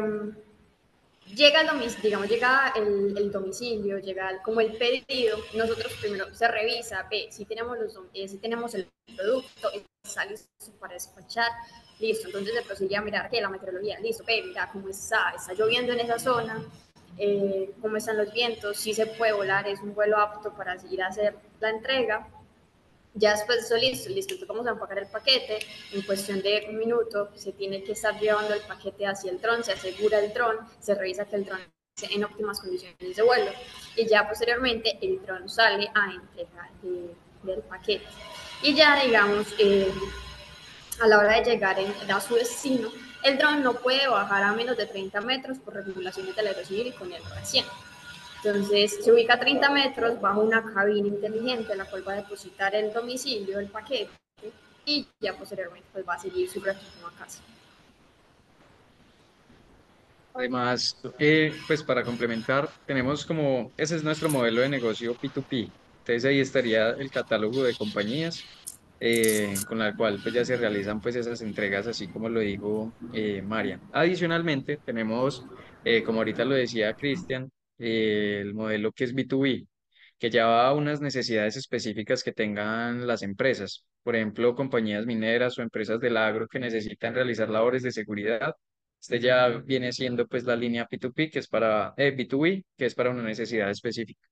llega 1.35 1.61
el 1.61 1.67
domicilio, 1.67 2.03
digamos, 2.03 2.29
llega 2.29 2.73
el, 2.75 3.31
domicilio, 3.31 3.99
llega 3.99 4.41
como 4.43 4.61
el 4.61 4.77
pedido, 4.77 5.37
nosotros 5.53 5.93
primero 5.99 6.33
se 6.33 6.47
revisa, 6.47 7.07
ve 7.09 7.27
si 7.31 7.45
tenemos, 7.45 7.77
los, 7.77 7.99
eh, 8.13 8.27
si 8.27 8.37
tenemos 8.37 8.73
el 8.75 8.87
producto, 9.15 9.71
está 10.03 10.25
listo 10.25 10.47
para 10.79 10.93
despachar, 10.93 11.49
listo, 11.99 12.27
entonces 12.27 12.53
se 12.55 12.61
prosigue 12.61 12.95
a 12.95 13.01
mirar 13.01 13.29
que 13.29 13.41
la 13.41 13.49
meteorología, 13.49 13.99
listo, 13.99 14.23
ve, 14.25 14.43
mira 14.45 14.69
cómo 14.71 14.89
está, 14.89 15.33
está 15.35 15.53
lloviendo 15.53 15.93
en 15.93 15.99
esa 16.01 16.19
zona, 16.19 16.63
eh, 17.17 17.73
cómo 17.81 17.97
están 17.97 18.17
los 18.17 18.31
vientos, 18.31 18.77
si 18.77 18.93
se 18.93 19.07
puede 19.07 19.33
volar, 19.33 19.67
es 19.67 19.81
un 19.81 19.93
vuelo 19.93 20.17
apto 20.17 20.53
para 20.53 20.75
ir 20.89 21.01
a 21.01 21.07
hacer 21.07 21.35
la 21.59 21.69
entrega, 21.69 22.27
ya 23.17 23.31
después 23.31 23.57
de 23.57 23.63
eso, 23.65 23.75
listo, 24.09 24.09
listo, 24.09 24.35
vamos 24.47 24.67
a 24.67 24.71
empacar 24.71 24.99
el 24.99 25.07
paquete, 25.07 25.59
en 25.91 26.01
cuestión 26.03 26.41
de 26.41 26.67
un 26.69 26.77
minuto 26.77 27.29
se 27.35 27.51
tiene 27.51 27.83
que 27.83 27.93
estar 27.93 28.19
llevando 28.19 28.53
el 28.53 28.61
paquete 28.61 29.05
hacia 29.07 29.31
el 29.31 29.41
dron, 29.41 29.63
se 29.63 29.73
asegura 29.73 30.19
el 30.19 30.33
dron, 30.33 30.57
se 30.79 30.93
revisa 30.95 31.25
que 31.25 31.37
el 31.37 31.45
dron 31.45 31.59
esté 31.95 32.13
en 32.13 32.23
óptimas 32.23 32.59
condiciones 32.59 33.15
de 33.15 33.23
vuelo 33.23 33.51
y 33.95 34.05
ya 34.05 34.27
posteriormente 34.29 34.99
el 35.01 35.19
dron 35.25 35.49
sale 35.49 35.89
a 35.95 36.13
entregar 36.13 36.69
del 37.43 37.61
paquete. 37.63 38.05
Y 38.61 38.75
ya, 38.75 39.01
digamos, 39.03 39.47
eh, 39.57 39.91
a 40.99 41.07
la 41.07 41.19
hora 41.19 41.39
de 41.39 41.51
llegar 41.51 41.77
a 41.79 42.21
su 42.21 42.35
destino, 42.35 42.91
el 43.23 43.37
dron 43.37 43.63
no 43.63 43.73
puede 43.73 44.07
bajar 44.07 44.43
a 44.43 44.53
menos 44.53 44.77
de 44.77 44.85
30 44.85 45.21
metros 45.21 45.57
por 45.57 45.73
regulaciones 45.73 46.35
del 46.35 46.47
aerocivil 46.47 46.87
y 46.87 46.91
con 46.91 47.11
el 47.11 47.21
100. 47.43 47.65
Entonces 48.43 49.03
se 49.03 49.11
ubica 49.11 49.33
a 49.33 49.39
30 49.39 49.69
metros 49.71 50.21
bajo 50.21 50.41
una 50.41 50.63
cabina 50.73 51.07
inteligente, 51.07 51.75
la 51.75 51.85
cual 51.85 52.07
va 52.07 52.13
a 52.13 52.15
depositar 52.17 52.75
el 52.75 52.93
domicilio 52.93 53.57
del 53.57 53.67
paquete 53.67 54.11
y 54.85 55.07
ya 55.19 55.37
posteriormente 55.37 55.87
pues, 55.91 56.07
va 56.07 56.13
a 56.13 56.19
seguir 56.19 56.49
su 56.49 56.59
retorno 56.59 57.07
a 57.07 57.11
casa. 57.19 57.41
Además, 60.33 60.97
eh, 61.17 61.53
pues 61.65 61.81
para 61.81 62.03
complementar, 62.03 62.69
tenemos 62.85 63.25
como, 63.25 63.71
ese 63.75 63.95
es 63.95 64.03
nuestro 64.03 64.29
modelo 64.29 64.61
de 64.61 64.69
negocio 64.69 65.15
P2P. 65.15 65.69
Entonces 65.99 66.25
ahí 66.25 66.39
estaría 66.39 66.91
el 66.91 67.09
catálogo 67.09 67.63
de 67.63 67.75
compañías 67.75 68.45
eh, 68.99 69.53
con 69.67 69.77
la 69.77 69.95
cual 69.95 70.19
pues 70.23 70.33
ya 70.33 70.43
se 70.43 70.57
realizan 70.57 70.99
pues 70.99 71.15
esas 71.15 71.41
entregas 71.41 71.85
así 71.85 72.07
como 72.07 72.29
lo 72.29 72.39
dijo 72.39 72.91
eh, 73.13 73.43
María. 73.45 73.79
Adicionalmente 73.93 74.77
tenemos, 74.77 75.45
eh, 75.85 76.01
como 76.03 76.19
ahorita 76.19 76.45
lo 76.45 76.55
decía 76.55 76.93
Cristian, 76.93 77.51
el 77.77 78.53
modelo 78.53 78.91
que 78.91 79.03
es 79.05 79.15
B2B, 79.15 79.67
que 80.19 80.29
lleva 80.29 80.67
a 80.67 80.73
unas 80.73 81.01
necesidades 81.01 81.57
específicas 81.57 82.23
que 82.23 82.33
tengan 82.33 83.07
las 83.07 83.21
empresas. 83.23 83.85
Por 84.03 84.15
ejemplo, 84.15 84.55
compañías 84.55 85.05
mineras 85.05 85.57
o 85.59 85.61
empresas 85.61 85.99
del 85.99 86.17
agro 86.17 86.47
que 86.47 86.59
necesitan 86.59 87.13
realizar 87.15 87.49
labores 87.49 87.83
de 87.83 87.91
seguridad 87.91 88.55
este 88.99 89.19
ya 89.19 89.47
viene 89.49 89.91
siendo 89.91 90.27
pues 90.27 90.43
la 90.43 90.55
línea 90.55 90.87
P2P, 90.87 91.31
que 91.31 91.39
es 91.39 91.47
para 91.47 91.93
eh, 91.97 92.15
B2B, 92.15 92.65
que 92.75 92.85
es 92.85 92.95
para 92.95 93.11
una 93.11 93.23
necesidad 93.23 93.69
específica. 93.69 94.27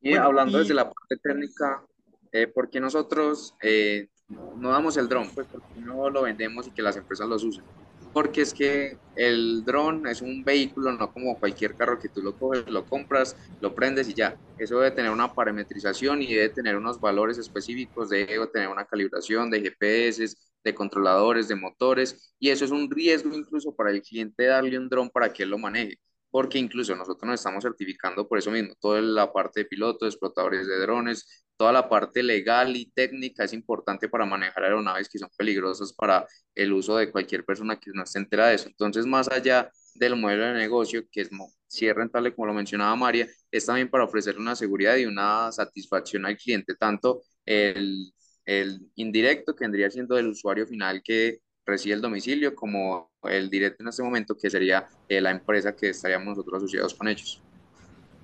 Y 0.00 0.14
hablando 0.14 0.58
desde 0.58 0.74
la 0.74 0.84
parte 0.84 1.16
técnica, 1.20 1.84
eh, 2.30 2.46
¿por 2.46 2.70
qué 2.70 2.80
nosotros 2.80 3.54
eh, 3.60 4.08
no 4.28 4.70
damos 4.70 4.96
el 4.96 5.08
dron? 5.08 5.28
Pues 5.34 5.48
porque 5.48 5.80
no 5.80 6.08
lo 6.08 6.22
vendemos 6.22 6.68
y 6.68 6.70
que 6.70 6.82
las 6.82 6.96
empresas 6.96 7.28
los 7.28 7.42
usen. 7.42 7.64
Porque 8.12 8.42
es 8.42 8.54
que 8.54 8.98
el 9.14 9.64
dron 9.64 10.06
es 10.06 10.22
un 10.22 10.44
vehículo, 10.44 10.92
no 10.92 11.12
como 11.12 11.38
cualquier 11.38 11.76
carro 11.76 11.98
que 11.98 12.08
tú 12.08 12.22
lo 12.22 12.36
coges, 12.36 12.66
lo 12.68 12.86
compras, 12.86 13.36
lo 13.60 13.74
prendes 13.74 14.08
y 14.08 14.14
ya. 14.14 14.36
Eso 14.56 14.78
debe 14.80 14.94
tener 14.94 15.10
una 15.10 15.34
parametrización 15.34 16.22
y 16.22 16.34
debe 16.34 16.48
tener 16.50 16.76
unos 16.76 17.00
valores 17.00 17.38
específicos, 17.38 18.08
debe 18.08 18.46
tener 18.48 18.68
una 18.68 18.84
calibración 18.86 19.50
de 19.50 19.60
GPS, 19.60 20.34
de 20.64 20.74
controladores, 20.74 21.48
de 21.48 21.54
motores, 21.56 22.34
y 22.38 22.50
eso 22.50 22.64
es 22.64 22.70
un 22.70 22.90
riesgo 22.90 23.34
incluso 23.34 23.74
para 23.74 23.90
el 23.90 24.02
cliente 24.02 24.44
darle 24.44 24.78
un 24.78 24.88
dron 24.88 25.10
para 25.10 25.32
que 25.32 25.44
él 25.44 25.50
lo 25.50 25.58
maneje, 25.58 25.98
porque 26.30 26.58
incluso 26.58 26.94
nosotros 26.96 27.26
nos 27.26 27.40
estamos 27.40 27.62
certificando 27.62 28.28
por 28.28 28.38
eso 28.38 28.50
mismo, 28.50 28.74
toda 28.80 29.00
la 29.00 29.32
parte 29.32 29.60
de 29.60 29.66
pilotos, 29.66 30.08
explotadores 30.08 30.66
de 30.66 30.78
drones, 30.80 31.46
toda 31.58 31.72
la 31.72 31.88
parte 31.88 32.22
legal 32.22 32.76
y 32.76 32.90
técnica 32.92 33.44
es 33.44 33.52
importante 33.52 34.08
para 34.08 34.24
manejar 34.24 34.64
aeronaves 34.64 35.08
que 35.08 35.18
son 35.18 35.28
peligrosas 35.36 35.92
para 35.92 36.26
el 36.54 36.72
uso 36.72 36.96
de 36.96 37.10
cualquier 37.10 37.44
persona 37.44 37.78
que 37.78 37.90
no 37.92 38.04
esté 38.04 38.20
entera 38.20 38.46
de 38.48 38.54
eso. 38.54 38.68
Entonces, 38.68 39.04
más 39.06 39.28
allá 39.30 39.70
del 39.94 40.16
modelo 40.16 40.46
de 40.46 40.54
negocio, 40.54 41.04
que 41.10 41.22
es 41.22 41.30
si 41.66 41.86
es 41.86 41.94
rentable, 41.94 42.34
como 42.34 42.46
lo 42.46 42.54
mencionaba 42.54 42.96
María, 42.96 43.26
es 43.50 43.66
también 43.66 43.90
para 43.90 44.04
ofrecer 44.04 44.38
una 44.38 44.56
seguridad 44.56 44.96
y 44.96 45.04
una 45.04 45.52
satisfacción 45.52 46.24
al 46.24 46.38
cliente, 46.38 46.74
tanto 46.76 47.22
el 47.44 48.12
el 48.48 48.80
indirecto 48.96 49.54
que 49.54 49.64
vendría 49.64 49.90
siendo 49.90 50.16
el 50.16 50.28
usuario 50.28 50.66
final 50.66 51.02
que 51.04 51.40
recibe 51.66 51.94
el 51.96 52.00
domicilio, 52.00 52.54
como 52.54 53.12
el 53.24 53.50
directo 53.50 53.82
en 53.82 53.88
este 53.88 54.02
momento, 54.02 54.34
que 54.34 54.48
sería 54.48 54.88
eh, 55.06 55.20
la 55.20 55.30
empresa 55.30 55.76
que 55.76 55.90
estaríamos 55.90 56.28
nosotros 56.28 56.62
asociados 56.62 56.94
con 56.94 57.08
ellos. 57.08 57.42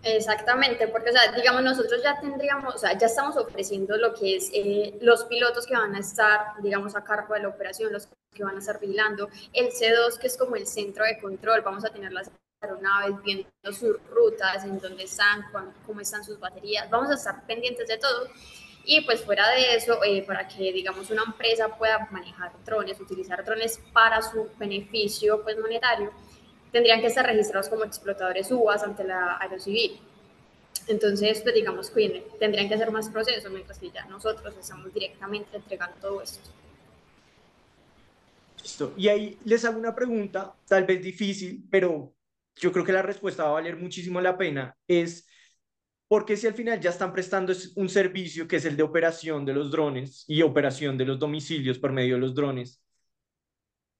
Exactamente, 0.07 0.87
porque, 0.89 1.11
o 1.11 1.13
sea, 1.15 1.33
digamos, 1.33 1.63
nosotros 1.63 2.03
ya 2.03 2.21
tendríamos, 2.21 2.75
o 2.75 2.79
sea, 2.79 2.97
ya 2.97 3.07
estamos 3.07 3.39
ofreciendo 3.39 3.97
lo 3.97 4.13
que 4.13 4.37
es 4.37 4.51
eh, 4.53 4.99
los 5.01 5.25
pilotos 5.25 5.67
que 5.67 5.75
van 5.75 5.95
a 5.95 6.01
estar, 6.01 6.61
digamos, 6.63 6.95
a 6.95 7.03
cargo 7.03 7.33
de 7.33 7.41
la 7.41 7.49
operación, 7.49 7.91
los 7.91 8.07
que 8.35 8.45
van 8.45 8.57
a 8.57 8.59
estar 8.59 8.79
vigilando, 8.79 9.31
el 9.55 9.71
C2, 9.71 10.19
que 10.19 10.27
es 10.27 10.37
como 10.37 10.57
el 10.57 10.67
centro 10.67 11.05
de 11.07 11.19
control, 11.19 11.63
vamos 11.63 11.87
a 11.87 11.89
tener 11.89 12.13
las 12.13 12.31
aeronaves 12.61 13.15
viendo 13.23 13.49
sus 13.73 13.97
rutas, 14.11 14.65
en 14.65 14.79
dónde 14.79 15.05
están, 15.05 15.47
cómo 15.87 16.01
están 16.03 16.23
sus 16.23 16.39
baterías, 16.39 16.91
vamos 16.91 17.11
a 17.11 17.15
estar 17.15 17.47
pendientes 17.47 17.89
de 17.89 17.97
todo. 17.97 18.29
Y 18.87 19.01
pues 19.01 19.25
fuera 19.25 19.49
de 19.49 19.77
eso, 19.77 20.05
eh, 20.05 20.23
para 20.27 20.47
que 20.47 20.71
digamos 20.71 21.09
una 21.09 21.23
empresa 21.25 21.69
pueda 21.69 22.07
manejar 22.11 22.53
drones, 22.67 23.01
utilizar 23.01 23.43
drones 23.43 23.81
para 23.95 24.21
su 24.21 24.51
beneficio 24.59 25.43
pues 25.43 25.59
monetario, 25.59 26.13
tendrían 26.75 27.01
que 27.01 27.07
estar 27.07 27.25
registrados 27.25 27.69
como 27.69 27.85
explotadores 27.85 28.51
UAS 28.51 28.83
ante 28.83 29.05
la 29.05 29.39
Aerocivil. 29.39 30.01
Entonces, 30.89 31.41
pues 31.41 31.55
digamos 31.55 31.89
que 31.89 32.27
tendrían 32.41 32.69
que 32.69 32.75
hacer 32.75 32.91
más 32.91 33.09
procesos, 33.11 33.51
mientras 33.53 33.79
que 33.79 33.93
ya 33.93 34.05
nosotros 34.07 34.53
estamos 34.59 34.93
directamente 34.93 35.57
entregando 35.57 35.97
todo 36.01 36.21
esto. 36.21 36.51
Listo. 38.61 38.93
Y 38.97 39.07
ahí 39.07 39.39
les 39.45 39.65
hago 39.65 39.79
una 39.79 39.95
pregunta, 39.95 40.53
tal 40.67 40.85
vez 40.85 41.01
difícil, 41.01 41.65
pero 41.71 42.13
yo 42.57 42.73
creo 42.73 42.85
que 42.85 42.93
la 42.93 43.03
respuesta 43.03 43.45
va 43.45 43.51
a 43.51 43.53
valer 43.53 43.77
muchísimo 43.77 44.21
la 44.21 44.37
pena. 44.37 44.77
Es, 44.89 45.29
porque 46.09 46.37
si 46.37 46.49
al 46.49 46.55
final 46.55 46.81
ya 46.81 46.91
están 46.91 47.13
prestando 47.13 47.53
un 47.77 47.89
servicio 47.89 48.49
que 48.49 48.57
es 48.57 48.65
el 48.65 48.77
de 48.77 48.83
operación 48.83 49.45
de 49.45 49.53
los 49.53 49.71
drones 49.71 50.25
y 50.27 50.43
operación 50.43 50.99
de 50.99 51.05
los 51.05 51.21
domicilios 51.21 51.79
por 51.79 51.93
medio 51.93 52.17
de 52.17 52.21
los 52.21 52.35
drones, 52.35 52.83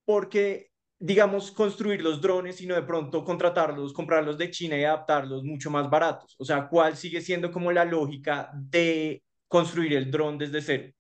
porque 0.05 0.74
digamos 1.05 1.51
construir 1.53 2.03
los 2.03 2.21
drones 2.21 2.61
y 2.63 2.67
no 2.67 2.75
de 2.75 2.83
pronto 2.83 3.25
contratarlos, 3.25 3.93
comprarlos 3.93 4.39
de 4.39 4.51
China 4.51 4.77
y 4.79 4.85
adaptarlos 4.85 5.45
mucho 5.45 5.71
más 5.71 5.91
baratos? 5.91 6.35
O 6.39 6.45
sea, 6.45 6.67
¿cuál 6.69 6.97
sigue 6.97 7.21
siendo 7.21 7.53
como 7.53 7.71
la 7.73 7.85
lógica 7.85 8.51
de 8.55 9.23
construir 9.49 9.93
el 9.95 10.11
dron 10.11 10.39
desde 10.39 10.63
cero? 10.63 10.93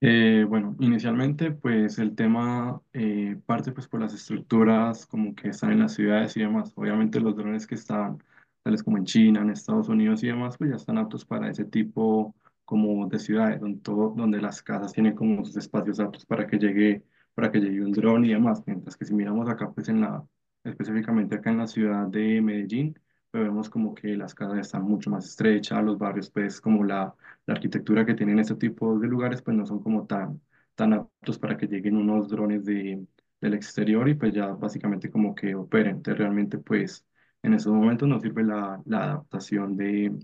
Eh, 0.00 0.44
bueno, 0.48 0.76
inicialmente 0.78 1.50
pues 1.50 1.98
el 1.98 2.14
tema 2.14 2.80
eh, 2.92 3.36
parte 3.46 3.72
pues 3.72 3.88
por 3.88 4.00
las 4.00 4.14
estructuras 4.14 5.06
como 5.06 5.34
que 5.34 5.48
están 5.48 5.72
en 5.72 5.80
las 5.80 5.94
ciudades 5.94 6.36
y 6.36 6.40
demás. 6.40 6.72
Obviamente 6.76 7.20
los 7.20 7.34
drones 7.36 7.66
que 7.66 7.74
están 7.74 8.18
tales 8.62 8.82
como 8.84 8.96
en 8.98 9.04
China, 9.06 9.40
en 9.42 9.50
Estados 9.50 9.88
Unidos 9.88 10.22
y 10.22 10.28
demás 10.28 10.56
pues 10.56 10.70
ya 10.70 10.76
están 10.76 10.98
aptos 10.98 11.24
para 11.24 11.50
ese 11.50 11.64
tipo 11.64 12.34
como 12.68 13.08
de 13.08 13.18
ciudades 13.18 13.60
donde, 13.60 13.80
todo, 13.80 14.10
donde 14.16 14.40
las 14.40 14.62
casas 14.62 14.92
tienen 14.92 15.14
como 15.14 15.44
sus 15.44 15.56
espacios 15.56 16.00
aptos 16.00 16.26
para 16.26 16.46
que 16.46 16.58
llegue, 16.58 17.04
para 17.34 17.50
que 17.50 17.60
llegue 17.60 17.82
un 17.84 17.92
dron 17.92 18.24
y 18.24 18.30
demás. 18.34 18.62
Mientras 18.66 18.96
que 18.96 19.04
si 19.06 19.14
miramos 19.14 19.48
acá 19.48 19.72
pues 19.72 19.88
en 19.88 20.00
la, 20.02 20.24
específicamente 20.64 21.36
acá 21.36 21.50
en 21.50 21.58
la 21.58 21.66
ciudad 21.66 22.06
de 22.08 22.40
Medellín, 22.42 22.98
vemos 23.32 23.70
como 23.70 23.94
que 23.94 24.16
las 24.16 24.34
casas 24.34 24.58
están 24.58 24.82
mucho 24.84 25.10
más 25.10 25.24
estrechas, 25.26 25.82
los 25.84 25.98
barrios, 25.98 26.30
pues 26.30 26.60
como 26.60 26.84
la, 26.84 27.14
la 27.46 27.54
arquitectura 27.54 28.04
que 28.06 28.14
tienen 28.14 28.38
este 28.38 28.54
tipo 28.56 28.98
de 28.98 29.06
lugares, 29.08 29.42
pues 29.42 29.56
no 29.56 29.66
son 29.66 29.82
como 29.82 30.06
tan, 30.06 30.40
tan 30.74 30.92
aptos 30.94 31.38
para 31.38 31.56
que 31.56 31.66
lleguen 31.66 31.96
unos 31.96 32.28
drones 32.28 32.64
de, 32.64 33.06
del 33.40 33.54
exterior 33.54 34.08
y 34.08 34.14
pues 34.14 34.32
ya 34.34 34.48
básicamente 34.48 35.10
como 35.10 35.34
que 35.34 35.54
operen. 35.54 35.96
Entonces 35.96 36.18
realmente 36.18 36.58
pues 36.58 37.04
en 37.42 37.54
esos 37.54 37.72
momentos 37.72 38.08
no 38.08 38.20
sirve 38.20 38.44
la, 38.44 38.82
la 38.86 39.04
adaptación 39.04 39.76
de, 39.76 40.16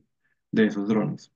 de 0.50 0.66
esos 0.66 0.88
drones. 0.88 1.32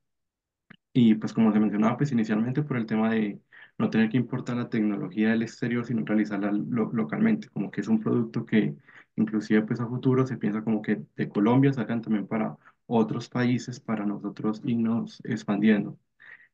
Y 1.00 1.14
pues 1.14 1.32
como 1.32 1.52
se 1.52 1.60
mencionaba, 1.60 1.96
pues 1.96 2.10
inicialmente 2.12 2.62
por 2.64 2.76
el 2.76 2.84
tema 2.86 3.10
de 3.10 3.40
no 3.78 3.88
tener 3.88 4.10
que 4.10 4.16
importar 4.16 4.56
la 4.56 4.68
tecnología 4.68 5.30
del 5.30 5.42
exterior, 5.42 5.84
sino 5.86 6.04
realizarla 6.04 6.50
localmente, 6.50 7.48
como 7.50 7.70
que 7.70 7.82
es 7.82 7.88
un 7.88 8.00
producto 8.00 8.44
que 8.44 8.74
inclusive 9.14 9.62
pues 9.62 9.80
a 9.80 9.86
futuro 9.86 10.26
se 10.26 10.36
piensa 10.38 10.64
como 10.64 10.82
que 10.82 11.02
de 11.16 11.28
Colombia 11.28 11.72
sacan 11.72 12.02
también 12.02 12.26
para 12.26 12.56
otros 12.86 13.28
países 13.28 13.78
para 13.80 14.04
nosotros 14.06 14.60
irnos 14.64 15.20
expandiendo. 15.24 15.96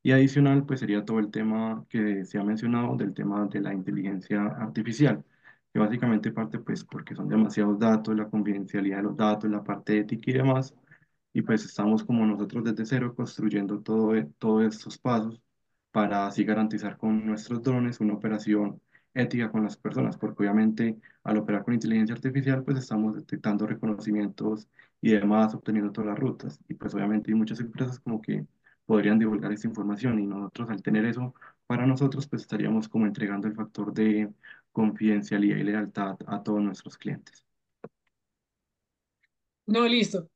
Y 0.02 0.12
adicional 0.12 0.66
pues 0.66 0.80
sería 0.80 1.04
todo 1.04 1.18
el 1.20 1.30
tema 1.30 1.86
que 1.88 2.24
se 2.26 2.38
ha 2.38 2.44
mencionado 2.44 2.96
del 2.96 3.14
tema 3.14 3.46
de 3.46 3.60
la 3.60 3.72
inteligencia 3.72 4.44
artificial, 4.46 5.24
que 5.72 5.78
básicamente 5.80 6.32
parte 6.32 6.58
pues 6.58 6.84
porque 6.84 7.14
son 7.14 7.28
demasiados 7.28 7.78
datos, 7.78 8.14
la 8.16 8.28
confidencialidad 8.28 8.98
de 8.98 9.02
los 9.04 9.16
datos, 9.16 9.50
la 9.50 9.64
parte 9.64 9.98
ética 10.00 10.30
y 10.30 10.34
demás, 10.34 10.74
y 11.34 11.42
pues 11.42 11.64
estamos 11.66 12.04
como 12.04 12.26
nosotros 12.26 12.64
desde 12.64 12.86
cero 12.86 13.14
construyendo 13.14 13.80
todo, 13.82 14.16
e, 14.16 14.24
todos 14.38 14.64
estos 14.74 14.98
pasos 14.98 15.42
para 15.90 16.26
así 16.26 16.44
garantizar 16.44 16.96
con 16.98 17.26
nuestros 17.26 17.62
drones 17.62 18.00
una 18.00 18.14
operación 18.14 18.80
ética 19.14 19.50
con 19.50 19.64
las 19.64 19.76
personas, 19.76 20.16
porque 20.16 20.42
obviamente 20.42 20.98
al 21.24 21.38
operar 21.38 21.64
con 21.64 21.74
inteligencia 21.74 22.14
artificial, 22.14 22.64
pues 22.64 22.78
estamos 22.78 23.14
detectando 23.16 23.66
reconocimientos 23.66 24.68
y 25.00 25.10
demás, 25.12 25.54
obteniendo 25.54 25.92
todas 25.92 26.08
las 26.10 26.18
rutas. 26.18 26.60
Y 26.68 26.74
pues 26.74 26.94
obviamente 26.94 27.30
hay 27.30 27.36
muchas 27.36 27.60
empresas 27.60 28.00
como 28.00 28.20
que 28.22 28.46
podrían 28.86 29.18
divulgar 29.18 29.52
esta 29.52 29.68
información 29.68 30.18
y 30.20 30.26
nosotros 30.26 30.70
al 30.70 30.82
tener 30.82 31.04
eso 31.06 31.34
para 31.66 31.86
nosotros, 31.86 32.26
pues 32.28 32.42
estaríamos 32.42 32.88
como 32.88 33.06
entregando 33.06 33.48
el 33.48 33.54
factor 33.54 33.92
de 33.92 34.32
confidencialidad 34.72 35.56
y 35.58 35.62
lealtad 35.64 36.16
a 36.26 36.42
todos 36.42 36.62
nuestros 36.62 36.98
clientes. 36.98 37.44
No, 39.66 39.86
listo. 39.88 40.28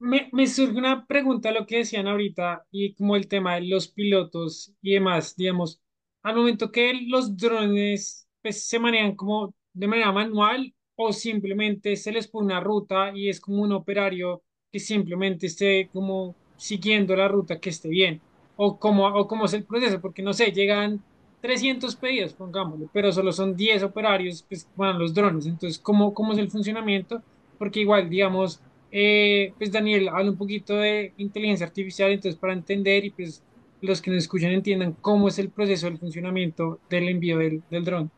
Me, 0.00 0.28
me 0.32 0.46
surge 0.46 0.78
una 0.78 1.06
pregunta 1.06 1.52
lo 1.52 1.66
que 1.66 1.78
decían 1.78 2.06
ahorita 2.08 2.66
y 2.70 2.94
como 2.94 3.16
el 3.16 3.28
tema 3.28 3.56
de 3.56 3.62
los 3.68 3.88
pilotos 3.88 4.72
y 4.80 4.94
demás, 4.94 5.36
digamos, 5.36 5.80
al 6.22 6.36
momento 6.36 6.72
que 6.72 6.94
los 7.08 7.36
drones 7.36 8.26
pues, 8.42 8.66
se 8.66 8.78
manejan 8.78 9.14
como 9.14 9.54
de 9.74 9.86
manera 9.88 10.10
manual 10.12 10.74
o 10.96 11.12
simplemente 11.12 11.96
se 11.96 12.12
les 12.12 12.28
pone 12.28 12.46
una 12.46 12.60
ruta 12.60 13.12
y 13.14 13.28
es 13.28 13.40
como 13.40 13.62
un 13.62 13.72
operario 13.72 14.42
que 14.72 14.78
simplemente 14.80 15.46
esté 15.46 15.90
como 15.92 16.38
siguiendo 16.56 17.14
la 17.16 17.28
ruta 17.28 17.60
que 17.60 17.68
esté 17.70 17.88
bien? 17.90 18.22
¿O 18.56 18.78
cómo, 18.78 19.06
o 19.06 19.26
cómo 19.26 19.44
es 19.46 19.52
el 19.54 19.66
proceso? 19.66 20.00
Porque 20.00 20.22
no 20.22 20.32
sé, 20.32 20.50
llegan 20.52 21.04
300 21.40 21.96
pedidos, 21.96 22.34
pongámoslo, 22.34 22.88
pero 22.92 23.12
solo 23.12 23.32
son 23.32 23.54
10 23.56 23.82
operarios, 23.82 24.42
pues 24.48 24.70
van 24.74 24.98
los 24.98 25.12
drones. 25.14 25.46
Entonces, 25.46 25.78
¿cómo, 25.78 26.12
cómo 26.14 26.32
es 26.32 26.38
el 26.38 26.50
funcionamiento? 26.50 27.22
Porque 27.58 27.80
igual, 27.80 28.08
digamos, 28.10 28.62
eh, 28.92 29.52
pues 29.58 29.70
Daniel 29.70 30.08
habla 30.08 30.30
un 30.30 30.36
poquito 30.36 30.76
de 30.76 31.12
inteligencia 31.16 31.66
artificial, 31.66 32.10
entonces 32.10 32.38
para 32.38 32.52
entender 32.52 33.04
y 33.04 33.10
pues 33.10 33.42
los 33.80 34.02
que 34.02 34.10
nos 34.10 34.24
escuchan 34.24 34.50
entiendan 34.50 34.92
cómo 35.00 35.28
es 35.28 35.38
el 35.38 35.50
proceso 35.50 35.86
del 35.86 35.98
funcionamiento 35.98 36.80
del 36.90 37.08
envío 37.08 37.38
del, 37.38 37.62
del 37.70 37.84
dron. 37.84 38.10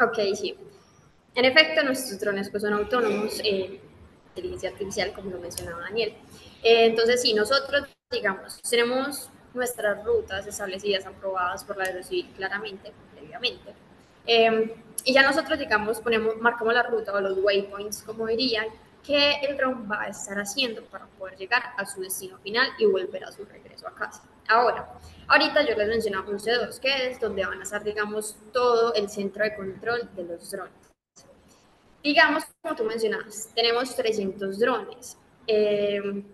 Ok, 0.00 0.18
sí. 0.34 0.54
En 1.34 1.44
efecto, 1.44 1.82
nuestros 1.84 2.18
drones 2.20 2.50
pues, 2.50 2.62
son 2.62 2.72
autónomos, 2.72 3.40
eh, 3.44 3.80
inteligencia 4.28 4.70
artificial, 4.70 5.12
como 5.12 5.30
lo 5.30 5.38
mencionaba 5.38 5.80
Daniel. 5.82 6.14
Eh, 6.62 6.86
entonces, 6.86 7.22
sí, 7.22 7.34
nosotros, 7.34 7.84
digamos, 8.10 8.60
tenemos 8.62 9.30
nuestras 9.54 10.04
rutas 10.04 10.46
establecidas, 10.46 11.06
aprobadas 11.06 11.64
por 11.64 11.76
la 11.76 11.84
Aerocivil 11.84 12.28
claramente, 12.36 12.92
previamente. 13.14 13.72
Eh, 14.26 14.74
y 15.04 15.12
ya 15.12 15.22
nosotros, 15.22 15.58
digamos, 15.58 16.00
ponemos, 16.00 16.36
marcamos 16.38 16.74
la 16.74 16.82
ruta 16.82 17.12
o 17.12 17.20
los 17.20 17.38
waypoints, 17.38 18.02
como 18.02 18.26
dirían, 18.26 18.66
que 19.02 19.34
el 19.42 19.56
drone 19.56 19.86
va 19.86 20.02
a 20.02 20.08
estar 20.08 20.38
haciendo 20.38 20.84
para 20.84 21.06
poder 21.06 21.36
llegar 21.36 21.62
a 21.76 21.86
su 21.86 22.00
destino 22.00 22.38
final 22.38 22.68
y 22.78 22.86
volver 22.86 23.24
a 23.24 23.32
su 23.32 23.44
regreso 23.44 23.88
a 23.88 23.94
casa. 23.94 24.22
Ahora, 24.48 24.92
ahorita 25.28 25.62
yo 25.62 25.74
les 25.76 25.88
mencionaba 25.88 26.30
a 26.30 26.36
ustedes 26.36 26.80
que 26.80 27.08
es 27.08 27.20
donde 27.20 27.46
van 27.46 27.60
a 27.60 27.62
estar, 27.62 27.82
digamos, 27.82 28.36
todo 28.52 28.94
el 28.94 29.08
centro 29.08 29.44
de 29.44 29.54
control 29.54 30.10
de 30.14 30.24
los 30.24 30.50
drones. 30.50 30.72
Digamos, 32.02 32.44
como 32.62 32.76
tú 32.76 32.84
mencionabas, 32.84 33.50
tenemos 33.54 33.94
300 33.94 34.58
drones, 34.58 35.18
eh, 35.46 36.24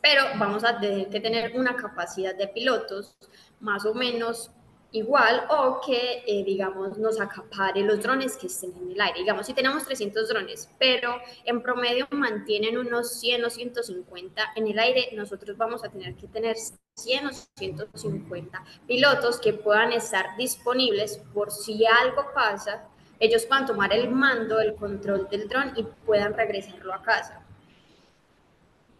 pero 0.00 0.24
vamos 0.38 0.62
a 0.64 0.78
tener 0.78 1.08
que 1.08 1.20
tener 1.20 1.56
una 1.56 1.74
capacidad 1.74 2.34
de 2.34 2.48
pilotos 2.48 3.16
más 3.60 3.86
o 3.86 3.94
menos 3.94 4.50
igual 4.94 5.44
o 5.50 5.80
que, 5.84 6.22
eh, 6.24 6.44
digamos, 6.44 6.96
nos 6.98 7.20
acapare 7.20 7.82
los 7.82 8.00
drones 8.00 8.36
que 8.36 8.46
estén 8.46 8.72
en 8.76 8.92
el 8.92 9.00
aire. 9.00 9.20
Digamos, 9.20 9.44
si 9.44 9.52
tenemos 9.52 9.84
300 9.84 10.28
drones, 10.28 10.70
pero 10.78 11.16
en 11.44 11.60
promedio 11.62 12.06
mantienen 12.12 12.78
unos 12.78 13.18
100 13.18 13.44
o 13.44 13.50
150 13.50 14.52
en 14.54 14.68
el 14.68 14.78
aire, 14.78 15.10
nosotros 15.14 15.56
vamos 15.56 15.84
a 15.84 15.88
tener 15.88 16.14
que 16.14 16.28
tener 16.28 16.56
100 16.96 17.26
o 17.26 17.30
150 17.58 18.64
pilotos 18.86 19.40
que 19.40 19.52
puedan 19.52 19.92
estar 19.92 20.36
disponibles 20.38 21.20
por 21.34 21.50
si 21.50 21.84
algo 21.84 22.26
pasa, 22.32 22.86
ellos 23.18 23.46
puedan 23.46 23.66
tomar 23.66 23.92
el 23.92 24.08
mando, 24.12 24.60
el 24.60 24.76
control 24.76 25.28
del 25.28 25.48
dron 25.48 25.72
y 25.74 25.82
puedan 26.06 26.34
regresarlo 26.34 26.94
a 26.94 27.02
casa. 27.02 27.42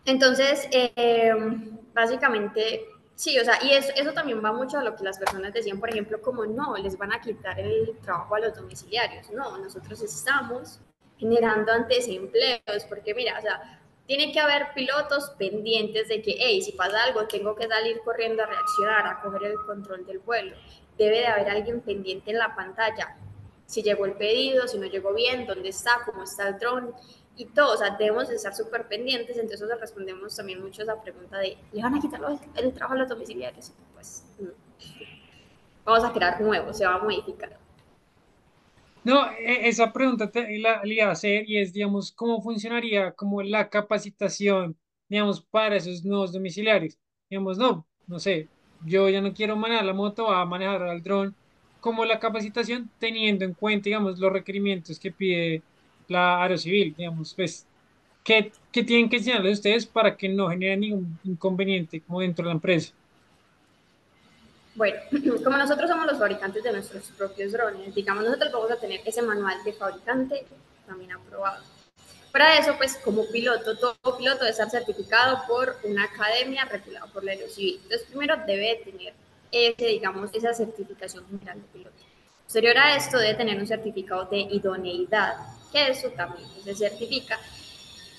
Entonces, 0.05 0.67
eh, 0.73 1.33
básicamente 1.95 2.85
Sí, 3.17 3.39
o 3.39 3.45
sea, 3.45 3.59
y 3.63 3.71
eso, 3.73 3.93
eso 3.95 4.13
también 4.13 4.45
va 4.45 4.53
mucho 4.53 4.79
a 4.79 4.83
lo 4.83 4.97
que 4.97 5.05
las 5.05 5.19
personas 5.19 5.53
decían, 5.53 5.79
por 5.79 5.89
ejemplo, 5.91 6.21
como 6.21 6.45
no, 6.47 6.77
les 6.77 6.99
van 6.99 7.13
a 7.13 7.21
quitar 7.21 7.59
el 7.61 7.97
trabajo 8.03 8.35
a 8.35 8.41
los 8.41 8.57
domiciliarios. 8.57 9.31
No, 9.31 9.57
nosotros 9.59 10.03
estamos 10.03 10.81
generando 11.17 11.73
antes 11.73 12.09
empleos, 12.09 12.85
porque 12.89 13.15
mira, 13.15 13.39
o 13.39 13.43
sea, 13.43 13.81
tiene 14.07 14.33
que 14.33 14.41
haber 14.41 14.75
pilotos 14.75 15.31
pendientes 15.39 16.09
de 16.09 16.21
que, 16.21 16.35
hey, 16.39 16.61
si 16.61 16.73
pasa 16.73 17.05
algo, 17.05 17.27
tengo 17.27 17.55
que 17.55 17.69
salir 17.69 18.01
corriendo 18.05 18.43
a 18.43 18.47
reaccionar, 18.47 19.07
a 19.07 19.21
coger 19.23 19.45
el 19.45 19.57
control 19.65 20.05
del 20.07 20.19
vuelo. 20.19 20.57
Debe 20.99 21.21
de 21.21 21.27
haber 21.27 21.49
alguien 21.49 21.81
pendiente 21.81 22.33
en 22.33 22.39
la 22.39 22.55
pantalla. 22.55 23.17
Si 23.65 23.83
llegó 23.83 24.05
el 24.05 24.13
pedido, 24.15 24.69
si 24.69 24.77
no 24.77 24.87
llegó 24.87 25.15
bien, 25.15 25.47
dónde 25.47 25.71
está, 25.71 26.01
cómo 26.05 26.25
está 26.25 26.49
el 26.49 26.59
dron 26.59 26.95
y 27.37 27.47
todo, 27.47 27.75
o 27.75 27.77
sea, 27.77 27.97
debemos 27.97 28.31
estar 28.31 28.55
súper 28.55 28.87
pendientes, 28.87 29.37
entonces 29.37 29.69
respondemos 29.81 30.37
también 30.37 30.63
mucho 30.63 30.83
a 30.83 30.85
esa 30.85 31.03
pregunta 31.03 31.39
de, 31.39 31.57
¿le 31.73 31.83
van 31.83 31.95
a 31.95 32.01
quitar 32.01 32.21
el 32.57 32.73
trabajo 32.73 32.95
a 32.95 32.99
los 32.99 33.09
domiciliarios? 33.09 33.73
Pues, 33.95 34.25
vamos 35.85 36.05
a 36.05 36.13
crear 36.13 36.41
nuevo, 36.41 36.73
se 36.73 36.87
va 36.87 36.95
a 36.95 36.99
modificar. 36.99 37.59
No, 39.03 39.31
e, 39.33 39.69
esa 39.69 39.93
pregunta 39.93 40.31
te, 40.31 40.59
la, 40.59 40.81
iba 40.85 41.07
a 41.07 41.13
hacer 41.13 41.49
y 41.49 41.59
es, 41.59 41.73
digamos, 41.73 42.13
¿cómo 42.13 42.41
funcionaría 42.41 43.13
como 43.13 43.43
la 43.43 43.69
capacitación, 43.69 44.77
digamos, 45.09 45.43
para 45.43 45.77
esos 45.77 46.05
nuevos 46.05 46.33
domiciliarios? 46.33 46.99
Digamos, 47.29 47.59
no, 47.59 47.85
no 48.07 48.19
sé, 48.19 48.49
yo 48.85 49.09
ya 49.09 49.21
no 49.21 49.35
quiero 49.35 49.57
manejar 49.57 49.85
la 49.85 49.93
moto, 49.93 50.31
a 50.31 50.45
manejar 50.47 50.83
el 50.83 51.03
dron, 51.03 51.35
como 51.81 52.05
la 52.05 52.19
capacitación 52.19 52.91
teniendo 52.99 53.45
en 53.45 53.55
cuenta, 53.55 53.85
digamos, 53.85 54.19
los 54.19 54.33
requerimientos 54.33 54.99
que 54.99 55.11
pide 55.13 55.63
la 56.09 56.43
aerocivil, 56.43 56.95
digamos, 56.97 57.35
pues, 57.35 57.67
¿qué, 58.23 58.53
¿qué, 58.73 58.83
tienen 58.83 59.09
que 59.09 59.17
enseñarles 59.17 59.59
ustedes 59.59 59.87
para 59.87 60.17
que 60.17 60.29
no 60.29 60.49
generen 60.49 60.81
ningún 60.81 61.19
inconveniente 61.25 62.01
como 62.01 62.21
dentro 62.21 62.45
de 62.45 62.49
la 62.49 62.55
empresa? 62.55 62.93
Bueno, 64.75 64.97
como 65.45 65.57
nosotros 65.57 65.89
somos 65.89 66.07
los 66.07 66.19
fabricantes 66.19 66.63
de 66.63 66.73
nuestros 66.73 67.05
propios 67.17 67.53
drones, 67.53 67.95
digamos, 67.95 68.25
nosotros 68.25 68.53
vamos 68.53 68.71
a 68.71 68.77
tener 68.77 69.01
ese 69.05 69.23
manual 69.23 69.63
de 69.65 69.73
fabricante 69.73 70.47
también 70.87 71.13
aprobado. 71.13 71.63
Para 72.33 72.59
eso, 72.59 72.75
pues, 72.77 72.97
como 72.97 73.25
piloto, 73.31 73.79
todo 73.79 74.19
piloto 74.19 74.41
debe 74.41 74.51
estar 74.51 74.69
certificado 74.69 75.43
por 75.47 75.77
una 75.85 76.05
academia 76.05 76.65
regulada 76.65 77.07
por 77.07 77.23
la 77.23 77.31
aerocivil. 77.31 77.79
Entonces, 77.85 78.09
primero 78.09 78.37
debe 78.45 78.83
tener 78.85 79.15
ese, 79.53 79.87
digamos, 79.87 80.31
esa 80.35 80.53
certificación 80.53 81.25
general 81.29 81.63
de 81.63 81.69
piloto. 81.69 81.97
Posterior 82.43 82.77
a 82.77 82.97
esto, 82.97 83.19
debe 83.19 83.35
tener 83.35 83.57
un 83.57 83.67
certificado 83.69 84.25
de 84.25 84.39
idoneidad 84.39 85.37
eso 85.75 86.09
también 86.11 86.49
se 86.63 86.75
certifica. 86.75 87.39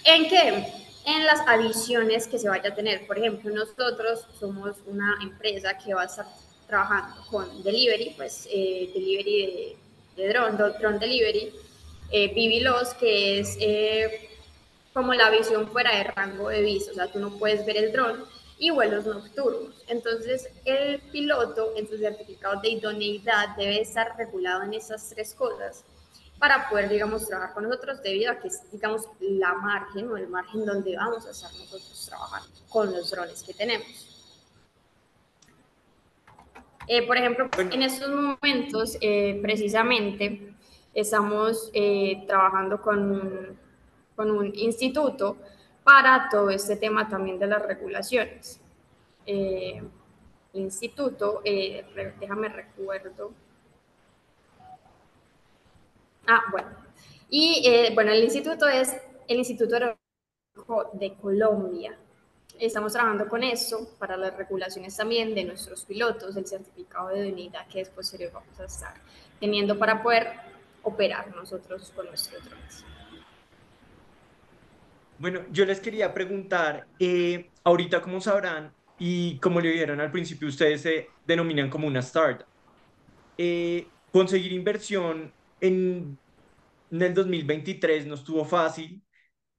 ¿En 0.04 0.28
qué? 0.28 0.74
En 1.06 1.26
las 1.26 1.42
adiciones 1.48 2.28
que 2.28 2.40
se 2.40 2.50
vaya 2.50 2.70
a 2.70 2.76
tener. 2.76 3.06
Por 3.08 3.18
ejemplo, 3.18 3.54
nosotros 3.54 4.28
somos 4.40 4.78
una 4.86 5.18
empresa 5.22 5.78
que 5.78 5.94
va 5.94 6.04
a 6.04 6.06
estar 6.06 6.26
trabajando 6.68 7.16
con 7.30 7.64
delivery, 7.64 8.14
pues 8.18 8.48
eh, 8.52 8.90
delivery 8.94 9.78
de, 10.16 10.24
de 10.24 10.30
drone, 10.30 10.58
drone 10.80 11.00
delivery, 11.00 11.54
eh, 12.12 12.34
Vivilos, 12.34 12.94
que 12.96 13.40
es 13.40 13.58
eh, 13.60 14.30
como 14.94 15.14
la 15.14 15.30
visión 15.30 15.68
fuera 15.70 15.96
de 15.96 16.06
rango 16.06 16.50
de 16.50 16.62
vista, 16.62 16.92
o 16.92 16.96
sea, 16.96 17.12
tú 17.12 17.20
no 17.20 17.38
puedes 17.38 17.66
ver 17.66 17.78
el 17.78 17.92
drone 17.92 18.24
y 18.58 18.70
vuelos 18.70 19.06
nocturnos. 19.06 19.84
Entonces, 19.88 20.48
el 20.64 21.00
piloto 21.12 21.74
en 21.76 21.88
su 21.88 21.98
certificado 21.98 22.62
de 22.62 22.70
idoneidad 22.70 23.56
debe 23.58 23.82
estar 23.82 24.16
regulado 24.18 24.64
en 24.64 24.74
esas 24.74 25.10
tres 25.10 25.34
cosas 25.34 25.84
para 26.40 26.70
poder, 26.70 26.90
digamos, 26.90 27.28
trabajar 27.28 27.54
con 27.54 27.64
nosotros 27.64 28.02
debido 28.04 28.32
a 28.32 28.40
que 28.40 28.50
es, 28.50 28.62
digamos, 28.72 29.08
la 29.20 29.54
margen 29.54 30.10
o 30.10 30.18
el 30.18 30.28
margen 30.28 30.66
donde 30.66 30.96
vamos 30.96 31.26
a 31.26 31.32
estar 31.32 31.52
nosotros 31.54 32.06
trabajando 32.08 32.50
con 32.70 32.92
los 32.92 33.10
drones 33.12 33.42
que 33.44 33.54
tenemos. 33.54 34.16
Eh, 36.88 37.08
por 37.08 37.18
ejemplo, 37.18 37.50
en 37.58 37.82
estos 37.82 38.10
momentos, 38.10 38.98
eh, 39.02 39.40
precisamente, 39.42 40.54
estamos 40.94 41.72
eh, 41.74 42.24
trabajando 42.28 42.82
con, 42.82 43.58
con 44.16 44.32
un 44.32 44.54
instituto 44.56 45.38
para 45.84 46.30
todo 46.30 46.50
este 46.50 46.76
tema 46.76 47.10
también 47.10 47.40
de 47.40 47.48
las 47.48 47.66
regulaciones. 47.66 48.60
el 49.26 49.90
instituto, 50.54 51.42
déjame 51.44 52.50
recuerdo, 52.50 53.34
Ah, 56.28 56.44
bueno. 56.52 56.70
Y 57.30 57.64
eh, 57.66 57.92
bueno, 57.94 58.12
el 58.12 58.24
instituto 58.24 58.68
es 58.68 58.96
el 59.28 59.38
Instituto 59.38 59.98
de 60.94 61.14
Colombia. 61.16 61.98
Estamos 62.60 62.94
trabajando 62.94 63.28
con 63.28 63.44
eso 63.44 63.96
para 64.00 64.16
las 64.16 64.36
regulaciones 64.38 64.96
también 64.96 65.36
de 65.36 65.44
nuestros 65.44 65.84
pilotos, 65.84 66.38
el 66.38 66.48
certificado 66.48 67.10
de 67.10 67.32
unidad 67.32 67.68
que 67.68 67.80
después 67.80 68.16
vamos 68.32 68.60
a 68.60 68.66
estar 68.66 68.94
teniendo 69.40 69.78
para 69.78 70.02
poder 70.02 70.28
operar 70.84 71.36
nosotros 71.36 71.92
con 71.94 72.06
nuestros 72.06 72.44
drones. 72.46 72.86
Bueno, 75.18 75.42
yo 75.52 75.66
les 75.66 75.80
quería 75.80 76.14
preguntar, 76.14 76.88
eh, 77.00 77.50
ahorita 77.64 78.02
como 78.02 78.22
sabrán 78.22 78.72
y 79.00 79.38
como 79.40 79.60
le 79.60 79.72
vieron 79.72 80.00
al 80.00 80.12
principio, 80.12 80.48
ustedes 80.48 80.82
se 80.82 81.10
denominan 81.26 81.70
como 81.70 81.88
una 81.88 82.00
startup. 82.00 82.46
Eh, 83.38 83.88
conseguir 84.12 84.54
inversión 84.54 85.32
en, 85.68 86.20
el 86.92 87.14
2023 87.14 88.08
no 88.08 88.16
estuvo 88.16 88.46
fácil. 88.46 89.04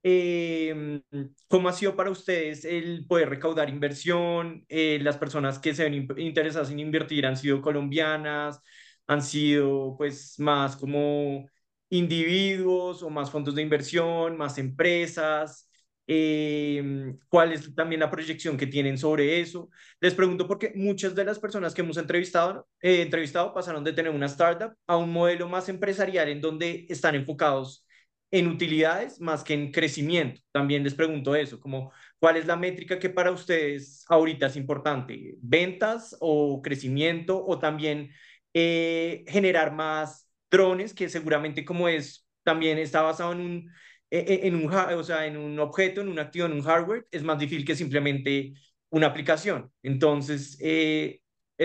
Eh, 0.03 1.01
¿Cómo 1.47 1.69
ha 1.69 1.73
sido 1.73 1.95
para 1.95 2.11
ustedes 2.11 2.65
el 2.65 3.05
poder 3.07 3.29
recaudar 3.29 3.69
inversión? 3.69 4.65
Eh, 4.69 4.99
las 5.01 5.17
personas 5.17 5.59
que 5.59 5.75
se 5.75 5.83
ven 5.89 6.07
interesadas 6.17 6.71
en 6.71 6.79
invertir 6.79 7.25
han 7.25 7.37
sido 7.37 7.61
colombianas, 7.61 8.61
han 9.07 9.21
sido 9.21 9.95
pues 9.97 10.39
más 10.39 10.77
como 10.77 11.47
individuos 11.89 13.03
o 13.03 13.09
más 13.09 13.31
fondos 13.31 13.55
de 13.55 13.61
inversión, 13.63 14.37
más 14.37 14.57
empresas. 14.57 15.66
Eh, 16.09 17.13
¿Cuál 17.27 17.51
es 17.51 17.75
también 17.75 17.99
la 17.99 18.09
proyección 18.09 18.57
que 18.57 18.67
tienen 18.67 18.97
sobre 18.97 19.41
eso? 19.41 19.69
Les 19.99 20.13
pregunto 20.13 20.47
porque 20.47 20.71
muchas 20.75 21.13
de 21.15 21.25
las 21.25 21.37
personas 21.37 21.73
que 21.73 21.81
hemos 21.81 21.97
entrevistado, 21.97 22.67
eh, 22.81 23.01
entrevistado 23.01 23.53
pasaron 23.53 23.83
de 23.83 23.93
tener 23.93 24.11
una 24.11 24.27
startup 24.27 24.73
a 24.87 24.97
un 24.97 25.11
modelo 25.11 25.49
más 25.49 25.67
empresarial 25.69 26.29
en 26.29 26.41
donde 26.41 26.85
están 26.89 27.15
enfocados 27.15 27.85
en 28.31 28.47
utilidades 28.47 29.19
más 29.21 29.43
que 29.43 29.53
en 29.53 29.71
crecimiento. 29.71 30.41
También 30.51 30.83
les 30.83 30.93
pregunto 30.93 31.35
eso, 31.35 31.59
como 31.59 31.91
cuál 32.19 32.37
es 32.37 32.45
la 32.45 32.55
métrica 32.55 32.99
que 32.99 33.09
para 33.09 33.31
ustedes 33.31 34.05
ahorita 34.09 34.47
es 34.47 34.55
importante, 34.55 35.35
ventas 35.41 36.15
o 36.19 36.61
crecimiento 36.61 37.43
o 37.45 37.59
también 37.59 38.11
eh, 38.53 39.23
generar 39.27 39.73
más 39.73 40.29
drones, 40.49 40.93
que 40.93 41.09
seguramente 41.09 41.65
como 41.65 41.87
es, 41.87 42.27
también 42.43 42.77
está 42.77 43.01
basado 43.01 43.33
en 43.33 43.41
un, 43.41 43.71
en 44.09 44.55
un, 44.55 44.73
o 44.73 45.03
sea, 45.03 45.25
en 45.25 45.37
un 45.37 45.59
objeto, 45.59 46.01
en 46.01 46.09
un 46.09 46.19
activo, 46.19 46.45
en 46.45 46.53
un 46.53 46.61
hardware, 46.61 47.07
es 47.11 47.23
más 47.23 47.39
difícil 47.39 47.65
que 47.65 47.75
simplemente 47.75 48.53
una 48.89 49.07
aplicación. 49.07 49.71
Entonces, 49.83 50.57
eh, 50.61 51.21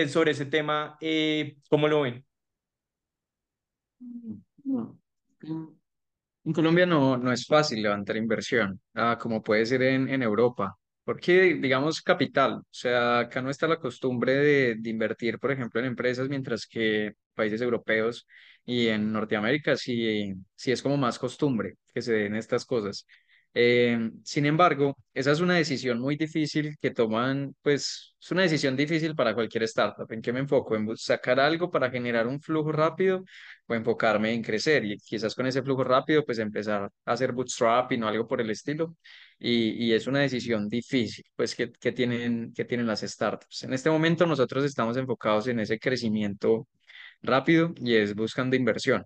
sobre 0.07 0.31
ese 0.31 0.45
tema, 0.45 0.97
eh, 1.01 1.57
¿cómo 1.69 1.87
lo 1.87 2.01
ven? 2.01 2.25
En 6.45 6.51
Colombia 6.53 6.85
no, 6.85 7.17
no 7.17 7.31
es 7.31 7.45
fácil 7.45 7.81
levantar 7.81 8.17
inversión, 8.17 8.79
ah, 8.95 9.17
como 9.19 9.41
puede 9.41 9.65
ser 9.65 9.81
en, 9.83 10.09
en 10.09 10.21
Europa, 10.23 10.77
porque 11.05 11.53
digamos 11.55 12.01
capital, 12.01 12.55
o 12.55 12.65
sea, 12.69 13.19
acá 13.19 13.41
no 13.41 13.49
está 13.49 13.65
la 13.67 13.79
costumbre 13.79 14.33
de, 14.35 14.75
de 14.75 14.89
invertir, 14.89 15.39
por 15.39 15.51
ejemplo, 15.51 15.79
en 15.79 15.85
empresas, 15.87 16.27
mientras 16.27 16.67
que 16.67 17.13
países 17.33 17.61
europeos 17.61 18.27
y 18.65 18.87
en 18.87 19.11
Norteamérica 19.11 19.75
sí, 19.77 20.33
sí 20.55 20.71
es 20.71 20.81
como 20.81 20.97
más 20.97 21.19
costumbre 21.19 21.77
que 21.93 22.01
se 22.01 22.13
den 22.13 22.35
estas 22.35 22.65
cosas. 22.65 23.05
Eh, 23.55 24.09
sin 24.23 24.45
embargo, 24.47 24.97
esa 25.13 25.31
es 25.31 25.39
una 25.39 25.55
decisión 25.55 25.99
muy 25.99 26.15
difícil 26.15 26.75
que 26.81 26.89
toman, 26.91 27.55
pues 27.61 28.15
es 28.19 28.31
una 28.31 28.41
decisión 28.41 28.75
difícil 28.75 29.15
para 29.15 29.35
cualquier 29.35 29.63
startup. 29.63 30.11
¿En 30.11 30.21
qué 30.21 30.33
me 30.33 30.39
enfoco? 30.39 30.75
¿En 30.75 30.97
sacar 30.97 31.39
algo 31.39 31.69
para 31.69 31.91
generar 31.91 32.25
un 32.25 32.41
flujo 32.41 32.71
rápido 32.71 33.23
o 33.67 33.75
enfocarme 33.75 34.33
en 34.33 34.41
crecer? 34.41 34.85
Y 34.85 34.97
quizás 34.97 35.35
con 35.35 35.45
ese 35.45 35.61
flujo 35.61 35.83
rápido, 35.83 36.25
pues 36.25 36.39
empezar 36.39 36.89
a 37.05 37.11
hacer 37.11 37.31
bootstrapping 37.31 38.01
o 38.03 38.07
algo 38.07 38.27
por 38.27 38.41
el 38.41 38.49
estilo. 38.49 38.95
Y, 39.37 39.85
y 39.87 39.93
es 39.93 40.07
una 40.07 40.19
decisión 40.21 40.67
difícil, 40.69 41.25
pues 41.35 41.53
que, 41.55 41.71
que 41.71 41.91
tienen, 41.91 42.53
que 42.53 42.65
tienen 42.65 42.87
las 42.87 43.01
startups. 43.01 43.63
En 43.63 43.73
este 43.73 43.89
momento 43.89 44.25
nosotros 44.25 44.63
estamos 44.63 44.97
enfocados 44.97 45.47
en 45.47 45.59
ese 45.59 45.77
crecimiento 45.77 46.67
rápido 47.23 47.73
y 47.77 47.95
es 47.95 48.15
buscando 48.15 48.55
inversión. 48.55 49.05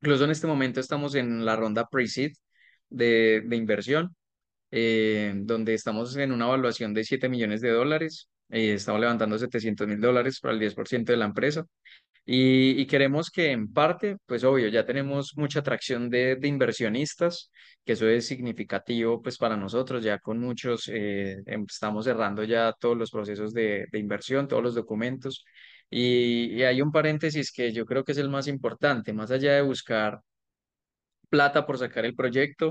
Incluso 0.00 0.24
en 0.24 0.30
este 0.30 0.46
momento 0.46 0.80
estamos 0.80 1.14
en 1.14 1.44
la 1.44 1.56
ronda 1.56 1.86
pre-seed 1.88 2.32
de, 2.90 3.42
de 3.46 3.56
inversión, 3.56 4.14
eh, 4.70 5.32
donde 5.36 5.74
estamos 5.74 6.16
en 6.16 6.32
una 6.32 6.46
evaluación 6.46 6.94
de 6.94 7.04
7 7.04 7.28
millones 7.28 7.60
de 7.60 7.70
dólares. 7.70 8.28
Eh, 8.50 8.74
estamos 8.74 9.00
levantando 9.00 9.38
700 9.38 9.86
mil 9.86 10.00
dólares 10.00 10.40
para 10.40 10.54
el 10.54 10.60
10% 10.60 11.12
de 11.12 11.18
la 11.18 11.26
empresa. 11.26 11.64
Y, 12.26 12.80
y, 12.80 12.86
queremos 12.86 13.30
que 13.30 13.50
en 13.50 13.70
parte, 13.72 14.16
pues 14.26 14.44
obvio, 14.44 14.68
ya 14.68 14.86
tenemos 14.86 15.32
mucha 15.36 15.60
atracción 15.60 16.08
de, 16.08 16.36
de 16.36 16.48
inversionistas, 16.48 17.50
que 17.84 17.92
eso 17.92 18.08
es 18.08 18.26
significativo 18.26 19.20
pues 19.20 19.36
para 19.36 19.56
nosotros, 19.58 20.02
ya 20.02 20.18
con 20.18 20.38
muchos, 20.40 20.88
eh, 20.88 21.36
em, 21.46 21.66
estamos 21.68 22.06
cerrando 22.06 22.42
ya 22.44 22.72
todos 22.80 22.96
los 22.96 23.10
procesos 23.10 23.52
de, 23.52 23.86
de 23.92 23.98
inversión, 23.98 24.48
todos 24.48 24.62
los 24.62 24.74
documentos. 24.74 25.44
Y, 25.90 26.54
y 26.54 26.62
hay 26.64 26.82
un 26.82 26.92
paréntesis 26.92 27.52
que 27.52 27.72
yo 27.72 27.86
creo 27.86 28.04
que 28.04 28.12
es 28.12 28.18
el 28.18 28.28
más 28.30 28.48
importante, 28.48 29.12
más 29.12 29.30
allá 29.30 29.54
de 29.54 29.62
buscar 29.62 30.20
plata 31.28 31.66
por 31.66 31.78
sacar 31.78 32.04
el 32.04 32.14
proyecto. 32.14 32.70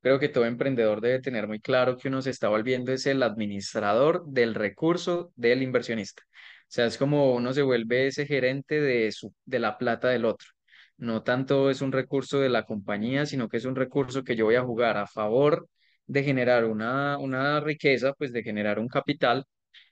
Creo 0.00 0.18
que 0.18 0.28
todo 0.28 0.46
emprendedor 0.46 1.00
debe 1.00 1.20
tener 1.20 1.46
muy 1.46 1.60
claro 1.60 1.96
que 1.96 2.08
uno 2.08 2.22
se 2.22 2.30
está 2.30 2.48
volviendo 2.48 2.92
es 2.92 3.06
el 3.06 3.22
administrador 3.22 4.24
del 4.26 4.54
recurso 4.54 5.32
del 5.36 5.62
inversionista. 5.62 6.22
O 6.24 6.74
sea, 6.74 6.86
es 6.86 6.98
como 6.98 7.34
uno 7.34 7.52
se 7.52 7.62
vuelve 7.62 8.06
ese 8.08 8.26
gerente 8.26 8.80
de, 8.80 9.12
su, 9.12 9.32
de 9.44 9.58
la 9.60 9.78
plata 9.78 10.08
del 10.08 10.24
otro. 10.24 10.48
No 10.96 11.22
tanto 11.22 11.70
es 11.70 11.80
un 11.82 11.92
recurso 11.92 12.40
de 12.40 12.48
la 12.48 12.64
compañía, 12.64 13.26
sino 13.26 13.48
que 13.48 13.58
es 13.58 13.64
un 13.64 13.76
recurso 13.76 14.24
que 14.24 14.36
yo 14.36 14.44
voy 14.46 14.56
a 14.56 14.62
jugar 14.64 14.96
a 14.96 15.06
favor 15.06 15.68
de 16.06 16.24
generar 16.24 16.64
una, 16.64 17.18
una 17.18 17.60
riqueza, 17.60 18.12
pues 18.14 18.32
de 18.32 18.42
generar 18.42 18.78
un 18.78 18.88
capital 18.88 19.44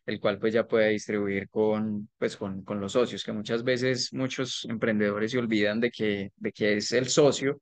el 0.07 0.21
cual 0.21 0.39
pues 0.39 0.55
ya 0.55 0.67
puede 0.67 0.91
distribuir 0.91 1.49
con, 1.49 2.09
pues, 2.19 2.37
con, 2.37 2.63
con 2.65 2.81
los 2.81 2.93
socios, 2.93 3.25
que 3.25 3.33
muchas 3.33 3.63
veces 3.65 4.13
muchos 4.13 4.67
emprendedores 4.69 5.33
se 5.33 5.39
olvidan 5.39 5.81
de 5.81 5.91
que, 5.91 6.31
de 6.37 6.53
que 6.53 6.77
es 6.79 6.93
el 6.93 7.09
socio 7.09 7.61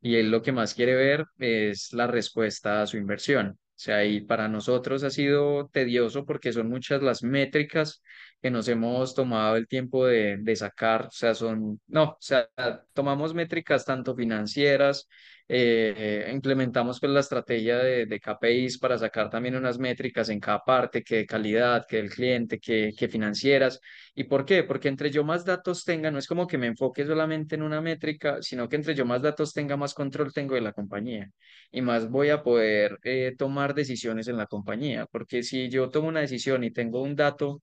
y 0.00 0.16
él 0.16 0.30
lo 0.30 0.42
que 0.42 0.52
más 0.52 0.74
quiere 0.74 0.94
ver 0.94 1.24
es 1.38 1.92
la 1.92 2.06
respuesta 2.06 2.82
a 2.82 2.86
su 2.86 2.96
inversión. 2.96 3.50
O 3.50 3.82
sea, 3.82 4.04
y 4.04 4.20
para 4.20 4.46
nosotros 4.48 5.02
ha 5.04 5.10
sido 5.10 5.68
tedioso 5.68 6.26
porque 6.26 6.52
son 6.52 6.68
muchas 6.68 7.02
las 7.02 7.22
métricas 7.22 8.02
que 8.42 8.50
nos 8.50 8.68
hemos 8.68 9.14
tomado 9.14 9.56
el 9.56 9.66
tiempo 9.68 10.06
de, 10.06 10.36
de 10.38 10.56
sacar. 10.56 11.06
O 11.06 11.10
sea, 11.10 11.34
son, 11.34 11.80
no, 11.86 12.04
o 12.04 12.16
sea, 12.20 12.48
tomamos 12.92 13.32
métricas 13.34 13.84
tanto 13.84 14.14
financieras, 14.14 15.08
eh, 15.52 16.30
implementamos 16.32 17.00
pues 17.00 17.10
la 17.12 17.20
estrategia 17.20 17.78
de, 17.78 18.06
de 18.06 18.20
KPIs 18.20 18.78
para 18.78 18.98
sacar 18.98 19.28
también 19.30 19.56
unas 19.56 19.78
métricas 19.78 20.28
en 20.28 20.40
cada 20.40 20.60
parte, 20.64 21.02
que 21.02 21.16
de 21.16 21.26
calidad, 21.26 21.86
que 21.88 21.96
del 21.96 22.10
cliente, 22.10 22.58
que, 22.60 22.92
que 22.96 23.08
financieras. 23.08 23.80
¿Y 24.14 24.24
por 24.24 24.44
qué? 24.44 24.64
Porque 24.64 24.88
entre 24.88 25.10
yo 25.10 25.24
más 25.24 25.44
datos 25.44 25.84
tenga, 25.84 26.10
no 26.10 26.18
es 26.18 26.26
como 26.26 26.46
que 26.46 26.58
me 26.58 26.66
enfoque 26.68 27.04
solamente 27.04 27.56
en 27.56 27.62
una 27.62 27.80
métrica, 27.80 28.38
sino 28.42 28.68
que 28.68 28.76
entre 28.76 28.94
yo 28.94 29.04
más 29.06 29.22
datos 29.22 29.52
tenga, 29.52 29.76
más 29.76 29.94
control 29.94 30.32
tengo 30.32 30.54
de 30.54 30.60
la 30.60 30.72
compañía 30.72 31.28
y 31.70 31.82
más 31.82 32.08
voy 32.08 32.30
a 32.30 32.42
poder 32.42 32.98
eh, 33.02 33.34
tomar 33.36 33.74
decisiones 33.74 34.28
en 34.28 34.36
la 34.36 34.46
compañía. 34.46 35.06
Porque 35.10 35.42
si 35.42 35.68
yo 35.68 35.88
tomo 35.90 36.08
una 36.08 36.20
decisión 36.20 36.64
y 36.64 36.70
tengo 36.70 37.02
un 37.02 37.16
dato 37.16 37.62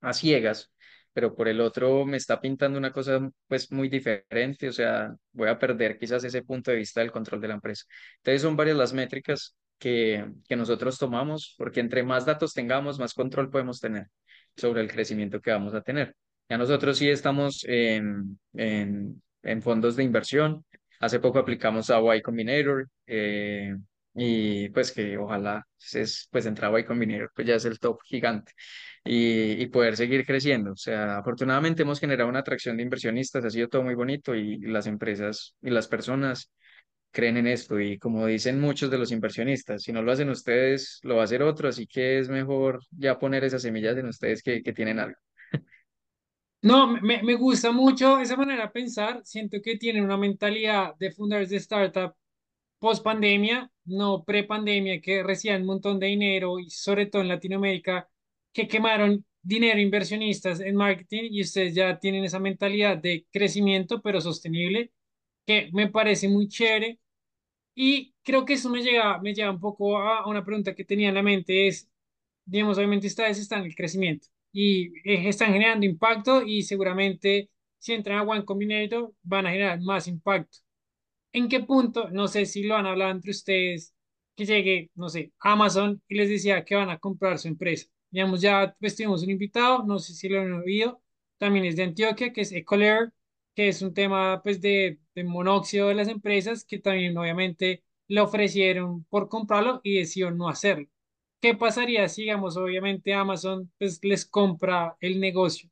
a 0.00 0.12
ciegas, 0.14 0.72
pero 1.14 1.34
por 1.34 1.48
el 1.48 1.60
otro 1.62 2.04
me 2.04 2.18
está 2.18 2.40
pintando 2.40 2.78
una 2.78 2.92
cosa 2.92 3.20
pues 3.48 3.72
muy 3.72 3.88
diferente, 3.88 4.68
o 4.68 4.72
sea, 4.72 5.14
voy 5.32 5.48
a 5.48 5.58
perder 5.58 5.98
quizás 5.98 6.24
ese 6.24 6.42
punto 6.42 6.70
de 6.70 6.78
vista 6.78 7.00
del 7.00 7.12
control 7.12 7.40
de 7.40 7.48
la 7.48 7.54
empresa. 7.54 7.84
Entonces 8.18 8.42
son 8.42 8.56
varias 8.56 8.76
las 8.76 8.92
métricas 8.92 9.56
que, 9.78 10.26
que 10.48 10.56
nosotros 10.56 10.98
tomamos, 10.98 11.54
porque 11.56 11.80
entre 11.80 12.02
más 12.02 12.26
datos 12.26 12.52
tengamos, 12.52 12.98
más 12.98 13.14
control 13.14 13.50
podemos 13.50 13.80
tener 13.80 14.08
sobre 14.56 14.82
el 14.82 14.90
crecimiento 14.90 15.40
que 15.40 15.50
vamos 15.50 15.74
a 15.74 15.82
tener. 15.82 16.14
Ya 16.48 16.58
nosotros 16.58 16.98
sí 16.98 17.08
estamos 17.08 17.64
en, 17.64 18.38
en, 18.52 19.22
en 19.42 19.62
fondos 19.62 19.96
de 19.96 20.04
inversión. 20.04 20.64
Hace 21.00 21.20
poco 21.20 21.38
aplicamos 21.38 21.90
a 21.90 22.00
Y 22.16 22.22
Combinator 22.22 22.88
eh, 23.06 23.74
y 24.14 24.68
pues 24.70 24.92
que 24.92 25.18
ojalá 25.18 25.66
es, 25.92 26.28
pues 26.30 26.46
entraba 26.46 26.80
Y 26.80 26.84
Combinator, 26.84 27.30
pues 27.34 27.46
ya 27.48 27.56
es 27.56 27.64
el 27.64 27.78
top 27.78 28.00
gigante 28.04 28.52
y, 29.04 29.62
y 29.62 29.66
poder 29.68 29.96
seguir 29.96 30.24
creciendo. 30.26 30.72
O 30.72 30.76
sea, 30.76 31.18
afortunadamente 31.18 31.82
hemos 31.82 32.00
generado 32.00 32.28
una 32.28 32.40
atracción 32.40 32.76
de 32.76 32.82
inversionistas, 32.84 33.44
ha 33.44 33.50
sido 33.50 33.68
todo 33.68 33.82
muy 33.82 33.94
bonito 33.94 34.34
y 34.34 34.58
las 34.60 34.86
empresas 34.86 35.56
y 35.62 35.70
las 35.70 35.88
personas 35.88 36.50
creen 37.12 37.36
en 37.38 37.46
esto 37.46 37.80
y 37.80 37.98
como 37.98 38.26
dicen 38.26 38.60
muchos 38.60 38.90
de 38.90 38.98
los 38.98 39.12
inversionistas, 39.12 39.82
si 39.82 39.92
no 39.92 40.02
lo 40.02 40.12
hacen 40.12 40.30
ustedes, 40.30 41.00
lo 41.02 41.16
va 41.16 41.22
a 41.22 41.24
hacer 41.24 41.42
otro, 41.42 41.68
así 41.68 41.86
que 41.86 42.18
es 42.18 42.28
mejor 42.28 42.80
ya 42.90 43.18
poner 43.18 43.44
esas 43.44 43.62
semillas 43.62 43.96
en 43.96 44.08
ustedes 44.08 44.42
que, 44.42 44.62
que 44.62 44.72
tienen 44.72 44.98
algo. 45.00 45.16
No, 46.62 46.86
me, 46.88 47.22
me 47.22 47.34
gusta 47.34 47.72
mucho 47.72 48.18
esa 48.20 48.36
manera 48.36 48.64
de 48.64 48.70
pensar. 48.70 49.20
Siento 49.24 49.58
que 49.62 49.76
tienen 49.76 50.04
una 50.04 50.16
mentalidad 50.16 50.94
de 50.98 51.10
fundadores 51.12 51.50
de 51.50 51.56
startup 51.58 52.14
post 52.84 53.02
pandemia, 53.02 53.70
no 53.86 54.24
pre 54.24 54.44
pandemia, 54.44 55.00
que 55.00 55.22
recibían 55.22 55.62
un 55.62 55.68
montón 55.68 55.98
de 55.98 56.08
dinero 56.08 56.58
y 56.58 56.68
sobre 56.68 57.06
todo 57.06 57.22
en 57.22 57.28
Latinoamérica, 57.28 58.10
que 58.52 58.68
quemaron 58.68 59.24
dinero 59.42 59.80
inversionistas 59.80 60.60
en 60.60 60.76
marketing 60.76 61.30
y 61.30 61.40
ustedes 61.42 61.74
ya 61.74 61.98
tienen 61.98 62.24
esa 62.24 62.40
mentalidad 62.40 62.98
de 62.98 63.26
crecimiento, 63.32 64.02
pero 64.02 64.20
sostenible, 64.20 64.92
que 65.46 65.70
me 65.72 65.88
parece 65.90 66.28
muy 66.28 66.46
chévere. 66.48 67.00
Y 67.74 68.14
creo 68.22 68.44
que 68.44 68.54
eso 68.54 68.70
me 68.70 68.82
llega, 68.82 69.18
me 69.20 69.34
lleva 69.34 69.50
un 69.52 69.60
poco 69.60 69.98
a 69.98 70.26
una 70.28 70.44
pregunta 70.44 70.74
que 70.74 70.84
tenía 70.84 71.08
en 71.10 71.16
la 71.16 71.22
mente, 71.22 71.68
es, 71.68 71.88
digamos, 72.44 72.78
obviamente 72.78 73.06
ustedes 73.06 73.38
están 73.38 73.60
en 73.60 73.66
el 73.68 73.76
crecimiento 73.76 74.28
y 74.52 74.88
eh, 75.08 75.28
están 75.28 75.52
generando 75.52 75.86
impacto 75.86 76.42
y 76.42 76.62
seguramente 76.62 77.50
si 77.78 77.94
entran 77.94 78.18
a 78.18 78.22
One 78.24 78.44
Combinator 78.44 79.14
van 79.22 79.46
a 79.46 79.52
generar 79.52 79.80
más 79.80 80.06
impacto. 80.08 80.63
¿En 81.34 81.48
qué 81.48 81.60
punto? 81.60 82.10
No 82.10 82.28
sé 82.28 82.46
si 82.46 82.64
lo 82.64 82.76
han 82.76 82.86
hablado 82.86 83.12
entre 83.12 83.32
ustedes, 83.32 83.94
que 84.36 84.46
llegue, 84.46 84.90
no 84.96 85.08
sé, 85.10 85.32
Amazon 85.40 86.02
y 86.08 86.16
les 86.16 86.30
decía 86.30 86.64
que 86.64 86.76
van 86.76 86.90
a 86.90 86.98
comprar 86.98 87.38
su 87.38 87.48
empresa. 87.48 87.88
Digamos, 88.10 88.40
ya 88.42 88.76
pues 88.80 88.96
tuvimos 88.96 89.22
un 89.24 89.30
invitado, 89.30 89.84
no 89.84 89.98
sé 89.98 90.14
si 90.14 90.28
lo 90.28 90.40
han 90.40 90.52
oído, 90.54 91.02
también 91.38 91.66
es 91.66 91.76
de 91.76 91.84
Antioquia, 91.84 92.32
que 92.32 92.42
es 92.42 92.52
Ecolair, 92.52 93.12
que 93.54 93.68
es 93.68 93.82
un 93.82 93.92
tema 93.94 94.42
pues 94.42 94.60
de, 94.62 95.00
de 95.14 95.24
monóxido 95.24 95.88
de 95.88 95.94
las 95.96 96.08
empresas, 96.08 96.64
que 96.64 96.78
también 96.78 97.16
obviamente 97.18 97.84
le 98.08 98.20
ofrecieron 98.22 99.04
por 99.06 99.28
comprarlo 99.28 99.80
y 99.84 99.98
decidió 99.98 100.32
no 100.32 100.48
hacerlo. 100.48 100.88
¿Qué 101.40 101.54
pasaría 101.54 102.08
si, 102.08 102.22
digamos, 102.24 102.56
obviamente 102.56 103.14
Amazon 103.14 103.72
pues 103.78 104.00
les 104.04 104.24
compra 104.26 104.96
el 105.00 105.20
negocio? 105.20 105.70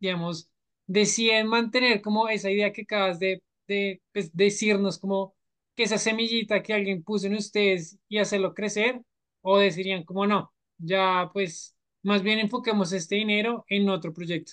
Digamos, 0.00 0.50
deciden 0.86 1.46
mantener 1.48 2.00
como 2.02 2.28
esa 2.28 2.50
idea 2.50 2.72
que 2.72 2.82
acabas 2.82 3.18
de, 3.20 3.42
de 3.70 4.02
pues, 4.12 4.34
decirnos, 4.36 4.98
como 4.98 5.34
que 5.76 5.84
esa 5.84 5.98
semillita 5.98 6.62
que 6.62 6.74
alguien 6.74 7.02
puso 7.02 7.26
en 7.28 7.34
ustedes 7.36 7.98
y 8.08 8.18
hacerlo 8.18 8.54
crecer, 8.54 9.00
o 9.42 9.58
decirían 9.58 10.04
como 10.04 10.26
no, 10.26 10.52
ya 10.78 11.30
pues 11.32 11.76
más 12.02 12.22
bien 12.22 12.38
enfoquemos 12.38 12.92
este 12.92 13.16
dinero 13.16 13.64
en 13.68 13.88
otro 13.88 14.12
proyecto. 14.12 14.52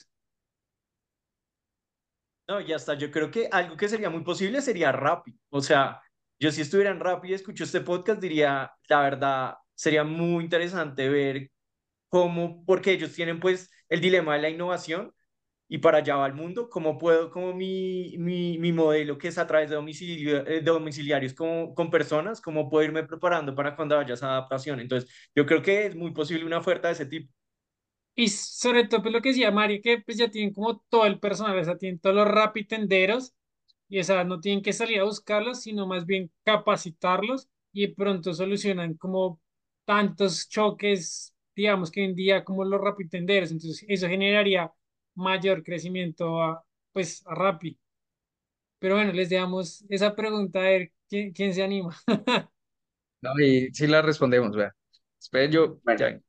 No, 2.47 2.61
ya 2.61 2.77
está. 2.77 2.93
Yo 2.93 3.11
creo 3.11 3.29
que 3.29 3.49
algo 3.51 3.75
que 3.75 3.89
sería 3.89 4.09
muy 4.09 4.23
posible 4.23 4.61
sería 4.61 4.91
Rappi. 4.93 5.37
O 5.49 5.59
sea, 5.59 6.01
yo 6.39 6.51
si 6.51 6.61
estuviera 6.61 6.91
en 6.91 6.99
Rappi 6.99 7.29
y 7.29 7.33
escucho 7.33 7.65
este 7.65 7.81
podcast, 7.81 8.21
diría, 8.21 8.71
la 8.87 9.01
verdad, 9.01 9.55
sería 9.75 10.03
muy 10.05 10.45
interesante 10.45 11.09
ver 11.09 11.51
cómo, 12.07 12.63
porque 12.65 12.91
ellos 12.93 13.13
tienen 13.13 13.39
pues 13.39 13.69
el 13.89 13.99
dilema 14.01 14.35
de 14.35 14.41
la 14.43 14.49
innovación 14.49 15.13
y 15.69 15.79
para 15.79 15.99
allá 15.99 16.15
va 16.15 16.27
el 16.27 16.33
mundo, 16.33 16.69
cómo 16.69 16.97
puedo, 16.97 17.29
como 17.29 17.53
mi, 17.53 18.15
mi, 18.17 18.57
mi 18.57 18.71
modelo 18.71 19.17
que 19.17 19.27
es 19.27 19.37
a 19.37 19.45
través 19.47 19.69
de, 19.69 19.75
domicilio, 19.75 20.47
eh, 20.47 20.61
de 20.61 20.61
domiciliarios 20.61 21.33
como, 21.33 21.75
con 21.75 21.89
personas, 21.91 22.39
cómo 22.41 22.69
puedo 22.69 22.85
irme 22.85 23.03
preparando 23.03 23.53
para 23.53 23.75
cuando 23.75 23.97
haya 23.99 24.13
esa 24.13 24.29
adaptación. 24.29 24.79
Entonces, 24.79 25.11
yo 25.35 25.45
creo 25.45 25.61
que 25.61 25.87
es 25.87 25.95
muy 25.95 26.11
posible 26.11 26.45
una 26.45 26.59
oferta 26.59 26.87
de 26.87 26.93
ese 26.93 27.05
tipo. 27.05 27.33
Y 28.15 28.29
sobre 28.29 28.87
todo, 28.87 29.01
pues 29.03 29.13
lo 29.13 29.21
que 29.21 29.29
decía 29.29 29.51
Mari, 29.51 29.81
que 29.81 29.99
pues 29.99 30.17
ya 30.17 30.29
tienen 30.29 30.53
como 30.53 30.79
todo 30.89 31.05
el 31.05 31.19
personal, 31.19 31.57
o 31.59 31.63
sea, 31.63 31.77
tienen 31.77 31.99
todos 31.99 32.15
los 32.15 32.27
rapitenderos 32.27 33.33
y 33.89 33.99
o 33.99 34.03
sea, 34.03 34.23
no 34.23 34.39
tienen 34.39 34.63
que 34.63 34.73
salir 34.73 34.99
a 34.99 35.03
buscarlos, 35.03 35.61
sino 35.61 35.85
más 35.87 36.05
bien 36.05 36.31
capacitarlos 36.43 37.47
y 37.71 37.87
pronto 37.89 38.33
solucionan 38.33 38.95
como 38.95 39.39
tantos 39.85 40.49
choques, 40.49 41.33
digamos 41.55 41.91
que 41.91 42.03
en 42.05 42.15
día 42.15 42.43
como 42.43 42.65
los 42.65 42.81
rapitenderos, 42.81 43.51
entonces 43.51 43.85
eso 43.87 44.07
generaría 44.07 44.71
mayor 45.17 45.63
crecimiento 45.63 46.41
a, 46.41 46.63
pues 46.93 47.23
a 47.27 47.35
Rappi. 47.35 47.79
Pero 48.79 48.95
bueno, 48.95 49.11
les 49.13 49.29
dejamos 49.29 49.83
esa 49.89 50.15
pregunta 50.15 50.59
a 50.59 50.63
ver 50.63 50.91
quién, 51.09 51.31
quién 51.33 51.53
se 51.53 51.63
anima. 51.63 51.95
No, 53.21 53.31
y 53.39 53.69
sí 53.73 53.87
la 53.87 54.01
respondemos, 54.01 54.55
vea. 54.55 54.75
Espera, 55.19 55.49
yo, 55.49 55.79
Bueno, 55.83 55.99
ya, 55.99 56.19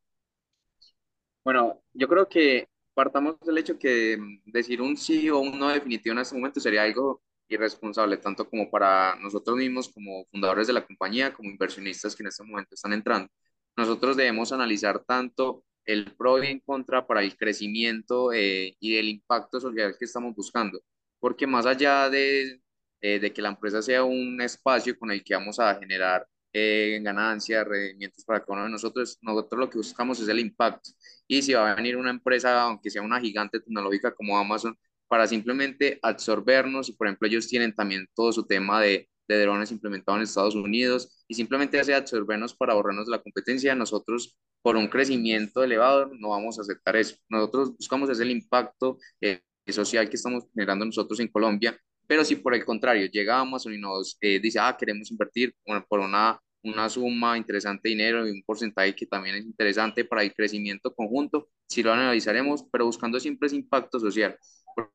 Bueno, 1.45 1.83
yo 1.93 2.09
creo 2.09 2.29
que 2.29 2.69
partamos 2.95 3.37
del 3.41 3.59
hecho 3.59 3.79
que 3.79 4.17
mm, 4.19 4.43
decir 4.51 4.83
un 4.83 4.97
sí 4.97 5.31
o 5.31 5.39
un 5.39 5.59
no 5.59 5.69
definitivo 5.71 6.13
en 6.13 6.19
este 6.21 6.35
momento 6.35 6.61
sería 6.61 6.83
algo 6.83 7.23
irresponsable, 7.49 8.19
tanto 8.19 8.49
como 8.49 8.71
para 8.71 9.17
nosotros 9.17 9.57
mismos, 9.57 9.89
como 9.89 10.27
fundadores 10.27 10.67
de 10.67 10.75
la 10.75 10.87
compañía, 10.87 11.33
como 11.33 11.51
inversionistas 11.51 12.15
que 12.15 12.23
en 12.23 12.29
este 12.29 12.45
momento 12.45 12.75
están 12.75 12.93
entrando. 12.93 13.29
Nosotros 13.77 14.17
debemos 14.17 14.53
analizar 14.53 14.99
tanto 15.05 15.65
el 15.89 16.15
pro 16.17 16.43
y 16.43 16.49
en 16.49 16.61
contra 16.61 17.07
para 17.07 17.23
el 17.23 17.37
crecimiento 17.37 18.33
eh, 18.33 18.77
y 18.81 18.97
el 18.97 19.09
impacto 19.09 19.59
social 19.61 19.97
que 19.99 20.05
estamos 20.05 20.35
buscando, 20.37 20.81
porque 21.19 21.47
más 21.47 21.67
allá 21.67 22.11
de, 22.11 22.61
eh, 23.01 23.19
de 23.19 23.33
que 23.33 23.43
la 23.43 23.49
empresa 23.51 23.83
sea 23.83 24.05
un 24.05 24.41
espacio 24.43 24.99
con 24.99 25.11
el 25.11 25.25
que 25.25 25.35
vamos 25.35 25.59
a 25.59 25.75
generar 25.77 26.27
eh, 26.53 27.01
ganancias, 27.03 27.67
rendimientos 27.67 28.25
para 28.25 28.41
cada 28.41 28.53
uno 28.55 28.65
de 28.65 28.71
nosotros, 28.71 29.19
nosotros 29.23 29.59
lo 29.61 29.71
que 29.71 29.79
buscamos 29.79 30.21
es 30.21 30.29
el 30.29 30.41
impacto. 30.41 30.91
Y 31.27 31.43
si 31.43 31.55
va 31.55 31.73
a 31.73 31.75
venir 31.75 31.97
una 31.97 32.11
empresa, 32.11 32.63
aunque 32.63 32.91
sea 32.91 33.03
una 33.03 33.21
gigante 33.21 33.61
tecnológica 33.61 34.15
como 34.15 34.39
Amazon, 34.39 34.77
para 35.09 35.27
simplemente 35.27 35.99
absorbernos, 36.03 36.89
y 36.91 36.93
por 36.93 37.07
ejemplo 37.07 37.29
ellos 37.29 37.49
tienen 37.49 37.75
también 37.75 38.07
todo 38.15 38.33
su 38.33 38.47
tema 38.47 38.81
de, 38.83 39.09
de 39.29 39.41
drones 39.43 39.71
implementado 39.71 40.19
en 40.19 40.25
Estados 40.25 40.55
Unidos, 40.55 41.25
y 41.29 41.35
simplemente 41.35 41.79
hace 41.79 41.95
absorbernos 41.95 42.55
para 42.55 42.73
ahorrarnos 42.73 43.07
de 43.07 43.13
la 43.13 43.23
competencia, 43.23 43.75
nosotros 43.75 44.37
por 44.63 44.77
un 44.77 44.89
crecimiento 44.89 45.63
elevado 45.63 46.11
no 46.19 46.31
vamos 46.31 46.59
a 46.59 46.63
aceptar 46.63 46.97
eso. 46.97 47.17
Nosotros 47.29 47.77
buscamos 47.77 48.19
el 48.19 48.31
impacto 48.31 48.99
eh, 49.21 49.41
social 49.69 50.09
que 50.09 50.17
estamos 50.17 50.45
generando 50.55 50.85
nosotros 50.85 51.21
en 51.21 51.29
Colombia, 51.29 51.79
pero 52.07 52.25
si 52.25 52.37
por 52.37 52.55
el 52.55 52.65
contrario 52.65 53.07
llega 53.07 53.39
Amazon 53.41 53.75
y 53.75 53.79
nos 53.79 54.17
eh, 54.21 54.41
dice, 54.41 54.59
ah, 54.61 54.77
queremos 54.79 55.11
invertir 55.11 55.55
bueno, 55.67 55.85
por 55.89 56.01
una 56.01 56.41
una 56.63 56.89
suma 56.89 57.37
interesante 57.37 57.89
de 57.89 57.91
dinero 57.91 58.27
y 58.27 58.31
un 58.31 58.43
porcentaje 58.43 58.95
que 58.95 59.07
también 59.07 59.37
es 59.37 59.45
interesante 59.45 60.05
para 60.05 60.23
el 60.23 60.33
crecimiento 60.35 60.95
conjunto, 60.95 61.49
si 61.69 61.83
lo 61.83 61.93
analizaremos, 61.93 62.65
pero 62.71 62.87
buscando 62.87 63.21
siempre 63.21 63.47
ese 63.47 63.57
impacto 63.57 64.01
social, 64.01 64.37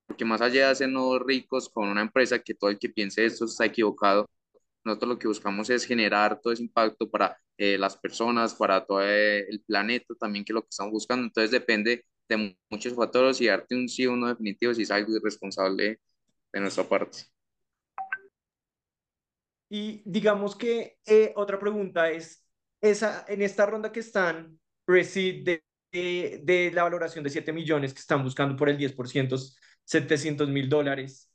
porque 0.08 0.26
más 0.26 0.42
allá 0.42 0.66
de 0.66 0.72
hacernos 0.72 1.20
ricos 1.26 1.70
con 1.70 1.90
una 1.90 2.02
empresa 2.02 2.40
que 2.40 2.54
todo 2.54 2.70
el 2.70 2.80
que 2.80 2.90
piense 2.90 3.26
esto 3.26 3.46
está 3.46 3.66
equivocado, 3.66 4.30
nosotros 4.84 5.10
lo 5.10 5.20
que 5.20 5.28
buscamos 5.28 5.70
es 5.70 5.86
generar 5.86 6.40
todo 6.42 6.54
ese 6.54 6.64
impacto 6.64 7.10
para 7.10 7.38
eh, 7.58 7.78
las 7.78 7.98
personas, 7.98 8.54
para 8.54 8.86
todo 8.86 9.02
eh, 9.04 9.48
el 9.50 9.62
planeta 9.62 10.14
también, 10.20 10.44
que 10.44 10.52
es 10.52 10.56
lo 10.56 10.62
que 10.62 10.70
estamos 10.70 10.92
buscando. 10.92 11.26
Entonces 11.26 11.52
depende 11.52 12.06
de 12.28 12.58
muchos 12.70 12.94
factores 12.94 13.40
y 13.42 13.48
darte 13.48 13.76
un 13.76 13.88
sí 13.88 14.06
o 14.08 14.16
no 14.16 14.28
definitivo 14.28 14.74
si 14.74 14.84
es 14.84 14.92
algo 14.92 15.16
irresponsable 15.16 16.00
de 16.52 16.60
nuestra 16.60 16.84
parte. 16.84 17.20
Y 19.70 20.04
digamos 20.06 20.56
que 20.56 21.00
eh, 21.06 21.34
otra 21.36 21.60
pregunta 21.60 22.12
es, 22.12 22.46
esa, 22.82 23.26
en 23.28 23.42
esta 23.42 23.66
ronda 23.66 23.92
que 23.92 24.02
están, 24.02 24.60
Presid 24.86 25.46
de, 25.46 25.64
de, 25.92 26.42
de 26.44 26.72
la 26.74 26.84
valoración 26.84 27.24
de 27.24 27.30
7 27.30 27.54
millones 27.54 27.94
que 27.94 28.02
están 28.02 28.22
buscando 28.22 28.56
por 28.58 28.70
el 28.70 28.78
10%, 28.78 29.56
700 29.86 30.50
mil 30.50 30.70
dólares, 30.70 31.30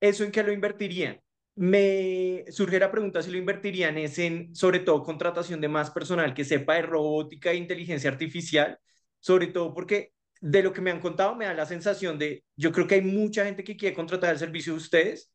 ¿eso 0.00 0.24
en 0.24 0.32
qué 0.32 0.42
lo 0.42 0.52
invertirían? 0.52 1.20
Me 1.54 2.44
surge 2.50 2.78
la 2.78 2.90
pregunta 2.90 3.22
si 3.22 3.30
lo 3.32 3.38
invertirían 3.38 3.98
es 3.98 4.18
en, 4.18 4.54
sobre 4.54 4.78
todo, 4.80 5.02
contratación 5.02 5.60
de 5.60 5.68
más 5.68 5.90
personal 5.90 6.34
que 6.34 6.44
sepa 6.44 6.74
de 6.74 6.82
robótica 6.82 7.50
e 7.50 7.56
inteligencia 7.56 8.10
artificial, 8.10 8.78
sobre 9.18 9.48
todo 9.48 9.74
porque 9.74 10.12
de 10.40 10.62
lo 10.62 10.72
que 10.72 10.80
me 10.80 10.90
han 10.92 11.00
contado 11.00 11.34
me 11.34 11.46
da 11.46 11.54
la 11.54 11.66
sensación 11.66 12.18
de, 12.18 12.44
yo 12.56 12.70
creo 12.72 12.86
que 12.86 12.96
hay 12.96 13.02
mucha 13.02 13.44
gente 13.44 13.64
que 13.64 13.76
quiere 13.76 13.94
contratar 13.96 14.30
el 14.32 14.38
servicio 14.38 14.72
de 14.72 14.78
ustedes, 14.78 15.32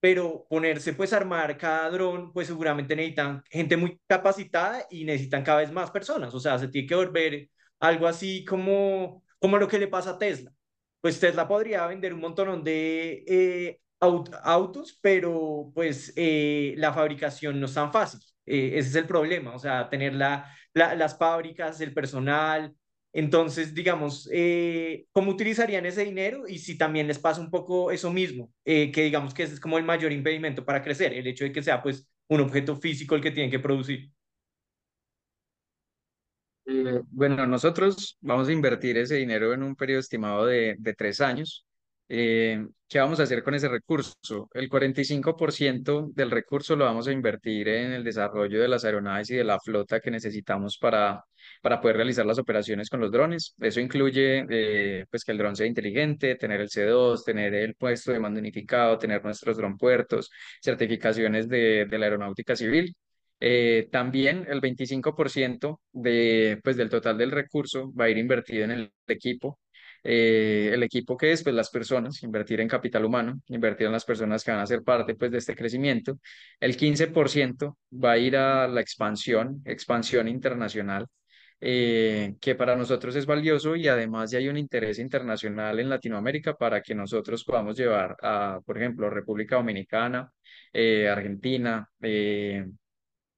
pero 0.00 0.46
ponerse 0.48 0.92
pues 0.94 1.12
a 1.12 1.16
armar 1.16 1.58
cada 1.58 1.90
dron, 1.90 2.32
pues 2.32 2.46
seguramente 2.46 2.94
necesitan 2.96 3.42
gente 3.50 3.76
muy 3.76 4.00
capacitada 4.06 4.86
y 4.90 5.04
necesitan 5.04 5.42
cada 5.44 5.58
vez 5.60 5.72
más 5.72 5.90
personas, 5.90 6.34
o 6.34 6.40
sea, 6.40 6.58
se 6.58 6.68
tiene 6.68 6.86
que 6.88 6.94
volver 6.94 7.50
algo 7.80 8.06
así 8.06 8.44
como, 8.44 9.24
como 9.38 9.58
lo 9.58 9.68
que 9.68 9.78
le 9.78 9.88
pasa 9.88 10.10
a 10.10 10.18
Tesla. 10.18 10.52
Pues 11.00 11.20
Tesla 11.20 11.46
podría 11.46 11.86
vender 11.86 12.12
un 12.12 12.20
montón 12.20 12.64
de 12.64 13.24
eh, 13.26 13.80
aut 14.00 14.30
autos, 14.42 14.98
pero 15.00 15.70
pues 15.74 16.12
eh, 16.16 16.74
la 16.76 16.92
fabricación 16.92 17.60
no 17.60 17.66
es 17.66 17.74
tan 17.74 17.92
fácil. 17.92 18.20
Eh, 18.46 18.72
ese 18.78 18.88
es 18.90 18.94
el 18.96 19.06
problema, 19.06 19.54
o 19.54 19.58
sea, 19.58 19.88
tener 19.88 20.14
la, 20.14 20.52
la, 20.74 20.94
las 20.94 21.16
fábricas, 21.18 21.80
el 21.80 21.94
personal, 21.94 22.74
entonces, 23.12 23.74
digamos, 23.74 24.28
¿cómo 25.12 25.30
utilizarían 25.32 25.86
ese 25.86 26.04
dinero? 26.04 26.46
Y 26.46 26.58
si 26.58 26.76
también 26.76 27.06
les 27.08 27.18
pasa 27.18 27.40
un 27.40 27.50
poco 27.50 27.90
eso 27.90 28.12
mismo, 28.12 28.52
que 28.64 28.90
digamos 28.94 29.32
que 29.34 29.44
ese 29.44 29.54
es 29.54 29.60
como 29.60 29.78
el 29.78 29.84
mayor 29.84 30.12
impedimento 30.12 30.64
para 30.64 30.82
crecer, 30.82 31.14
el 31.14 31.26
hecho 31.26 31.44
de 31.44 31.52
que 31.52 31.62
sea 31.62 31.82
pues 31.82 32.06
un 32.28 32.40
objeto 32.42 32.76
físico 32.76 33.14
el 33.14 33.22
que 33.22 33.30
tienen 33.30 33.50
que 33.50 33.58
producir. 33.58 34.10
Eh, 36.70 37.00
bueno, 37.10 37.46
nosotros 37.46 38.18
vamos 38.20 38.48
a 38.48 38.52
invertir 38.52 38.98
ese 38.98 39.14
dinero 39.16 39.54
en 39.54 39.62
un 39.62 39.74
periodo 39.74 40.00
estimado 40.00 40.44
de, 40.44 40.76
tres 40.98 41.20
años. 41.22 41.64
Eh, 42.10 42.66
¿qué 42.88 42.98
vamos 42.98 43.20
a 43.20 43.22
hacer 43.22 43.42
con 43.42 43.54
ese 43.54 43.68
recurso? 43.68 44.48
El 44.52 44.68
45% 44.68 46.10
del 46.14 46.30
recurso 46.30 46.76
lo 46.76 46.84
vamos 46.84 47.08
a 47.08 47.12
invertir 47.12 47.68
en 47.68 47.92
el 47.92 48.04
desarrollo 48.04 48.60
de 48.60 48.68
las 48.68 48.84
aeronaves 48.84 49.30
y 49.30 49.36
de 49.36 49.44
la 49.44 49.58
flota 49.60 50.00
que 50.00 50.10
necesitamos 50.10 50.76
para, 50.78 51.24
para 51.62 51.80
poder 51.80 51.96
realizar 51.96 52.26
las 52.26 52.38
operaciones 52.38 52.90
con 52.90 53.00
los 53.00 53.10
drones. 53.12 53.54
Eso 53.58 53.80
incluye 53.80 54.44
eh, 54.50 55.06
pues 55.10 55.24
que 55.24 55.32
el 55.32 55.38
dron 55.38 55.56
sea 55.56 55.66
inteligente, 55.66 56.34
tener 56.36 56.60
el 56.60 56.68
C2, 56.68 57.24
tener 57.24 57.54
el 57.54 57.76
puesto 57.76 58.12
de 58.12 58.20
mando 58.20 58.40
unificado, 58.40 58.98
tener 58.98 59.24
nuestros 59.24 59.56
dron 59.56 59.78
puertos, 59.78 60.30
certificaciones 60.62 61.48
de 61.48 61.86
la 61.90 62.04
aeronáutica 62.06 62.54
civil. 62.56 62.94
Eh, 63.40 63.88
también 63.92 64.46
el 64.48 64.60
25% 64.60 65.80
de, 65.92 66.60
pues, 66.62 66.76
del 66.76 66.90
total 66.90 67.18
del 67.18 67.30
recurso 67.30 67.92
va 67.94 68.06
a 68.06 68.10
ir 68.10 68.18
invertido 68.18 68.64
en 68.64 68.70
el 68.72 68.92
equipo. 69.06 69.60
Eh, 70.04 70.70
el 70.72 70.82
equipo 70.82 71.16
que 71.16 71.32
es, 71.32 71.42
pues 71.42 71.54
las 71.54 71.70
personas, 71.70 72.22
invertir 72.22 72.60
en 72.60 72.68
capital 72.68 73.04
humano, 73.04 73.40
invertir 73.48 73.86
en 73.86 73.92
las 73.92 74.04
personas 74.04 74.44
que 74.44 74.50
van 74.52 74.60
a 74.60 74.66
ser 74.66 74.82
parte 74.82 75.14
pues, 75.14 75.30
de 75.30 75.38
este 75.38 75.54
crecimiento. 75.56 76.18
El 76.60 76.76
15% 76.76 77.76
va 77.92 78.12
a 78.12 78.18
ir 78.18 78.36
a 78.36 78.68
la 78.68 78.80
expansión, 78.80 79.62
expansión 79.64 80.28
internacional, 80.28 81.06
eh, 81.60 82.34
que 82.40 82.54
para 82.54 82.76
nosotros 82.76 83.16
es 83.16 83.26
valioso 83.26 83.74
y 83.76 83.88
además 83.88 84.30
ya 84.30 84.38
hay 84.38 84.48
un 84.48 84.56
interés 84.56 84.98
internacional 85.00 85.78
en 85.80 85.88
Latinoamérica 85.90 86.54
para 86.54 86.80
que 86.82 86.94
nosotros 86.94 87.44
podamos 87.44 87.76
llevar 87.76 88.16
a, 88.22 88.60
por 88.64 88.78
ejemplo, 88.78 89.10
República 89.10 89.56
Dominicana, 89.56 90.30
Argentina, 91.10 91.88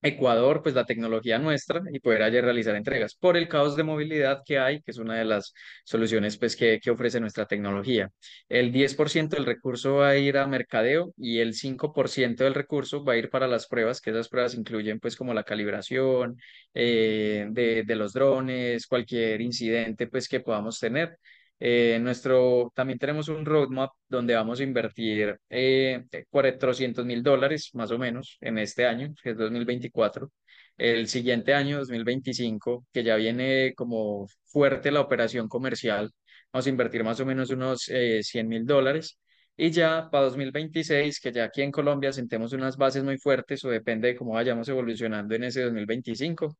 Ecuador, 0.03 0.62
pues 0.62 0.74
la 0.74 0.86
tecnología 0.86 1.38
nuestra 1.38 1.82
y 1.92 2.01
poder 2.01 2.22
allí 2.22 2.40
realizar 2.40 2.74
entregas 2.74 3.14
por 3.14 3.36
el 3.36 3.48
caos 3.48 3.76
de 3.76 3.82
movilidad 3.82 4.42
que 4.46 4.59
hay, 4.59 4.80
que 4.82 4.90
es 4.92 4.98
una 4.98 5.16
de 5.16 5.24
las 5.24 5.53
soluciones 5.84 6.38
pues 6.38 6.57
que, 6.57 6.80
que 6.80 6.90
ofrece 6.90 7.20
nuestra 7.20 7.46
tecnología. 7.46 8.11
El 8.48 8.72
10% 8.72 9.36
del 9.36 9.46
recurso 9.46 9.96
va 9.96 10.09
a 10.11 10.16
ir 10.16 10.38
a 10.38 10.46
mercadeo 10.46 11.12
y 11.16 11.38
el 11.40 11.55
5% 11.55 12.44
del 12.44 12.55
recurso 12.55 13.05
va 13.05 13.12
a 13.14 13.16
ir 13.16 13.30
para 13.30 13.46
las 13.46 13.66
pruebas, 13.66 14.01
que 14.01 14.11
esas 14.11 14.28
pruebas 14.28 14.55
incluyen 14.55 15.01
pues 15.01 15.16
como 15.16 15.34
la 15.34 15.44
calibración 15.44 16.36
eh, 16.74 17.46
de, 17.51 17.82
de 17.84 17.96
los 17.96 18.12
drones, 18.12 18.86
cualquier 18.86 19.40
incidente 19.40 20.07
pues 20.07 20.28
que 20.28 20.40
podamos 20.40 20.78
tener. 20.78 21.18
Eh, 21.63 21.99
nuestro, 22.01 22.73
también 22.75 22.99
tenemos 22.99 23.29
un 23.29 23.45
roadmap 23.45 23.91
donde 24.09 24.35
vamos 24.35 24.61
a 24.61 24.63
invertir 24.63 25.39
eh, 25.51 26.05
400 26.31 27.05
mil 27.05 27.23
dólares 27.23 27.71
más 27.75 27.91
o 27.91 27.99
menos 27.99 28.39
en 28.41 28.59
este 28.59 28.87
año, 28.87 29.13
que 29.23 29.31
es 29.31 29.37
2024. 29.37 30.31
El 30.79 31.07
siguiente 31.09 31.53
año, 31.55 31.79
2025, 31.79 32.87
que 32.93 33.05
ya 33.05 33.17
viene 33.17 33.75
como 33.75 34.27
fuerte 34.47 34.91
la 34.91 35.01
operación 35.01 35.49
comercial, 35.49 36.11
vamos 36.53 36.67
a 36.67 36.71
invertir 36.71 37.05
más 37.05 37.21
o 37.21 37.27
menos 37.27 37.51
unos 37.51 37.89
eh, 37.91 38.23
100 38.23 38.49
mil 38.49 38.65
dólares. 38.67 39.19
Y 39.57 39.71
ya 39.71 40.09
para 40.11 40.25
2026, 40.25 41.21
que 41.21 41.33
ya 41.33 41.45
aquí 41.45 41.61
en 41.61 41.71
Colombia 41.71 42.13
sentemos 42.13 42.53
unas 42.55 42.77
bases 42.79 43.05
muy 43.05 43.19
fuertes 43.19 43.63
o 43.65 43.69
depende 43.69 44.09
de 44.09 44.17
cómo 44.17 44.33
vayamos 44.33 44.69
evolucionando 44.71 45.35
en 45.35 45.45
ese 45.45 45.63
2025 45.63 46.57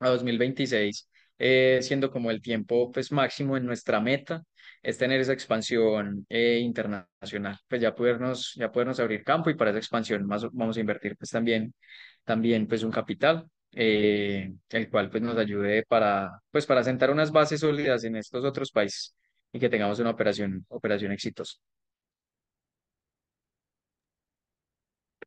a 0.00 0.08
2026, 0.10 1.08
eh, 1.38 1.78
siendo 1.82 2.10
como 2.10 2.30
el 2.30 2.40
tiempo 2.42 2.90
pues 2.92 3.12
máximo 3.12 3.56
en 3.56 3.66
nuestra 3.66 4.00
meta, 4.00 4.42
es 4.82 4.98
tener 4.98 5.20
esa 5.20 5.32
expansión 5.32 6.26
eh, 6.28 6.58
internacional, 6.60 7.58
pues 7.68 7.80
ya 7.80 7.94
podernos, 7.94 8.54
ya 8.56 8.70
podernos 8.72 9.00
abrir 9.00 9.24
campo 9.24 9.50
y 9.50 9.54
para 9.54 9.70
esa 9.70 9.78
expansión 9.78 10.26
más, 10.26 10.44
vamos 10.52 10.76
a 10.76 10.80
invertir 10.80 11.16
pues 11.16 11.30
también, 11.30 11.74
también 12.24 12.66
pues 12.66 12.82
un 12.82 12.90
capital. 12.92 13.46
eh, 13.72 14.50
el 14.70 14.90
cual 14.90 15.10
pues 15.10 15.22
nos 15.22 15.36
ayude 15.36 15.84
para 15.86 16.40
pues 16.50 16.64
para 16.66 16.82
sentar 16.82 17.10
unas 17.10 17.30
bases 17.30 17.60
sólidas 17.60 18.02
en 18.04 18.16
estos 18.16 18.44
otros 18.44 18.70
países 18.72 19.14
y 19.52 19.58
que 19.60 19.68
tengamos 19.68 19.98
una 20.00 20.10
operación 20.10 20.64
operación 20.70 21.12
exitosa. 21.12 21.56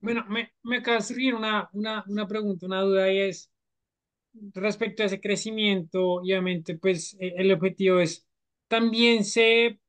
Bueno, 0.02 0.26
me, 0.30 0.52
me 0.64 0.82
surgir 1.02 1.36
una, 1.36 1.70
una, 1.74 2.04
una 2.08 2.28
pregunta, 2.28 2.66
una 2.66 2.82
duda 2.82 3.12
y 3.12 3.20
es 3.20 3.51
respecto 4.54 5.04
a 5.04 5.08
ese 5.08 5.22
crecimiento, 5.22 6.14
obviamente 6.14 6.78
pues 6.78 7.16
eh, 7.20 7.34
el 7.38 7.52
objetivo 7.52 8.00
es, 8.00 8.26
también 8.68 9.26
se 9.26 9.80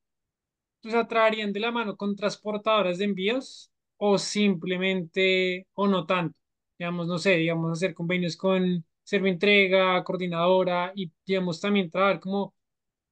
pues, 0.83 0.95
atraerían 0.95 1.53
de 1.53 1.61
la 1.61 1.71
mano 1.71 1.97
con 1.97 2.17
transportadoras 2.17 2.99
de 2.99 3.05
envíos 3.05 3.71
o 3.97 4.19
simplemente, 4.19 5.67
o 5.75 5.87
no 5.89 6.07
tanto, 6.07 6.39
digamos, 6.79 7.07
no 7.07 7.19
sé, 7.19 7.37
digamos, 7.37 7.73
hacer 7.73 7.95
convenios 7.95 8.37
con 8.37 8.85
Servientrega, 9.05 10.03
coordinadora 10.05 10.93
y, 10.95 11.11
digamos, 11.27 11.61
también 11.61 11.91
trabajar 11.91 12.21
como 12.21 12.55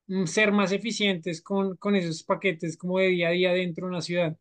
mm, 0.09 0.27
ser 0.27 0.53
más 0.53 0.73
eficientes 0.73 1.43
con, 1.43 1.77
con 1.77 1.97
esos 1.97 2.23
paquetes 2.25 2.77
como 2.77 2.99
de 2.99 3.09
día 3.09 3.29
a 3.29 3.33
día 3.33 3.53
dentro 3.53 3.87
de 3.87 3.91
una 3.93 4.03
ciudad. 4.03 4.37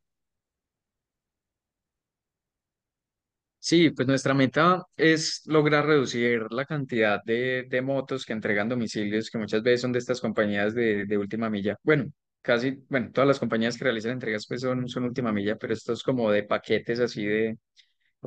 Sí, 3.69 3.91
pues 3.91 4.07
nuestra 4.07 4.33
meta 4.33 4.83
es 4.97 5.43
lograr 5.45 5.85
reducir 5.85 6.47
la 6.51 6.65
cantidad 6.65 7.21
de, 7.23 7.65
de 7.69 7.81
motos 7.83 8.25
que 8.25 8.33
entregan 8.33 8.67
domicilios, 8.67 9.29
que 9.29 9.37
muchas 9.37 9.61
veces 9.61 9.81
son 9.81 9.91
de 9.91 9.99
estas 9.99 10.19
compañías 10.21 10.73
de, 10.73 11.05
de 11.05 11.17
última 11.19 11.51
milla. 11.51 11.75
Bueno, 11.83 12.05
casi, 12.41 12.83
bueno, 12.89 13.11
todas 13.13 13.27
las 13.27 13.37
compañías 13.39 13.77
que 13.77 13.83
realizan 13.83 14.13
entregas 14.13 14.47
pues 14.47 14.61
son, 14.61 14.87
son 14.87 15.03
última 15.03 15.31
milla, 15.31 15.55
pero 15.55 15.73
estos 15.73 16.01
como 16.01 16.31
de 16.31 16.43
paquetes 16.43 16.99
así 16.99 17.23
de, 17.25 17.57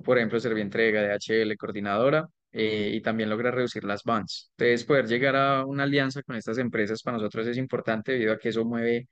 por 0.05 0.19
ejemplo, 0.19 0.41
Servientrega, 0.41 1.03
DHL, 1.03 1.57
Coordinadora, 1.57 2.29
eh, 2.53 2.91
y 2.95 3.01
también 3.03 3.31
lograr 3.31 3.55
reducir 3.55 3.85
las 3.85 4.05
vans. 4.05 4.53
Entonces, 4.59 4.85
poder 4.85 5.07
llegar 5.09 5.37
a 5.37 5.67
una 5.67 5.85
alianza 5.85 6.23
con 6.23 6.37
estas 6.37 6.59
empresas 6.59 7.03
para 7.03 7.19
nosotros 7.19 7.47
es 7.49 7.59
importante 7.59 8.13
debido 8.13 8.33
a 8.35 8.39
que 8.39 8.51
eso 8.51 8.65
mueve 8.65 9.09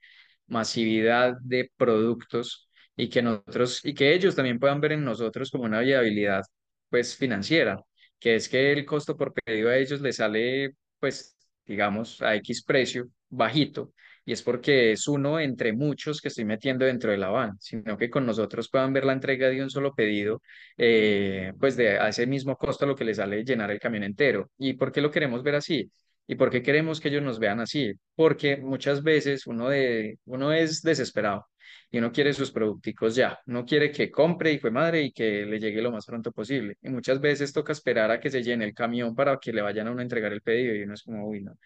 masividad 0.47 1.35
de 1.41 1.71
productos 1.77 2.69
y 2.95 3.09
que 3.09 3.21
nosotros 3.21 3.81
y 3.85 3.93
que 3.93 4.13
ellos 4.13 4.35
también 4.35 4.59
puedan 4.59 4.81
ver 4.81 4.93
en 4.93 5.03
nosotros 5.05 5.51
como 5.51 5.65
una 5.65 5.79
viabilidad 5.81 6.43
pues 6.89 7.15
financiera, 7.15 7.81
que 8.19 8.35
es 8.35 8.49
que 8.49 8.71
el 8.71 8.85
costo 8.85 9.17
por 9.17 9.33
pedido 9.33 9.69
a 9.69 9.77
ellos 9.77 10.01
les 10.01 10.17
sale 10.17 10.71
pues 10.99 11.35
digamos 11.65 12.21
a 12.21 12.35
X 12.35 12.63
precio 12.63 13.07
bajito 13.29 13.93
y 14.25 14.33
es 14.33 14.43
porque 14.43 14.91
es 14.91 15.07
uno 15.07 15.39
entre 15.39 15.73
muchos 15.73 16.21
que 16.21 16.27
estoy 16.27 16.45
metiendo 16.45 16.85
dentro 16.85 17.11
de 17.11 17.17
la 17.17 17.29
van, 17.29 17.59
sino 17.59 17.97
que 17.97 18.09
con 18.09 18.25
nosotros 18.25 18.69
puedan 18.69 18.93
ver 18.93 19.05
la 19.05 19.13
entrega 19.13 19.49
de 19.49 19.63
un 19.63 19.69
solo 19.69 19.93
pedido 19.93 20.41
eh, 20.77 21.53
pues 21.59 21.75
de 21.75 21.97
a 21.99 22.09
ese 22.09 22.27
mismo 22.27 22.55
costo 22.55 22.85
lo 22.85 22.95
que 22.95 23.03
les 23.05 23.17
sale 23.17 23.43
llenar 23.43 23.71
el 23.71 23.79
camión 23.79 24.03
entero. 24.03 24.51
¿Y 24.57 24.73
por 24.73 24.91
qué 24.91 25.01
lo 25.01 25.11
queremos 25.11 25.43
ver 25.43 25.55
así? 25.55 25.91
¿Y 26.27 26.35
por 26.35 26.49
qué 26.51 26.61
queremos 26.61 26.99
que 27.01 27.09
ellos 27.09 27.23
nos 27.23 27.39
vean 27.39 27.59
así? 27.59 27.93
Porque 28.15 28.57
muchas 28.57 29.03
veces 29.03 29.47
uno, 29.47 29.69
de, 29.69 30.19
uno 30.25 30.53
es 30.53 30.81
desesperado 30.81 31.47
y 31.91 31.97
uno 31.97 32.11
quiere 32.11 32.33
sus 32.33 32.51
producticos 32.51 33.15
ya, 33.15 33.39
no 33.45 33.65
quiere 33.65 33.91
que 33.91 34.09
compre 34.09 34.53
y 34.53 34.59
fue 34.59 34.71
madre 34.71 35.03
y 35.03 35.11
que 35.11 35.45
le 35.45 35.59
llegue 35.59 35.81
lo 35.81 35.91
más 35.91 36.05
pronto 36.05 36.31
posible. 36.31 36.77
Y 36.81 36.89
muchas 36.89 37.19
veces 37.19 37.51
toca 37.53 37.73
esperar 37.73 38.11
a 38.11 38.19
que 38.19 38.31
se 38.31 38.41
llene 38.43 38.65
el 38.65 38.73
camión 38.73 39.13
para 39.13 39.37
que 39.37 39.51
le 39.53 39.61
vayan 39.61 39.87
a 39.87 39.91
uno 39.91 39.99
a 39.99 40.03
entregar 40.03 40.31
el 40.33 40.41
pedido 40.41 40.73
y 40.75 40.83
uno 40.83 40.93
es 40.93 41.03
como, 41.03 41.27
uy, 41.27 41.41
no. 41.41 41.57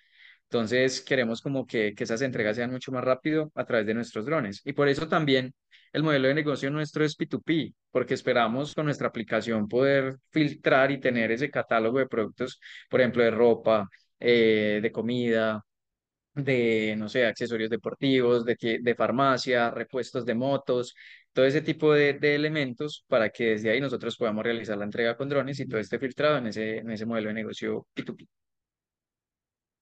Entonces 0.43 1.01
queremos 1.01 1.41
como 1.41 1.65
que, 1.65 1.93
que 1.95 2.03
esas 2.05 2.21
entregas 2.21 2.55
sean 2.55 2.71
mucho 2.71 2.91
más 2.91 3.03
rápido 3.03 3.51
a 3.55 3.65
través 3.65 3.86
de 3.88 3.93
nuestros 3.93 4.26
drones. 4.26 4.61
Y 4.65 4.73
por 4.73 4.88
eso 4.88 5.07
también 5.07 5.53
el 5.93 6.03
modelo 6.03 6.28
de 6.28 6.34
negocio 6.34 6.69
nuestro 6.71 7.05
es 7.05 7.17
P2P, 7.17 7.73
porque 7.91 8.13
esperamos 8.15 8.73
con 8.76 8.86
nuestra 8.86 9.07
aplicación 9.07 9.67
poder 9.67 10.17
filtrar 10.32 10.91
y 10.91 10.99
tener 10.99 11.32
ese 11.32 11.49
catálogo 11.49 11.99
de 11.99 12.07
productos, 12.07 12.59
por 12.89 12.99
ejemplo, 13.01 13.23
de 13.23 13.32
ropa, 13.32 13.88
eh, 14.19 14.80
de 14.82 14.91
comida, 14.91 15.63
de, 16.36 16.95
no 16.97 17.09
sé, 17.09 17.25
accesorios 17.25 17.69
deportivos, 17.69 18.45
de, 18.45 18.57
de 18.81 18.95
farmacia, 18.95 19.71
repuestos 19.71 20.25
de 20.25 20.36
motos, 20.36 20.95
todo 21.33 21.45
ese 21.45 21.61
tipo 21.61 21.93
de, 21.93 22.13
de 22.13 22.36
elementos 22.36 23.03
para 23.07 23.29
que 23.29 23.45
desde 23.51 23.71
ahí 23.71 23.81
nosotros 23.81 24.17
podamos 24.17 24.43
realizar 24.43 24.77
la 24.77 24.86
entrega 24.86 25.17
con 25.17 25.29
drones 25.29 25.59
y 25.59 25.67
todo 25.67 25.79
esté 25.79 25.99
filtrado 25.99 26.38
en 26.38 26.47
ese, 26.47 26.77
en 26.79 26.91
ese 26.91 27.05
modelo 27.05 27.29
de 27.29 27.33
negocio 27.36 27.88
P2P. 27.93 28.27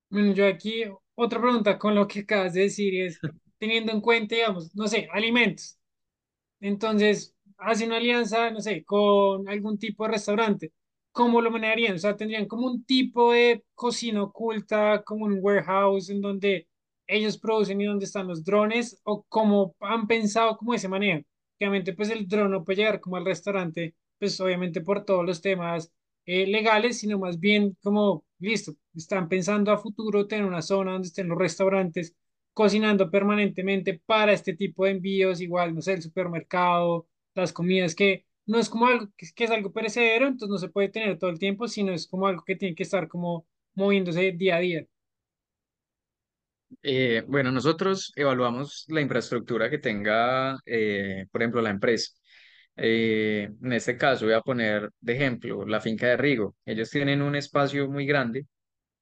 Bueno, 0.10 0.34
yo 0.34 0.47
aquí 0.47 0.84
otra 1.16 1.41
pregunta 1.41 1.78
con 1.80 1.95
lo 1.95 2.08
que 2.08 2.20
acabas 2.22 2.54
de 2.54 2.62
decir 2.62 3.01
es, 3.01 3.20
teniendo 3.58 3.91
en 3.91 4.01
cuenta, 4.01 4.36
digamos, 4.36 4.74
no 4.76 4.88
sé, 4.88 5.08
alimentos. 5.12 5.78
Entonces, 6.62 7.36
hace 7.58 7.86
una 7.88 7.97
alianza, 7.97 8.51
no 8.51 8.62
sé, 8.62 8.84
con 8.86 9.49
algún 9.49 9.80
tipo 9.80 10.06
de 10.06 10.12
restaurante. 10.14 10.74
¿Cómo 11.14 11.41
lo 11.41 11.51
manejarían? 11.51 11.95
O 11.95 11.99
sea, 11.99 12.18
tendrían 12.18 12.47
como 12.47 12.68
un 12.68 12.86
tipo 12.86 13.34
de 13.34 13.64
cocina 13.76 14.24
oculta, 14.24 15.03
como 15.03 15.26
un 15.26 15.39
warehouse 15.41 16.09
en 16.09 16.22
donde 16.22 16.68
ellos 17.07 17.38
producen 17.38 17.80
y 17.82 17.86
donde 17.86 18.05
están 18.05 18.28
los 18.28 18.43
drones, 18.43 18.99
o 19.05 19.24
cómo 19.30 19.76
han 19.80 20.07
pensado 20.07 20.57
como 20.57 20.74
ese 20.74 20.89
manejo. 20.89 21.24
Obviamente, 21.59 21.93
pues 21.93 22.09
el 22.09 22.28
dron 22.28 22.51
no 22.51 22.64
puede 22.66 22.78
llegar 22.78 22.99
como 22.99 23.18
al 23.18 23.26
restaurante, 23.26 23.95
pues 24.20 24.39
obviamente 24.41 24.82
por 24.82 25.05
todos 25.05 25.26
los 25.26 25.41
temas 25.41 25.91
eh, 26.26 26.47
legales, 26.47 26.99
sino 26.99 27.20
más 27.20 27.39
bien 27.39 27.78
como, 27.84 28.26
listo, 28.39 28.74
están 28.95 29.30
pensando 29.30 29.72
a 29.72 29.78
futuro 29.78 30.28
tener 30.28 30.45
una 30.45 30.61
zona 30.61 30.93
donde 30.93 31.07
estén 31.09 31.28
los 31.30 31.38
restaurantes 31.38 32.16
cocinando 32.53 33.09
permanentemente 33.11 34.01
para 34.05 34.34
este 34.34 34.53
tipo 34.55 34.86
de 34.86 34.91
envíos, 34.91 35.41
igual, 35.41 35.76
no 35.76 35.82
sé, 35.82 35.93
el 35.93 36.01
supermercado, 36.01 37.07
las 37.36 37.53
comidas, 37.53 37.95
que 37.95 38.26
no 38.46 38.60
es 38.60 38.70
como 38.70 38.88
algo 38.88 39.08
que, 39.18 39.44
es 39.44 39.52
algo 39.52 39.72
perecedero, 39.72 40.28
entonces 40.28 40.50
no 40.50 40.58
se 40.58 40.70
puede 40.70 40.89
tener 40.89 41.18
todo 41.18 41.30
el 41.30 41.39
tiempo, 41.39 41.68
sino 41.68 41.94
es 41.94 42.08
como 42.08 42.28
algo 42.28 42.44
que 42.46 42.56
tiene 42.56 42.76
que 42.76 42.84
estar 42.84 43.08
como 43.08 43.46
moviéndose 43.76 44.32
día 44.34 44.58
a 44.58 44.60
día. 44.60 44.86
Eh, 46.82 47.24
bueno, 47.28 47.52
nosotros 47.52 48.12
evaluamos 48.16 48.86
la 48.89 49.02
infraestructura 49.02 49.70
que 49.70 49.78
tenga, 49.78 50.58
eh, 50.66 51.26
por 51.32 51.41
ejemplo, 51.41 51.62
la 51.62 51.70
empresa. 51.70 52.12
Eh, 52.76 53.50
en 53.62 53.74
este 53.74 53.98
caso, 53.98 54.26
voy 54.26 54.34
a 54.34 54.41
poner 54.41 54.89
de 55.00 55.14
ejemplo 55.14 55.66
la 55.66 55.80
finca 55.80 56.08
de 56.08 56.18
Rigo. 56.18 56.56
Ellos 56.66 56.89
tienen 56.89 57.22
un 57.22 57.36
espacio 57.36 57.89
muy 57.89 58.06
grande 58.06 58.48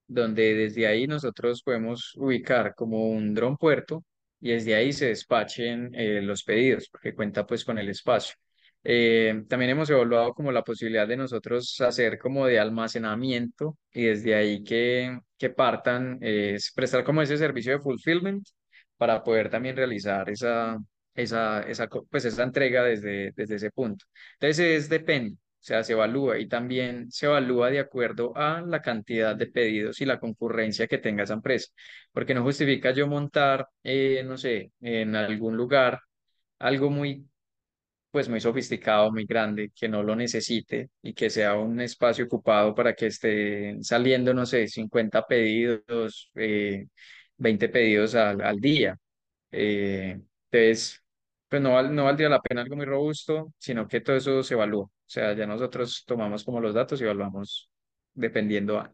donde 0.08 0.56
desde 0.56 0.88
ahí 0.88 1.08
nosotros 1.08 1.64
podemos 1.64 2.14
ubicar 2.18 2.76
como 2.76 3.10
un 3.10 3.34
dron 3.34 3.58
puerto 3.58 4.04
y 4.42 4.52
desde 4.52 4.76
ahí 4.76 4.94
se 4.94 5.08
despachen 5.08 5.92
eh, 5.96 6.22
los 6.22 6.44
pedidos, 6.44 6.90
porque 6.90 7.16
cuenta 7.16 7.46
pues 7.48 7.64
con 7.66 7.78
el 7.78 7.90
espacio. 7.90 8.36
Eh, 8.84 9.44
también 9.48 9.72
hemos 9.72 9.90
evaluado 9.90 10.34
como 10.34 10.52
la 10.52 10.64
posibilidad 10.64 11.08
de 11.08 11.18
nosotros 11.18 11.80
hacer 11.82 12.18
como 12.18 12.48
de 12.48 12.60
almacenamiento 12.60 13.78
y 13.94 14.06
desde 14.06 14.36
ahí 14.36 14.64
que, 14.64 15.20
que 15.38 15.50
partan, 15.52 16.18
eh, 16.22 16.54
es 16.56 16.72
prestar 16.76 17.04
como 17.04 17.22
ese 17.22 17.38
servicio 17.38 17.74
de 17.74 17.80
fulfillment 17.80 18.48
para 18.98 19.24
poder 19.24 19.50
también 19.50 19.76
realizar 19.76 20.30
esa, 20.30 20.78
esa, 21.14 21.62
esa, 21.64 21.88
pues 22.10 22.26
esa 22.26 22.44
entrega 22.44 22.84
desde, 22.84 23.32
desde 23.36 23.56
ese 23.56 23.72
punto. 23.72 24.06
Entonces 24.40 24.60
es 24.84 24.90
depende. 24.90 25.36
O 25.36 25.64
sea, 25.64 25.84
se 25.84 25.94
evalúa 25.94 26.40
y 26.40 26.48
también 26.48 27.12
se 27.12 27.28
evalúa 27.28 27.70
de 27.70 27.80
acuerdo 27.80 28.36
a 28.36 28.62
la 28.62 28.82
cantidad 28.82 29.36
de 29.36 29.46
pedidos 29.46 30.02
y 30.02 30.06
la 30.06 30.20
concurrencia 30.20 30.88
que 30.88 30.98
tenga 30.98 31.24
esa 31.24 31.36
empresa. 31.36 31.68
Porque 32.12 32.34
no 32.34 32.42
justifica 32.44 32.92
yo 32.92 33.08
montar, 33.08 33.68
eh, 33.84 34.24
no 34.26 34.38
sé, 34.38 34.72
en 34.82 35.16
algún 35.16 35.56
lugar 35.58 36.00
algo 36.60 36.90
muy, 36.90 37.28
pues 38.12 38.30
muy 38.30 38.42
sofisticado, 38.42 39.12
muy 39.12 39.26
grande, 39.26 39.72
que 39.76 39.88
no 39.90 40.04
lo 40.04 40.16
necesite 40.16 40.90
y 41.02 41.14
que 41.14 41.30
sea 41.30 41.56
un 41.56 41.80
espacio 41.82 42.26
ocupado 42.26 42.76
para 42.76 42.94
que 42.96 43.08
estén 43.08 43.84
saliendo, 43.84 44.34
no 44.34 44.46
sé, 44.46 44.68
50 44.68 45.26
pedidos, 45.28 46.30
eh, 46.36 46.88
20 47.38 47.70
pedidos 47.70 48.16
al, 48.16 48.42
al 48.42 48.60
día. 48.60 48.98
Eh, 49.52 50.12
entonces, 50.52 51.04
pues 51.50 51.62
no, 51.62 51.82
no 51.84 52.06
valdría 52.06 52.30
la 52.30 52.42
pena 52.42 52.62
algo 52.62 52.76
muy 52.76 52.86
robusto, 52.86 53.54
sino 53.60 53.88
que 53.88 54.02
todo 54.02 54.16
eso 54.18 54.44
se 54.44 54.54
evalúa. 54.56 54.86
O 54.86 54.92
sea, 55.06 55.34
ya 55.34 55.46
nosotros 55.48 56.04
tomamos 56.06 56.44
como 56.44 56.62
los 56.62 56.74
datos 56.74 57.02
y 57.02 57.04
evaluamos 57.06 57.70
dependiendo 58.14 58.80
a. 58.80 58.94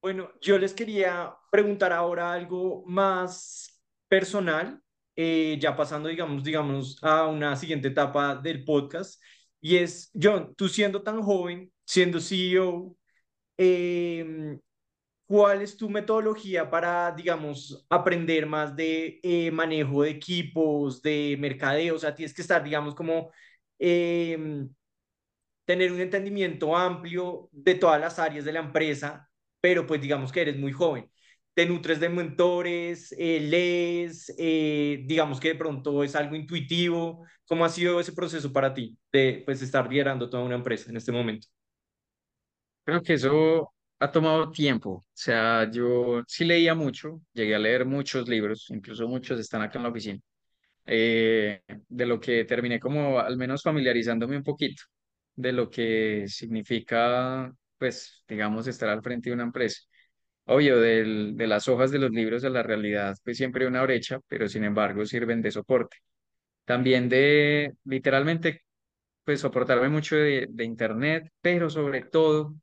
Bueno, 0.00 0.32
yo 0.40 0.58
les 0.58 0.74
quería 0.74 1.34
preguntar 1.50 1.92
ahora 1.92 2.32
algo 2.32 2.82
más 2.86 3.80
personal, 4.08 4.82
eh, 5.22 5.58
ya 5.60 5.76
pasando, 5.76 6.08
digamos, 6.08 6.42
digamos, 6.44 6.98
a 7.02 7.26
una 7.28 7.56
siguiente 7.56 7.88
etapa 7.88 8.36
del 8.36 8.64
podcast, 8.64 9.20
y 9.60 9.76
es, 9.76 10.10
John, 10.20 10.54
tú 10.56 10.68
siendo 10.68 11.02
tan 11.02 11.22
joven, 11.22 11.72
siendo 11.84 12.20
CEO, 12.20 12.96
em, 13.56 14.60
¿cuál 15.26 15.62
es 15.62 15.76
tu 15.76 15.90
metodología 15.90 16.70
para, 16.70 17.12
digamos, 17.12 17.86
aprender 17.90 18.46
más 18.46 18.76
de 18.76 19.20
eh, 19.22 19.50
manejo 19.52 20.02
de 20.02 20.10
equipos, 20.10 21.02
de 21.02 21.36
mercadeo? 21.40 21.96
O 21.96 21.98
sea, 22.00 22.14
tienes 22.14 22.34
que 22.34 22.42
estar, 22.42 22.62
digamos, 22.64 22.94
como... 22.94 23.30
em, 23.78 24.70
tener 25.64 25.92
un 25.92 26.00
entendimiento 26.00 26.76
amplio 26.76 27.48
de 27.52 27.74
todas 27.76 28.00
las 28.00 28.18
áreas 28.18 28.44
de 28.44 28.52
la 28.52 28.60
empresa, 28.60 29.30
pero 29.60 29.86
pues 29.86 30.00
digamos 30.00 30.32
que 30.32 30.42
eres 30.42 30.58
muy 30.58 30.72
joven. 30.72 31.10
Te 31.54 31.66
nutres 31.66 32.00
de 32.00 32.08
mentores, 32.08 33.14
eh, 33.18 33.40
lees, 33.40 34.34
eh, 34.38 35.02
digamos 35.04 35.38
que 35.38 35.48
de 35.48 35.54
pronto 35.56 36.02
es 36.02 36.16
algo 36.16 36.34
intuitivo. 36.34 37.26
¿Cómo 37.46 37.64
ha 37.64 37.68
sido 37.68 38.00
ese 38.00 38.12
proceso 38.14 38.52
para 38.52 38.72
ti 38.72 38.96
de 39.12 39.42
pues 39.44 39.60
estar 39.60 39.88
liderando 39.90 40.30
toda 40.30 40.42
una 40.44 40.54
empresa 40.54 40.88
en 40.90 40.96
este 40.96 41.12
momento? 41.12 41.48
Creo 42.84 43.02
que 43.02 43.14
eso 43.14 43.72
ha 43.98 44.10
tomado 44.10 44.50
tiempo. 44.50 44.90
O 44.94 45.04
sea, 45.12 45.70
yo 45.70 46.22
sí 46.26 46.44
leía 46.44 46.74
mucho, 46.74 47.20
llegué 47.32 47.54
a 47.54 47.58
leer 47.58 47.84
muchos 47.86 48.28
libros, 48.28 48.66
incluso 48.70 49.06
muchos 49.08 49.38
están 49.38 49.62
acá 49.62 49.78
en 49.78 49.84
la 49.84 49.90
oficina, 49.90 50.18
eh, 50.86 51.62
de 51.88 52.06
lo 52.06 52.20
que 52.20 52.44
terminé 52.44 52.80
como 52.80 53.20
al 53.20 53.36
menos 53.36 53.62
familiarizándome 53.62 54.36
un 54.36 54.42
poquito 54.44 54.82
de 55.34 55.52
lo 55.52 55.70
que 55.70 56.24
significa, 56.28 57.52
pues, 57.78 58.24
digamos, 58.28 58.66
estar 58.66 58.88
al 58.88 59.02
frente 59.02 59.30
de 59.30 59.34
una 59.34 59.44
empresa. 59.44 59.82
Obvio, 60.46 60.80
del, 60.80 61.36
de 61.36 61.46
las 61.46 61.68
hojas 61.68 61.90
de 61.92 61.98
los 62.00 62.10
libros 62.10 62.44
a 62.44 62.50
la 62.50 62.62
realidad, 62.62 63.16
pues 63.24 63.36
siempre 63.36 63.64
hay 63.64 63.68
una 63.70 63.82
brecha, 63.82 64.18
pero 64.28 64.48
sin 64.48 64.64
embargo 64.64 65.04
sirven 65.06 65.40
de 65.42 65.50
soporte. 65.52 65.98
También 66.64 67.08
de, 67.08 67.74
literalmente, 67.84 68.62
pues 69.24 69.40
soportarme 69.40 69.88
mucho 69.90 70.16
de, 70.16 70.46
de 70.50 70.64
internet, 70.64 71.30
pero 71.42 71.70
sobre 71.70 72.02
todo, 72.04 72.54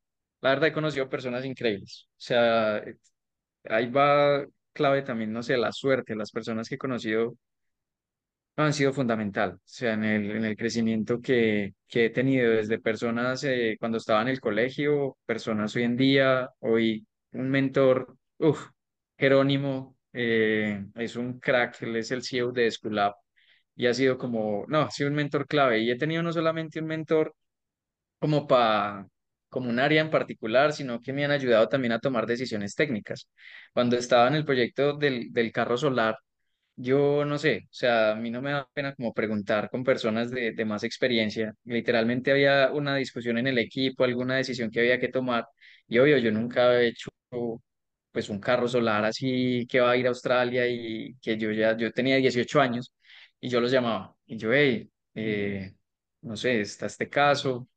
la 0.42 0.52
verdad 0.52 0.70
he 0.70 0.74
conocido 0.74 1.10
personas 1.10 1.46
increíbles. 1.46 2.08
O 2.12 2.16
sea, 2.18 2.84
ahí 3.66 3.90
va 3.92 4.46
clave 4.74 5.02
también, 5.04 5.32
no 5.34 5.44
sé, 5.44 5.58
la 5.58 5.72
suerte, 5.72 6.16
las 6.16 6.32
personas 6.32 6.70
que 6.70 6.76
he 6.76 6.78
conocido 6.78 7.36
han 8.56 8.74
sido 8.74 8.92
fundamental, 8.94 9.54
o 9.54 9.60
sea, 9.64 9.94
en 9.94 10.04
el, 10.04 10.32
en 10.32 10.46
el 10.46 10.58
crecimiento 10.58 11.22
que, 11.22 11.76
que 11.88 12.06
he 12.06 12.10
tenido 12.10 12.52
desde 12.52 12.78
personas 12.80 13.44
eh, 13.46 13.78
cuando 13.80 13.98
estaba 13.98 14.22
en 14.22 14.28
el 14.30 14.42
colegio, 14.42 15.18
personas 15.26 15.76
hoy 15.78 15.84
en 15.84 15.96
día, 15.98 16.50
hoy 16.60 17.06
un 17.34 17.50
mentor, 17.50 18.18
uff, 18.38 18.70
Jerónimo, 19.18 19.98
eh, 20.14 20.86
es 20.96 21.16
un 21.16 21.40
crack, 21.40 21.82
él 21.84 21.96
es 21.98 22.12
el 22.12 22.24
CEO 22.24 22.52
de 22.52 22.70
School 22.72 23.00
y 23.76 23.88
ha 23.88 23.94
sido 23.94 24.18
como, 24.18 24.66
no, 24.68 24.82
ha 24.82 24.92
sido 24.92 25.10
un 25.10 25.16
mentor 25.16 25.48
clave 25.48 25.80
y 25.80 25.92
he 25.92 25.98
tenido 25.98 26.24
no 26.24 26.34
solamente 26.34 26.80
un 26.80 26.88
mentor 26.88 27.36
como 28.20 28.48
para 28.48 29.08
como 29.50 29.70
un 29.70 29.80
área 29.80 30.02
en 30.02 30.12
particular, 30.12 30.74
sino 30.74 31.02
que 31.02 31.12
me 31.14 31.26
han 31.26 31.32
ayudado 31.32 31.68
también 31.70 31.92
a 31.94 32.00
tomar 32.00 32.28
decisiones 32.28 32.76
técnicas. 32.76 33.28
Cuando 33.74 33.98
estaba 33.98 34.28
en 34.28 34.36
el 34.36 34.46
proyecto 34.46 34.94
del, 34.98 35.32
del 35.34 35.52
carro 35.52 35.76
solar, 35.78 36.18
yo 36.76 37.26
no 37.26 37.38
sé, 37.38 37.64
o 37.66 37.68
sea, 37.72 38.12
a 38.12 38.16
mí 38.16 38.32
no 38.32 38.42
me 38.42 38.52
da 38.52 38.68
pena 38.74 38.96
como 38.96 39.14
preguntar 39.14 39.70
con 39.70 39.84
personas 39.84 40.32
de, 40.32 40.54
de 40.54 40.66
más 40.66 40.84
experiencia. 40.84 41.54
Literalmente 41.66 42.32
había 42.32 42.72
una 42.72 42.96
discusión 42.96 43.38
en 43.38 43.48
el 43.48 43.58
equipo, 43.58 44.04
alguna 44.06 44.38
decisión 44.38 44.72
que 44.72 44.80
había 44.82 45.00
que 45.00 45.10
tomar. 45.10 45.46
Y 45.88 46.00
obvio, 46.00 46.18
yo 46.20 46.32
nunca 46.32 46.74
he 46.82 46.88
hecho 46.88 47.10
pues 48.12 48.30
un 48.30 48.40
carro 48.40 48.68
solar 48.68 49.06
así 49.06 49.66
que 49.70 49.80
va 49.80 49.92
a 49.92 49.98
ir 49.98 50.06
a 50.06 50.10
Australia 50.10 50.68
y 50.68 51.16
que 51.22 51.38
yo 51.38 51.52
ya, 51.52 51.78
yo 51.78 51.92
tenía 51.92 52.18
18 52.18 52.60
años 52.62 52.92
y 53.40 53.50
yo 53.50 53.62
los 53.62 53.72
llamaba. 53.72 54.16
Y 54.26 54.38
yo, 54.38 54.52
hey, 54.54 54.90
eh, 55.16 55.74
no 56.22 56.36
sé, 56.36 56.62
está 56.62 56.86
este 56.88 57.10
caso, 57.10 57.68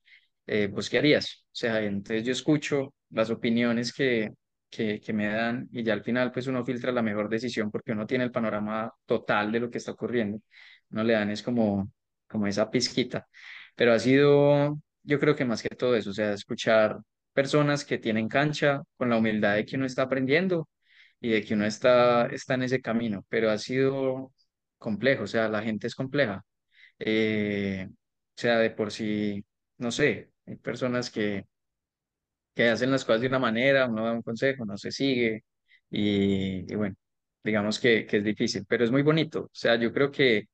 eh, 0.47 0.69
pues 0.73 0.91
¿qué 0.91 0.99
harías? 0.99 1.45
O 1.47 1.55
sea, 1.55 1.83
entonces 1.83 2.25
yo 2.27 2.33
escucho 2.33 2.95
las 3.11 3.31
opiniones 3.31 3.93
que, 3.93 4.33
que, 4.71 5.01
que 5.01 5.13
me 5.13 5.29
dan 5.29 5.69
y 5.73 5.83
ya 5.85 5.93
al 5.95 6.03
final 6.05 6.33
pues 6.33 6.47
uno 6.47 6.65
filtra 6.65 6.93
la 6.93 7.03
mejor 7.03 7.29
decisión 7.29 7.71
porque 7.71 7.93
uno 7.93 8.07
tiene 8.07 8.25
el 8.25 8.33
panorama 8.33 8.93
total 9.07 9.53
de 9.53 9.61
lo 9.61 9.71
que 9.71 9.79
está 9.79 9.93
ocurriendo. 9.93 10.41
No 10.91 11.05
le 11.05 11.15
dan 11.15 11.31
es 11.31 11.43
como, 11.43 11.91
como 12.29 12.47
esa 12.47 12.71
pizquita. 12.71 13.29
Pero 13.75 13.93
ha 13.93 13.99
sido, 13.99 14.79
yo 15.03 15.21
creo 15.21 15.37
que 15.37 15.45
más 15.45 15.63
que 15.63 15.71
todo 15.71 15.97
eso, 15.97 16.11
o 16.11 16.13
sea, 16.13 16.33
escuchar 16.35 16.99
personas 17.33 17.85
que 17.85 17.99
tienen 17.99 18.29
cancha 18.29 18.83
con 18.97 19.11
la 19.11 19.17
humildad 19.19 19.55
de 19.57 19.67
que 19.67 19.77
uno 19.77 19.87
está 19.87 20.03
aprendiendo 20.03 20.69
y 21.21 21.31
de 21.31 21.45
que 21.45 21.55
uno 21.55 21.67
está, 21.67 22.27
está 22.27 22.55
en 22.55 22.63
ese 22.65 22.81
camino, 22.83 23.25
pero 23.29 23.51
ha 23.51 23.59
sido 23.59 24.33
complejo, 24.79 25.25
o 25.25 25.27
sea, 25.27 25.49
la 25.49 25.63
gente 25.63 25.87
es 25.87 25.95
compleja. 25.95 26.45
Eh, 26.99 27.89
o 27.91 27.95
sea, 28.37 28.59
de 28.59 28.71
por 28.71 28.93
sí, 28.93 29.45
no 29.79 29.91
sé, 29.93 30.33
hay 30.47 30.57
personas 30.57 31.11
que 31.11 31.47
que 32.55 32.69
hacen 32.69 32.91
las 32.91 33.05
cosas 33.05 33.21
de 33.23 33.29
una 33.29 33.39
manera, 33.39 33.87
uno 33.89 34.05
da 34.05 34.13
un 34.13 34.23
consejo, 34.23 34.65
no 34.65 34.77
se 34.77 34.91
sigue 34.93 35.45
y, 35.91 36.71
y 36.73 36.75
bueno, 36.77 36.97
digamos 37.43 37.79
que, 37.81 38.07
que 38.07 38.19
es 38.19 38.25
difícil, 38.25 38.65
pero 38.69 38.85
es 38.85 38.91
muy 38.91 39.03
bonito. 39.03 39.43
O 39.45 39.51
sea, 39.53 39.77
yo 39.77 39.93
creo 39.93 40.11
que 40.11 40.49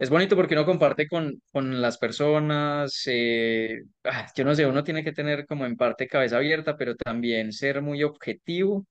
es 0.00 0.10
bonito 0.10 0.36
porque 0.36 0.54
uno 0.56 0.66
comparte 0.66 1.08
con, 1.08 1.42
con 1.52 1.80
las 1.82 1.98
personas, 1.98 3.02
eh, 3.06 3.82
ah, 4.04 4.28
yo 4.36 4.44
no 4.44 4.54
sé, 4.56 4.66
uno 4.66 4.84
tiene 4.84 5.04
que 5.04 5.12
tener 5.12 5.46
como 5.46 5.66
en 5.66 5.76
parte 5.76 6.08
cabeza 6.08 6.38
abierta, 6.38 6.76
pero 6.76 6.96
también 6.96 7.52
ser 7.52 7.82
muy 7.82 8.02
objetivo, 8.04 8.86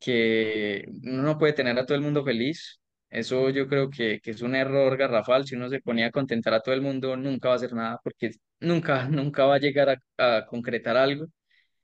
que 0.00 0.86
uno 1.04 1.22
no 1.22 1.38
puede 1.38 1.54
tener 1.54 1.78
a 1.78 1.86
todo 1.86 1.96
el 1.96 2.02
mundo 2.04 2.24
feliz. 2.24 2.80
Eso 3.10 3.50
yo 3.50 3.68
creo 3.68 3.90
que, 3.90 4.20
que 4.20 4.32
es 4.32 4.42
un 4.42 4.54
error 4.56 4.96
garrafal. 4.96 5.46
Si 5.46 5.56
uno 5.56 5.68
se 5.70 5.80
ponía 5.80 6.06
a 6.08 6.10
contentar 6.12 6.54
a 6.54 6.60
todo 6.62 6.74
el 6.74 6.82
mundo, 6.82 7.16
nunca 7.16 7.48
va 7.48 7.54
a 7.54 7.56
hacer 7.58 7.72
nada 7.74 8.00
porque 8.04 8.32
nunca, 8.60 9.08
nunca 9.10 9.44
va 9.46 9.56
a 9.56 9.58
llegar 9.58 9.90
a, 10.18 10.38
a 10.38 10.46
concretar 10.46 10.96
algo 10.96 11.26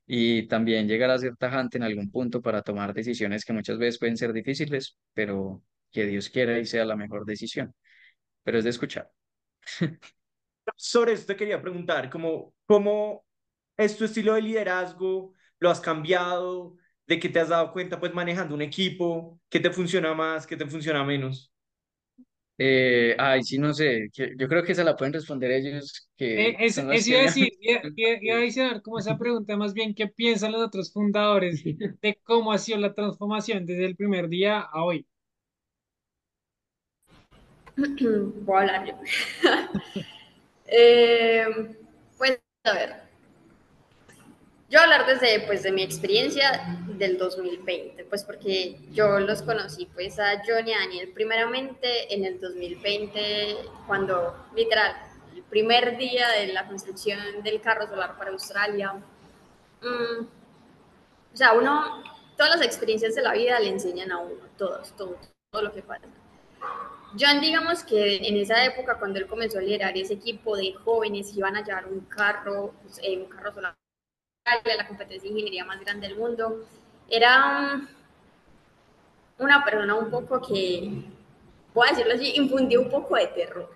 y 0.07 0.47
también 0.49 0.87
llegar 0.89 1.11
a 1.11 1.19
ser 1.19 1.37
tajante 1.37 1.79
en 1.79 1.85
algún 1.85 2.11
punto 2.11 2.43
para 2.43 2.63
tomar 2.63 2.93
decisiones 2.95 3.45
que 3.45 3.53
muchas 3.53 3.79
veces 3.79 3.99
pueden 3.99 4.17
ser 4.17 4.33
difíciles, 4.33 4.97
pero 5.15 5.63
que 5.93 6.07
Dios 6.07 6.29
quiera 6.31 6.59
y 6.59 6.67
sea 6.67 6.85
la 6.85 6.97
mejor 6.97 7.25
decisión. 7.25 7.75
Pero 8.45 8.59
es 8.59 8.65
de 8.65 8.71
escuchar. 8.71 9.13
Sobre 10.77 11.13
eso 11.13 11.27
te 11.27 11.37
quería 11.37 11.61
preguntar, 11.63 12.11
¿cómo, 12.11 12.55
cómo 12.67 13.25
es 13.77 13.97
tu 13.97 14.05
estilo 14.05 14.35
de 14.35 14.43
liderazgo? 14.43 15.33
¿Lo 15.59 15.71
has 15.71 15.81
cambiado? 15.81 16.77
¿De 17.07 17.19
qué 17.21 17.29
te 17.29 17.41
has 17.41 17.49
dado 17.51 17.73
cuenta 17.73 18.01
pues 18.01 18.15
manejando 18.15 18.55
un 18.55 18.63
equipo? 18.63 19.41
¿Qué 19.49 19.61
te 19.61 19.71
funciona 19.71 20.15
más? 20.15 20.47
¿Qué 20.47 20.57
te 20.57 20.67
funciona 20.67 21.05
menos? 21.05 21.53
Eh, 22.57 23.17
ay, 23.19 23.43
sí, 23.43 23.59
no 23.59 23.75
sé, 23.75 24.09
yo 24.13 24.47
creo 24.49 24.63
que 24.63 24.75
se 24.77 24.85
la 24.85 24.97
pueden 24.97 25.13
responder 25.15 25.51
ellos, 25.51 26.09
Eh, 26.37 26.57
que 26.57 26.61
es, 26.61 26.77
son 26.77 26.87
los 26.89 27.03
es 27.03 27.07
iba 27.07 27.21
a 27.21 27.23
que... 27.23 27.25
decir, 27.25 27.53
iba, 27.61 27.81
iba- 27.97 28.35
a 28.37 28.39
adicionar 28.39 28.83
como 28.83 28.99
esa 28.99 29.17
pregunta, 29.19 29.57
más 29.57 29.73
bien, 29.75 29.95
¿qué 29.95 30.09
piensan 30.09 30.53
los 30.53 30.63
otros 30.63 30.93
fundadores 30.93 31.63
de 32.03 32.21
cómo 32.25 32.53
ha 32.53 32.59
sido 32.59 32.79
la 32.79 32.93
transformación 32.95 33.65
desde 33.67 33.87
el 33.87 33.97
primer 33.97 34.29
día 34.29 34.61
a 34.61 34.85
hoy? 34.85 35.07
Voy 37.77 38.65
a. 38.65 38.99
Eh, 40.67 41.45
pues, 42.17 42.41
a 42.65 42.73
ver, 42.73 43.05
yo 44.71 44.81
hablar 44.81 45.07
desde 45.07 45.41
pues, 45.47 45.63
de 45.63 45.71
mi 45.71 45.83
experiencia 45.83 46.79
del 46.89 47.17
2020, 47.17 48.05
pues 48.07 48.25
porque 48.25 48.81
yo 48.91 49.21
los 49.21 49.43
conocí 49.43 49.87
pues 49.87 50.19
a 50.19 50.43
John 50.45 50.67
y 50.67 50.73
a 50.73 50.79
Daniel 50.79 51.13
primeramente 51.15 52.13
en 52.13 52.25
el 52.25 52.41
2020, 52.41 53.57
cuando 53.87 54.35
literal, 54.57 54.97
el 55.33 55.43
primer 55.45 55.97
día 55.97 56.29
de 56.31 56.49
la 56.49 56.67
construcción 56.67 57.21
del 57.45 57.61
carro 57.61 57.87
solar 57.87 58.17
para 58.17 58.31
Australia. 58.31 58.95
Mm, 59.83 60.25
o 61.35 61.37
sea, 61.37 61.53
uno, 61.53 62.03
todas 62.37 62.57
las 62.57 62.67
experiencias 62.67 63.15
de 63.15 63.23
la 63.23 63.33
vida 63.33 63.61
le 63.61 63.69
enseñan 63.69 64.11
a 64.11 64.19
uno, 64.19 64.43
todos, 64.57 64.97
todo, 64.97 65.19
todo 65.53 65.63
lo 65.63 65.73
que 65.73 65.83
pasa. 65.83 66.07
John, 67.19 67.41
digamos 67.41 67.85
que 67.85 68.17
en 68.17 68.37
esa 68.37 68.65
época, 68.65 68.99
cuando 68.99 69.19
él 69.19 69.27
comenzó 69.27 69.59
a 69.59 69.63
liderar 69.63 69.97
ese 69.97 70.15
equipo 70.15 70.57
de 70.57 70.73
jóvenes 70.73 71.35
iban 71.37 71.57
a 71.57 71.65
llevar 71.65 71.87
un 71.87 72.01
carro, 72.01 72.75
pues, 72.83 72.99
eh, 73.03 73.19
un 73.19 73.27
carro 73.27 73.53
solar 73.53 73.77
la 74.77 74.87
competencia 74.87 75.23
de 75.23 75.29
ingeniería 75.29 75.65
más 75.65 75.81
grande 75.81 76.09
del 76.09 76.19
mundo, 76.19 76.67
era 77.09 77.77
um, 77.77 77.87
una 79.39 79.65
persona 79.65 79.95
un 79.95 80.11
poco 80.11 80.41
que, 80.41 81.03
voy 81.73 81.89
a 81.89 81.91
decirlo 81.93 82.15
así, 82.15 82.33
infundía 82.37 82.81
un 82.81 82.91
poco 82.91 83.17
de 83.17 83.27
terror. 83.29 83.71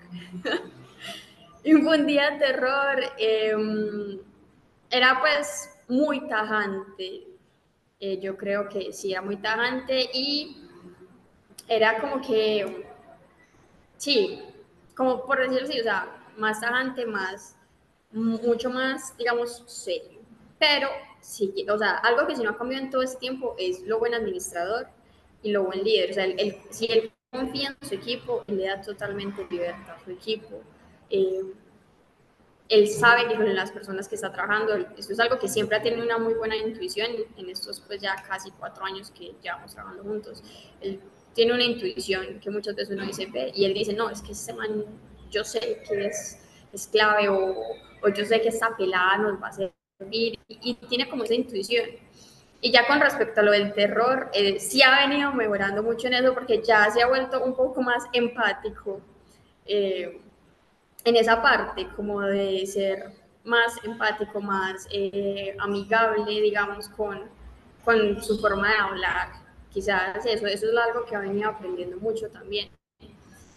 infundía 1.65 2.39
terror, 2.39 3.01
eh, 3.19 4.21
era 4.91 5.21
pues 5.21 5.71
muy 5.89 6.29
tajante, 6.29 7.29
eh, 8.01 8.21
yo 8.21 8.37
creo 8.37 8.69
que 8.69 8.93
sí, 8.93 9.13
era 9.13 9.23
muy 9.23 9.37
tajante 9.37 10.11
y 10.13 10.65
era 11.67 11.99
como 12.01 12.21
que 12.21 12.88
Sí, 13.99 14.43
como 14.97 15.27
por 15.27 15.39
decirlo 15.41 15.69
así, 15.69 15.81
o 15.81 15.83
sea, 15.83 16.09
más 16.37 16.61
tajante, 16.61 17.05
más, 17.05 17.57
mucho 18.13 18.71
más, 18.71 19.17
digamos, 19.19 19.65
serio. 19.67 20.21
pero 20.59 20.89
sí, 21.21 21.67
o 21.71 21.77
sea, 21.79 21.99
algo 21.99 22.27
que 22.27 22.37
si 22.37 22.43
no 22.43 22.51
ha 22.51 22.57
cambiado 22.57 22.85
en 22.85 22.91
todo 22.91 23.03
ese 23.03 23.19
tiempo 23.19 23.55
es 23.59 23.83
lo 23.83 23.99
buen 23.99 24.15
administrador 24.15 24.89
y 25.43 25.51
lo 25.53 25.65
buen 25.65 25.85
líder. 25.85 26.11
O 26.11 26.15
sea, 26.15 26.25
el, 26.25 26.57
si 26.71 26.87
él 26.87 27.13
confía 27.31 27.77
en 27.81 27.89
su 27.89 27.95
equipo, 27.95 28.45
él 28.47 28.57
le 28.59 28.67
da 28.69 28.81
totalmente 28.81 29.47
libertad 29.51 29.97
a 29.97 30.05
su 30.05 30.13
equipo. 30.13 30.63
Eh, 31.11 31.43
él 32.69 32.89
sabe 32.89 33.29
que 33.29 33.35
con 33.35 33.55
las 33.55 33.73
personas 33.73 34.09
que 34.09 34.15
está 34.15 34.31
trabajando, 34.33 34.77
eso 34.97 35.13
es 35.13 35.21
algo 35.21 35.39
que 35.39 35.49
siempre 35.49 35.77
ha 35.77 35.83
tenido 35.83 36.05
una 36.05 36.19
muy 36.19 36.35
buena 36.35 36.57
intuición 36.57 37.11
en 37.37 37.51
estos 37.51 37.81
pues 37.81 38.01
ya 38.01 38.15
casi 38.29 38.51
cuatro 38.53 38.85
años 38.85 39.11
que 39.11 39.35
llevamos 39.43 39.73
trabajando 39.73 40.03
juntos. 40.03 40.43
Él 40.81 41.01
tiene 41.39 41.55
una 41.55 41.63
intuición 41.63 42.41
que 42.41 42.51
muchas 42.51 42.75
veces 42.75 42.97
uno 42.97 43.07
dice, 43.07 43.27
ve, 43.27 43.53
y 43.55 43.65
él 43.65 43.73
dice, 43.73 43.93
no, 43.93 44.11
es 44.11 44.21
que 44.23 44.33
ese 44.33 44.53
man, 44.55 44.85
yo 45.31 45.45
sé 45.45 45.81
que 45.89 46.07
es, 46.07 46.37
es 46.73 46.89
clave 46.89 47.29
o, 47.29 47.55
o, 48.03 48.09
yo 48.09 48.25
sé 48.25 48.43
que 48.43 48.49
esta 48.49 48.77
pelada 48.77 49.19
nos 49.19 49.41
va 49.41 49.47
a 49.47 49.53
servir 49.53 49.71
y, 50.11 50.37
y, 50.49 50.75
tiene 50.89 51.09
como 51.09 51.23
esa 51.23 51.35
intuición. 51.35 51.91
Y 52.61 52.73
ya 52.73 52.89
con 52.89 52.99
respecto 52.99 53.39
a 53.39 53.45
lo 53.45 53.53
del 53.53 53.73
terror, 53.73 54.33
eh, 54.35 54.59
sí 54.59 54.83
ha 54.83 55.07
venido 55.07 55.33
mejorando 55.33 55.81
mucho 55.81 56.09
en 56.09 56.15
eso 56.15 56.35
porque 56.35 56.61
ya 56.61 56.91
se 56.91 57.03
ha 57.03 57.07
vuelto 57.07 57.45
un 57.45 57.55
poco 57.55 57.83
más 57.83 58.03
empático. 58.13 59.01
Eh, 59.65 60.21
en 61.05 61.15
esa 61.15 61.41
parte, 61.41 61.87
como 61.95 62.21
de 62.21 62.67
ser 62.67 63.13
más 63.45 63.79
empático, 63.85 64.41
más 64.41 64.89
eh, 64.91 65.55
amigable, 65.61 66.41
digamos, 66.41 66.89
con, 66.89 67.31
con 67.85 68.21
su 68.25 68.41
forma 68.41 68.71
de 68.71 68.77
hablar. 68.77 69.48
Quizás 69.79 70.27
eso, 70.27 70.45
eso 70.49 70.67
es 70.67 70.77
algo 70.77 71.05
que 71.07 71.15
ha 71.15 71.21
venido 71.21 71.51
aprendiendo 71.51 71.99
mucho 71.99 72.29
también. 72.31 72.69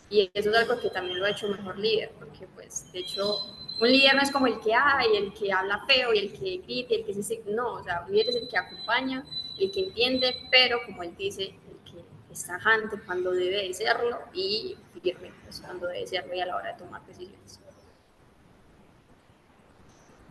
Y 0.08 0.30
eso 0.36 0.52
es 0.52 0.56
algo 0.56 0.80
que 0.80 0.92
también 0.92 1.18
lo 1.18 1.26
ha 1.26 1.32
hecho 1.32 1.48
mejor 1.48 1.80
líder, 1.80 2.12
porque 2.20 2.46
pues 2.54 2.94
de 2.94 3.00
hecho 3.00 3.38
un 3.80 3.92
líder 3.92 4.14
no 4.14 4.22
es 4.22 4.30
como 4.30 4.46
el 4.46 4.60
que 4.60 4.72
hay, 4.72 5.18
el 5.18 5.34
que 5.34 5.52
habla 5.52 5.84
feo 5.88 6.14
y 6.14 6.20
el 6.20 6.32
que 6.32 6.58
grita, 6.58 6.94
el 6.94 7.06
que 7.06 7.14
dice, 7.14 7.42
no, 7.48 7.74
o 7.74 7.84
sea, 7.84 8.06
un 8.06 8.12
líder 8.12 8.30
es 8.30 8.36
el 8.36 8.48
que 8.48 8.56
acompaña, 8.56 9.26
el 9.60 9.72
que 9.72 9.80
entiende, 9.80 10.36
pero 10.52 10.78
como 10.86 11.02
él 11.02 11.16
dice, 11.18 11.56
el 11.68 11.92
que 11.92 12.06
está 12.32 12.60
tajante 12.60 13.00
cuando 13.04 13.32
debe 13.32 13.74
serlo 13.74 14.20
y 14.32 14.78
firme 15.02 15.34
pues, 15.44 15.60
cuando 15.62 15.88
debe 15.88 16.06
serlo 16.06 16.36
y 16.36 16.40
a 16.40 16.46
la 16.46 16.56
hora 16.56 16.74
de 16.74 16.78
tomar 16.78 17.04
decisiones. 17.08 17.60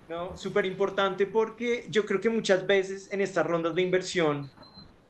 No, 0.09 0.36
súper 0.36 0.66
importante 0.66 1.26
porque 1.26 1.86
yo 1.88 2.07
creo 2.07 2.20
que 2.20 2.30
muchas 2.30 2.64
veces 2.64 3.12
en 3.12 3.20
estas 3.20 3.45
rondas 3.45 3.74
de 3.74 3.82
inversión, 3.82 4.51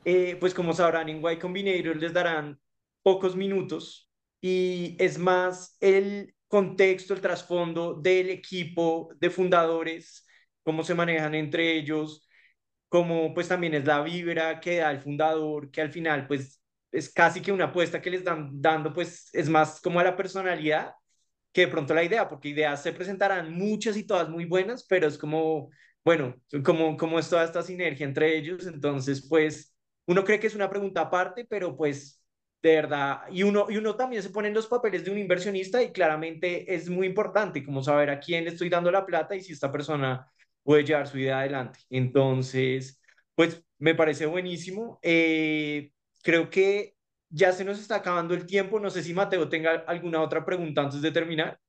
eh, 0.05 0.37
pues 0.39 0.53
como 0.53 0.73
sabrán, 0.73 1.09
en 1.09 1.21
Y 1.23 1.37
Combinator 1.37 1.95
les 1.97 2.13
darán 2.13 2.59
pocos 3.03 3.35
minutos 3.35 4.09
y 4.41 4.95
es 4.99 5.17
más 5.17 5.77
el 5.79 6.35
contexto, 6.47 7.13
el 7.13 7.21
trasfondo 7.21 7.93
del 7.95 8.29
equipo 8.29 9.09
de 9.19 9.29
fundadores, 9.29 10.25
cómo 10.63 10.83
se 10.83 10.95
manejan 10.95 11.35
entre 11.35 11.77
ellos, 11.77 12.27
cómo 12.89 13.33
pues 13.33 13.47
también 13.47 13.73
es 13.75 13.85
la 13.85 14.01
vibra 14.01 14.59
que 14.59 14.77
da 14.77 14.91
el 14.91 14.99
fundador, 15.01 15.71
que 15.71 15.81
al 15.81 15.91
final 15.91 16.27
pues 16.27 16.61
es 16.91 17.11
casi 17.13 17.41
que 17.41 17.51
una 17.51 17.65
apuesta 17.65 18.01
que 18.01 18.09
les 18.11 18.23
dan 18.23 18.49
dando 18.61 18.93
pues 18.93 19.29
es 19.33 19.49
más 19.49 19.79
como 19.81 19.99
a 19.99 20.03
la 20.03 20.15
personalidad 20.17 20.93
que 21.53 21.61
de 21.61 21.67
pronto 21.67 21.93
la 21.93 22.03
idea, 22.03 22.27
porque 22.29 22.49
ideas 22.49 22.81
se 22.83 22.93
presentarán 22.93 23.53
muchas 23.53 23.97
y 23.97 24.05
todas 24.05 24.29
muy 24.29 24.45
buenas, 24.45 24.85
pero 24.87 25.07
es 25.07 25.17
como, 25.17 25.69
bueno, 26.03 26.35
como, 26.63 26.97
como 26.97 27.19
es 27.19 27.29
toda 27.29 27.43
esta 27.43 27.61
sinergia 27.61 28.05
entre 28.05 28.37
ellos, 28.37 28.65
entonces 28.67 29.27
pues 29.29 29.70
uno 30.05 30.23
cree 30.23 30.39
que 30.39 30.47
es 30.47 30.55
una 30.55 30.69
pregunta 30.69 31.01
aparte, 31.01 31.45
pero 31.49 31.75
pues 31.77 32.21
de 32.61 32.75
verdad, 32.75 33.21
y 33.31 33.43
uno, 33.43 33.67
y 33.69 33.77
uno 33.77 33.95
también 33.95 34.21
se 34.23 34.29
pone 34.29 34.47
en 34.49 34.53
los 34.53 34.67
papeles 34.67 35.03
de 35.03 35.11
un 35.11 35.17
inversionista 35.17 35.81
y 35.81 35.91
claramente 35.91 36.73
es 36.73 36.89
muy 36.89 37.07
importante 37.07 37.63
como 37.65 37.81
saber 37.83 38.09
a 38.11 38.19
quién 38.19 38.43
le 38.45 38.51
estoy 38.51 38.69
dando 38.69 38.91
la 38.91 39.05
plata 39.05 39.35
y 39.35 39.41
si 39.41 39.53
esta 39.53 39.71
persona 39.71 40.31
puede 40.63 40.83
llevar 40.83 41.07
su 41.07 41.17
idea 41.17 41.39
adelante. 41.39 41.79
Entonces, 41.89 43.01
pues 43.35 43.63
me 43.79 43.95
parece 43.95 44.25
buenísimo. 44.27 44.99
Eh, 45.01 45.91
creo 46.23 46.49
que 46.51 46.95
ya 47.29 47.51
se 47.51 47.63
nos 47.65 47.79
está 47.79 47.95
acabando 47.97 48.33
el 48.35 48.45
tiempo. 48.45 48.79
No 48.79 48.89
sé 48.91 49.03
si 49.03 49.13
Mateo 49.13 49.49
tenga 49.49 49.71
alguna 49.87 50.21
otra 50.21 50.45
pregunta 50.45 50.81
antes 50.81 51.01
de 51.01 51.11
terminar. 51.11 51.59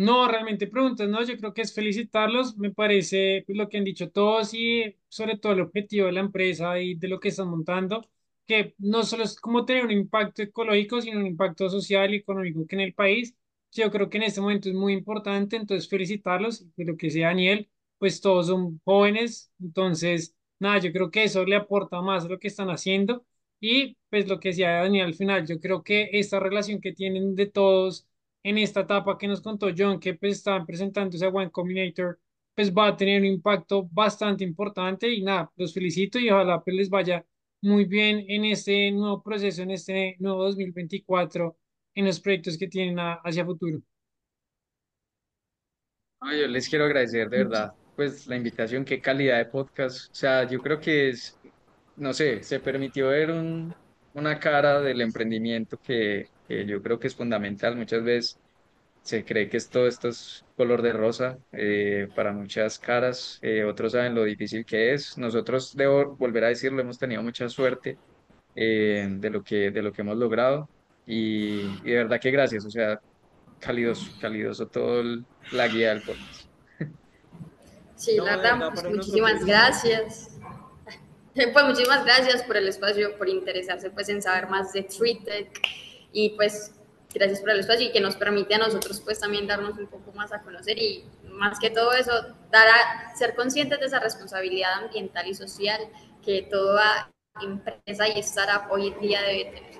No, 0.00 0.28
realmente 0.28 0.68
preguntas, 0.68 1.08
no, 1.08 1.24
yo 1.24 1.36
creo 1.36 1.52
que 1.52 1.62
es 1.62 1.74
felicitarlos, 1.74 2.56
me 2.56 2.70
parece 2.70 3.42
pues, 3.46 3.58
lo 3.58 3.68
que 3.68 3.78
han 3.78 3.84
dicho 3.84 4.10
todos 4.10 4.54
y 4.54 4.94
sobre 5.08 5.36
todo 5.38 5.52
el 5.54 5.60
objetivo 5.60 6.06
de 6.06 6.12
la 6.12 6.20
empresa 6.20 6.78
y 6.80 6.94
de 6.94 7.08
lo 7.08 7.18
que 7.18 7.28
están 7.30 7.48
montando, 7.48 8.08
que 8.46 8.74
no 8.78 9.02
solo 9.02 9.24
es 9.24 9.40
como 9.40 9.64
tener 9.64 9.84
un 9.84 9.90
impacto 9.90 10.42
ecológico, 10.42 11.00
sino 11.02 11.18
un 11.18 11.26
impacto 11.26 11.68
social 11.68 12.12
y 12.14 12.18
económico 12.18 12.64
que 12.64 12.76
en 12.76 12.82
el 12.82 12.94
país, 12.94 13.34
yo 13.72 13.90
creo 13.90 14.08
que 14.08 14.18
en 14.18 14.22
este 14.24 14.40
momento 14.40 14.68
es 14.68 14.74
muy 14.76 14.92
importante, 14.92 15.56
entonces 15.56 15.88
felicitarlos, 15.88 16.64
de 16.76 16.84
lo 16.84 16.96
que 16.96 17.10
sea 17.10 17.28
Daniel, 17.28 17.68
pues 17.98 18.20
todos 18.20 18.46
son 18.46 18.80
jóvenes, 18.84 19.50
entonces, 19.60 20.36
nada, 20.60 20.78
yo 20.78 20.92
creo 20.92 21.10
que 21.10 21.24
eso 21.24 21.44
le 21.44 21.56
aporta 21.56 22.00
más 22.02 22.24
a 22.24 22.28
lo 22.28 22.38
que 22.38 22.46
están 22.48 22.68
haciendo 22.70 23.26
y 23.60 23.96
pues 24.10 24.28
lo 24.28 24.38
que 24.38 24.50
decía 24.50 24.70
Daniel 24.82 25.06
al 25.06 25.14
final, 25.14 25.44
yo 25.46 25.58
creo 25.60 25.82
que 25.82 26.08
esta 26.12 26.38
relación 26.38 26.80
que 26.80 26.92
tienen 26.92 27.34
de 27.34 27.46
todos 27.46 28.06
en 28.48 28.58
esta 28.58 28.80
etapa 28.80 29.18
que 29.18 29.28
nos 29.28 29.40
contó 29.40 29.68
John, 29.76 30.00
que 30.00 30.14
pues 30.14 30.38
estaban 30.38 30.64
presentándose 30.66 31.24
a 31.24 31.28
One 31.28 31.50
Combinator, 31.50 32.18
pues 32.54 32.72
va 32.72 32.88
a 32.88 32.96
tener 32.96 33.20
un 33.20 33.26
impacto 33.26 33.88
bastante 33.90 34.44
importante 34.44 35.12
y 35.12 35.22
nada, 35.22 35.50
los 35.56 35.74
felicito 35.74 36.18
y 36.18 36.30
ojalá 36.30 36.62
pues 36.62 36.74
les 36.76 36.88
vaya 36.88 37.24
muy 37.60 37.84
bien 37.84 38.24
en 38.28 38.44
este 38.46 38.90
nuevo 38.92 39.22
proceso, 39.22 39.62
en 39.62 39.72
este 39.72 40.16
nuevo 40.18 40.44
2024, 40.44 41.56
en 41.94 42.06
los 42.06 42.20
proyectos 42.20 42.56
que 42.56 42.68
tienen 42.68 42.96
hacia 42.98 43.44
futuro. 43.44 43.80
yo 46.22 46.46
les 46.46 46.68
quiero 46.68 46.86
agradecer 46.86 47.28
de 47.28 47.44
verdad, 47.44 47.74
pues 47.96 48.26
la 48.26 48.36
invitación, 48.36 48.84
qué 48.84 49.00
calidad 49.00 49.38
de 49.38 49.46
podcast, 49.46 50.10
o 50.10 50.14
sea, 50.14 50.48
yo 50.48 50.60
creo 50.60 50.80
que 50.80 51.10
es 51.10 51.38
no 51.98 52.12
sé, 52.14 52.42
se 52.42 52.60
permitió 52.60 53.08
ver 53.08 53.30
un, 53.30 53.74
una 54.14 54.38
cara 54.38 54.80
del 54.80 55.00
emprendimiento 55.00 55.78
que, 55.78 56.28
que, 56.48 56.66
yo 56.66 56.82
creo 56.82 56.98
que 56.98 57.06
es 57.06 57.14
fundamental. 57.14 57.76
Muchas 57.76 58.02
veces 58.02 58.38
se 59.02 59.24
cree 59.24 59.48
que 59.48 59.56
es 59.56 59.70
todo 59.70 59.86
esto 59.86 60.08
es 60.08 60.44
color 60.56 60.82
de 60.82 60.92
rosa 60.92 61.38
eh, 61.52 62.08
para 62.14 62.32
muchas 62.32 62.78
caras, 62.78 63.38
eh, 63.42 63.64
otros 63.64 63.92
saben 63.92 64.14
lo 64.14 64.24
difícil 64.24 64.64
que 64.64 64.92
es. 64.92 65.16
Nosotros, 65.16 65.74
debo 65.76 66.16
volver 66.16 66.44
a 66.44 66.48
decirlo, 66.48 66.82
hemos 66.82 66.98
tenido 66.98 67.22
mucha 67.22 67.48
suerte 67.48 67.96
eh, 68.54 69.08
de, 69.08 69.30
lo 69.30 69.42
que, 69.42 69.70
de 69.70 69.82
lo 69.82 69.92
que 69.92 70.02
hemos 70.02 70.18
logrado 70.18 70.68
y, 71.06 71.60
y 71.84 71.90
de 71.90 71.96
verdad 71.96 72.20
que 72.20 72.30
gracias, 72.30 72.66
o 72.66 72.70
sea, 72.70 73.00
calidoso, 73.60 74.10
calidoso 74.20 74.66
todo 74.66 75.00
el, 75.00 75.24
la 75.52 75.68
guía 75.68 75.90
del 75.90 76.02
podcast. 76.02 76.48
Sí, 77.96 78.16
no, 78.16 78.26
la 78.26 78.36
verdad, 78.36 78.70
pues, 78.72 78.84
muchísimas 78.84 79.44
gracias. 79.44 80.34
Pues 81.52 81.66
muchísimas 81.66 82.04
gracias 82.04 82.42
por 82.42 82.56
el 82.56 82.66
espacio, 82.66 83.16
por 83.16 83.28
interesarse 83.28 83.90
pues 83.90 84.08
en 84.08 84.20
saber 84.20 84.48
más 84.48 84.72
de 84.72 84.82
TreeTech 84.82 85.87
y 86.12 86.30
pues 86.30 86.74
gracias 87.12 87.40
por 87.40 87.50
el 87.50 87.60
espacio 87.60 87.86
y 87.86 87.92
que 87.92 88.00
nos 88.00 88.16
permite 88.16 88.54
a 88.54 88.58
nosotros 88.58 89.00
pues 89.00 89.20
también 89.20 89.46
darnos 89.46 89.78
un 89.78 89.86
poco 89.86 90.12
más 90.12 90.32
a 90.32 90.42
conocer 90.42 90.78
y 90.78 91.04
más 91.32 91.58
que 91.58 91.70
todo 91.70 91.92
eso, 91.92 92.12
dar 92.50 92.68
a 92.68 93.16
ser 93.16 93.34
conscientes 93.34 93.80
de 93.80 93.86
esa 93.86 94.00
responsabilidad 94.00 94.84
ambiental 94.84 95.26
y 95.26 95.34
social 95.34 95.80
que 96.24 96.42
toda 96.50 97.10
empresa 97.40 98.08
y 98.08 98.18
startup 98.20 98.70
hoy 98.70 98.88
en 98.88 99.00
día 99.00 99.22
debe 99.22 99.44
tener. 99.46 99.78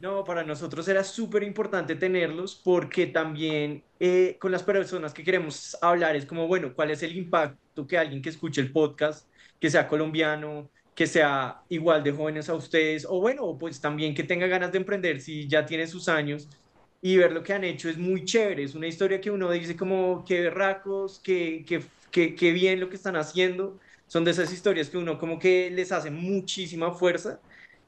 No, 0.00 0.24
para 0.24 0.44
nosotros 0.44 0.86
era 0.88 1.02
súper 1.02 1.42
importante 1.42 1.94
tenerlos 1.94 2.54
porque 2.54 3.06
también 3.06 3.82
eh, 3.98 4.36
con 4.38 4.52
las 4.52 4.62
personas 4.62 5.14
que 5.14 5.24
queremos 5.24 5.76
hablar 5.80 6.16
es 6.16 6.26
como, 6.26 6.46
bueno, 6.46 6.74
¿cuál 6.74 6.90
es 6.90 7.02
el 7.02 7.16
impacto 7.16 7.86
que 7.86 7.96
alguien 7.96 8.20
que 8.20 8.28
escuche 8.28 8.60
el 8.60 8.72
podcast, 8.72 9.28
que 9.58 9.70
sea 9.70 9.88
colombiano, 9.88 10.70
que 10.96 11.06
sea 11.06 11.62
igual 11.68 12.02
de 12.04 12.12
jóvenes 12.12 12.48
a 12.48 12.54
ustedes, 12.54 13.06
o 13.08 13.20
bueno, 13.20 13.56
pues 13.58 13.80
también 13.80 14.14
que 14.14 14.24
tenga 14.24 14.46
ganas 14.48 14.72
de 14.72 14.78
emprender 14.78 15.20
si 15.20 15.46
ya 15.48 15.66
tiene 15.66 15.86
sus 15.86 16.08
años 16.08 16.48
y 17.02 17.18
ver 17.18 17.32
lo 17.32 17.42
que 17.42 17.52
han 17.52 17.64
hecho 17.64 17.88
es 17.90 17.98
muy 17.98 18.24
chévere, 18.24 18.64
es 18.64 18.74
una 18.74 18.88
historia 18.88 19.20
que 19.20 19.30
uno 19.30 19.50
dice 19.50 19.76
como, 19.76 20.24
qué 20.26 20.40
berracos, 20.40 21.20
qué, 21.22 21.64
qué, 21.68 21.82
qué, 22.10 22.34
qué 22.34 22.52
bien 22.52 22.80
lo 22.80 22.88
que 22.88 22.96
están 22.96 23.16
haciendo, 23.16 23.78
son 24.06 24.24
de 24.24 24.30
esas 24.32 24.52
historias 24.52 24.88
que 24.90 24.98
uno 24.98 25.18
como 25.18 25.38
que 25.38 25.70
les 25.70 25.92
hace 25.92 26.10
muchísima 26.10 26.92
fuerza. 26.92 27.40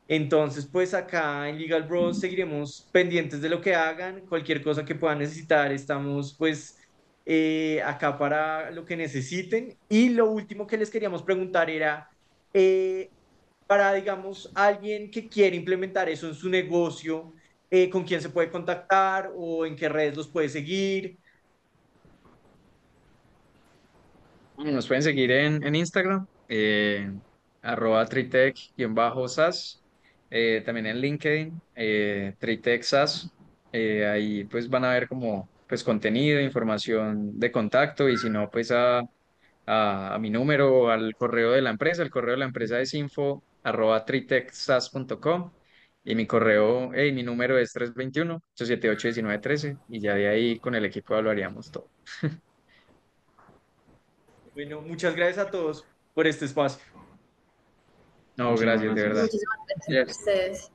Entonces, 0.09 0.66
pues 0.66 0.94
acá 0.94 1.48
en 1.48 1.59
Legal 1.59 1.84
Bros 1.84 2.20
seguiremos 2.20 2.88
pendientes 2.92 3.40
de 3.42 3.48
lo 3.48 3.61
que 3.61 3.74
hagan, 3.74 4.22
cualquier 4.26 4.62
cosa 4.62 4.84
que 4.84 4.94
puedan 4.94 5.18
necesitar, 5.18 5.72
estamos 5.72 6.34
pues 6.38 6.78
eh, 7.26 7.82
acá 7.84 8.18
para 8.18 8.70
lo 8.70 8.84
que 8.84 8.96
necesiten. 8.96 9.76
Y 9.88 10.11
lo 10.11 10.30
último 10.30 10.66
que 10.66 10.78
les 10.78 10.90
queríamos 10.90 11.22
preguntar 11.22 11.70
era, 11.70 12.11
eh, 12.59 13.11
para, 13.66 13.92
digamos, 13.94 14.50
alguien 14.54 15.11
que 15.11 15.28
quiere 15.28 15.56
implementar 15.56 16.09
eso 16.09 16.26
en 16.28 16.34
su 16.34 16.48
negocio, 16.48 17.32
eh, 17.70 17.88
¿con 17.90 18.04
quién 18.04 18.20
se 18.20 18.30
puede 18.30 18.50
contactar 18.50 19.30
o 19.36 19.64
en 19.66 19.76
qué 19.76 19.88
redes 19.88 20.16
los 20.16 20.28
puede 20.28 20.48
seguir? 20.48 21.18
Nos 24.56 24.88
pueden 24.88 25.02
seguir 25.02 25.30
en, 25.30 25.62
en 25.62 25.74
Instagram, 25.74 26.26
arroba 27.62 28.04
tritech-sas. 28.06 29.82
Eh, 30.30 30.62
también 30.64 30.86
en 30.86 31.00
LinkedIn, 31.00 31.61
eh, 31.74 32.34
Tritexas, 32.38 33.30
eh, 33.72 34.06
ahí 34.06 34.44
pues 34.44 34.68
van 34.68 34.84
a 34.84 34.92
ver 34.92 35.09
como 35.09 35.48
pues 35.66 35.82
contenido, 35.82 36.40
información 36.40 37.38
de 37.38 37.50
contacto 37.50 38.09
y 38.09 38.16
si 38.18 38.28
no, 38.28 38.50
pues 38.50 38.70
a, 38.70 39.02
a, 39.68 40.14
a 40.14 40.18
mi 40.18 40.30
número 40.30 40.74
o 40.74 40.88
al 40.88 41.14
correo 41.14 41.52
de 41.52 41.62
la 41.62 41.70
empresa. 41.70 42.02
El 42.02 42.10
correo 42.10 42.32
de 42.32 42.38
la 42.38 42.46
empresa 42.46 42.80
es 42.80 42.94
info 42.94 43.44
arroba 43.62 44.04
tritechsas.com 44.04 45.52
y 46.04 46.14
mi 46.14 46.26
correo, 46.26 46.94
y 46.98 47.12
mi 47.12 47.22
número 47.22 47.58
es 47.58 47.76
321-878-1913 47.76 49.78
y 49.90 50.00
ya 50.00 50.14
de 50.14 50.28
ahí 50.28 50.58
con 50.58 50.74
el 50.74 50.86
equipo 50.86 51.14
hablaríamos 51.14 51.70
todo. 51.70 51.88
Bueno, 54.54 54.80
muchas 54.80 55.14
gracias 55.14 55.46
a 55.46 55.50
todos 55.52 55.84
por 56.14 56.26
este 56.26 56.46
espacio. 56.46 56.82
No, 58.36 58.56
gracias, 58.56 58.92
de 58.92 59.02
verdad. 59.02 59.22
Muchísimas 59.22 59.58
gracias 59.68 60.08
a 60.08 60.10
ustedes. 60.10 60.72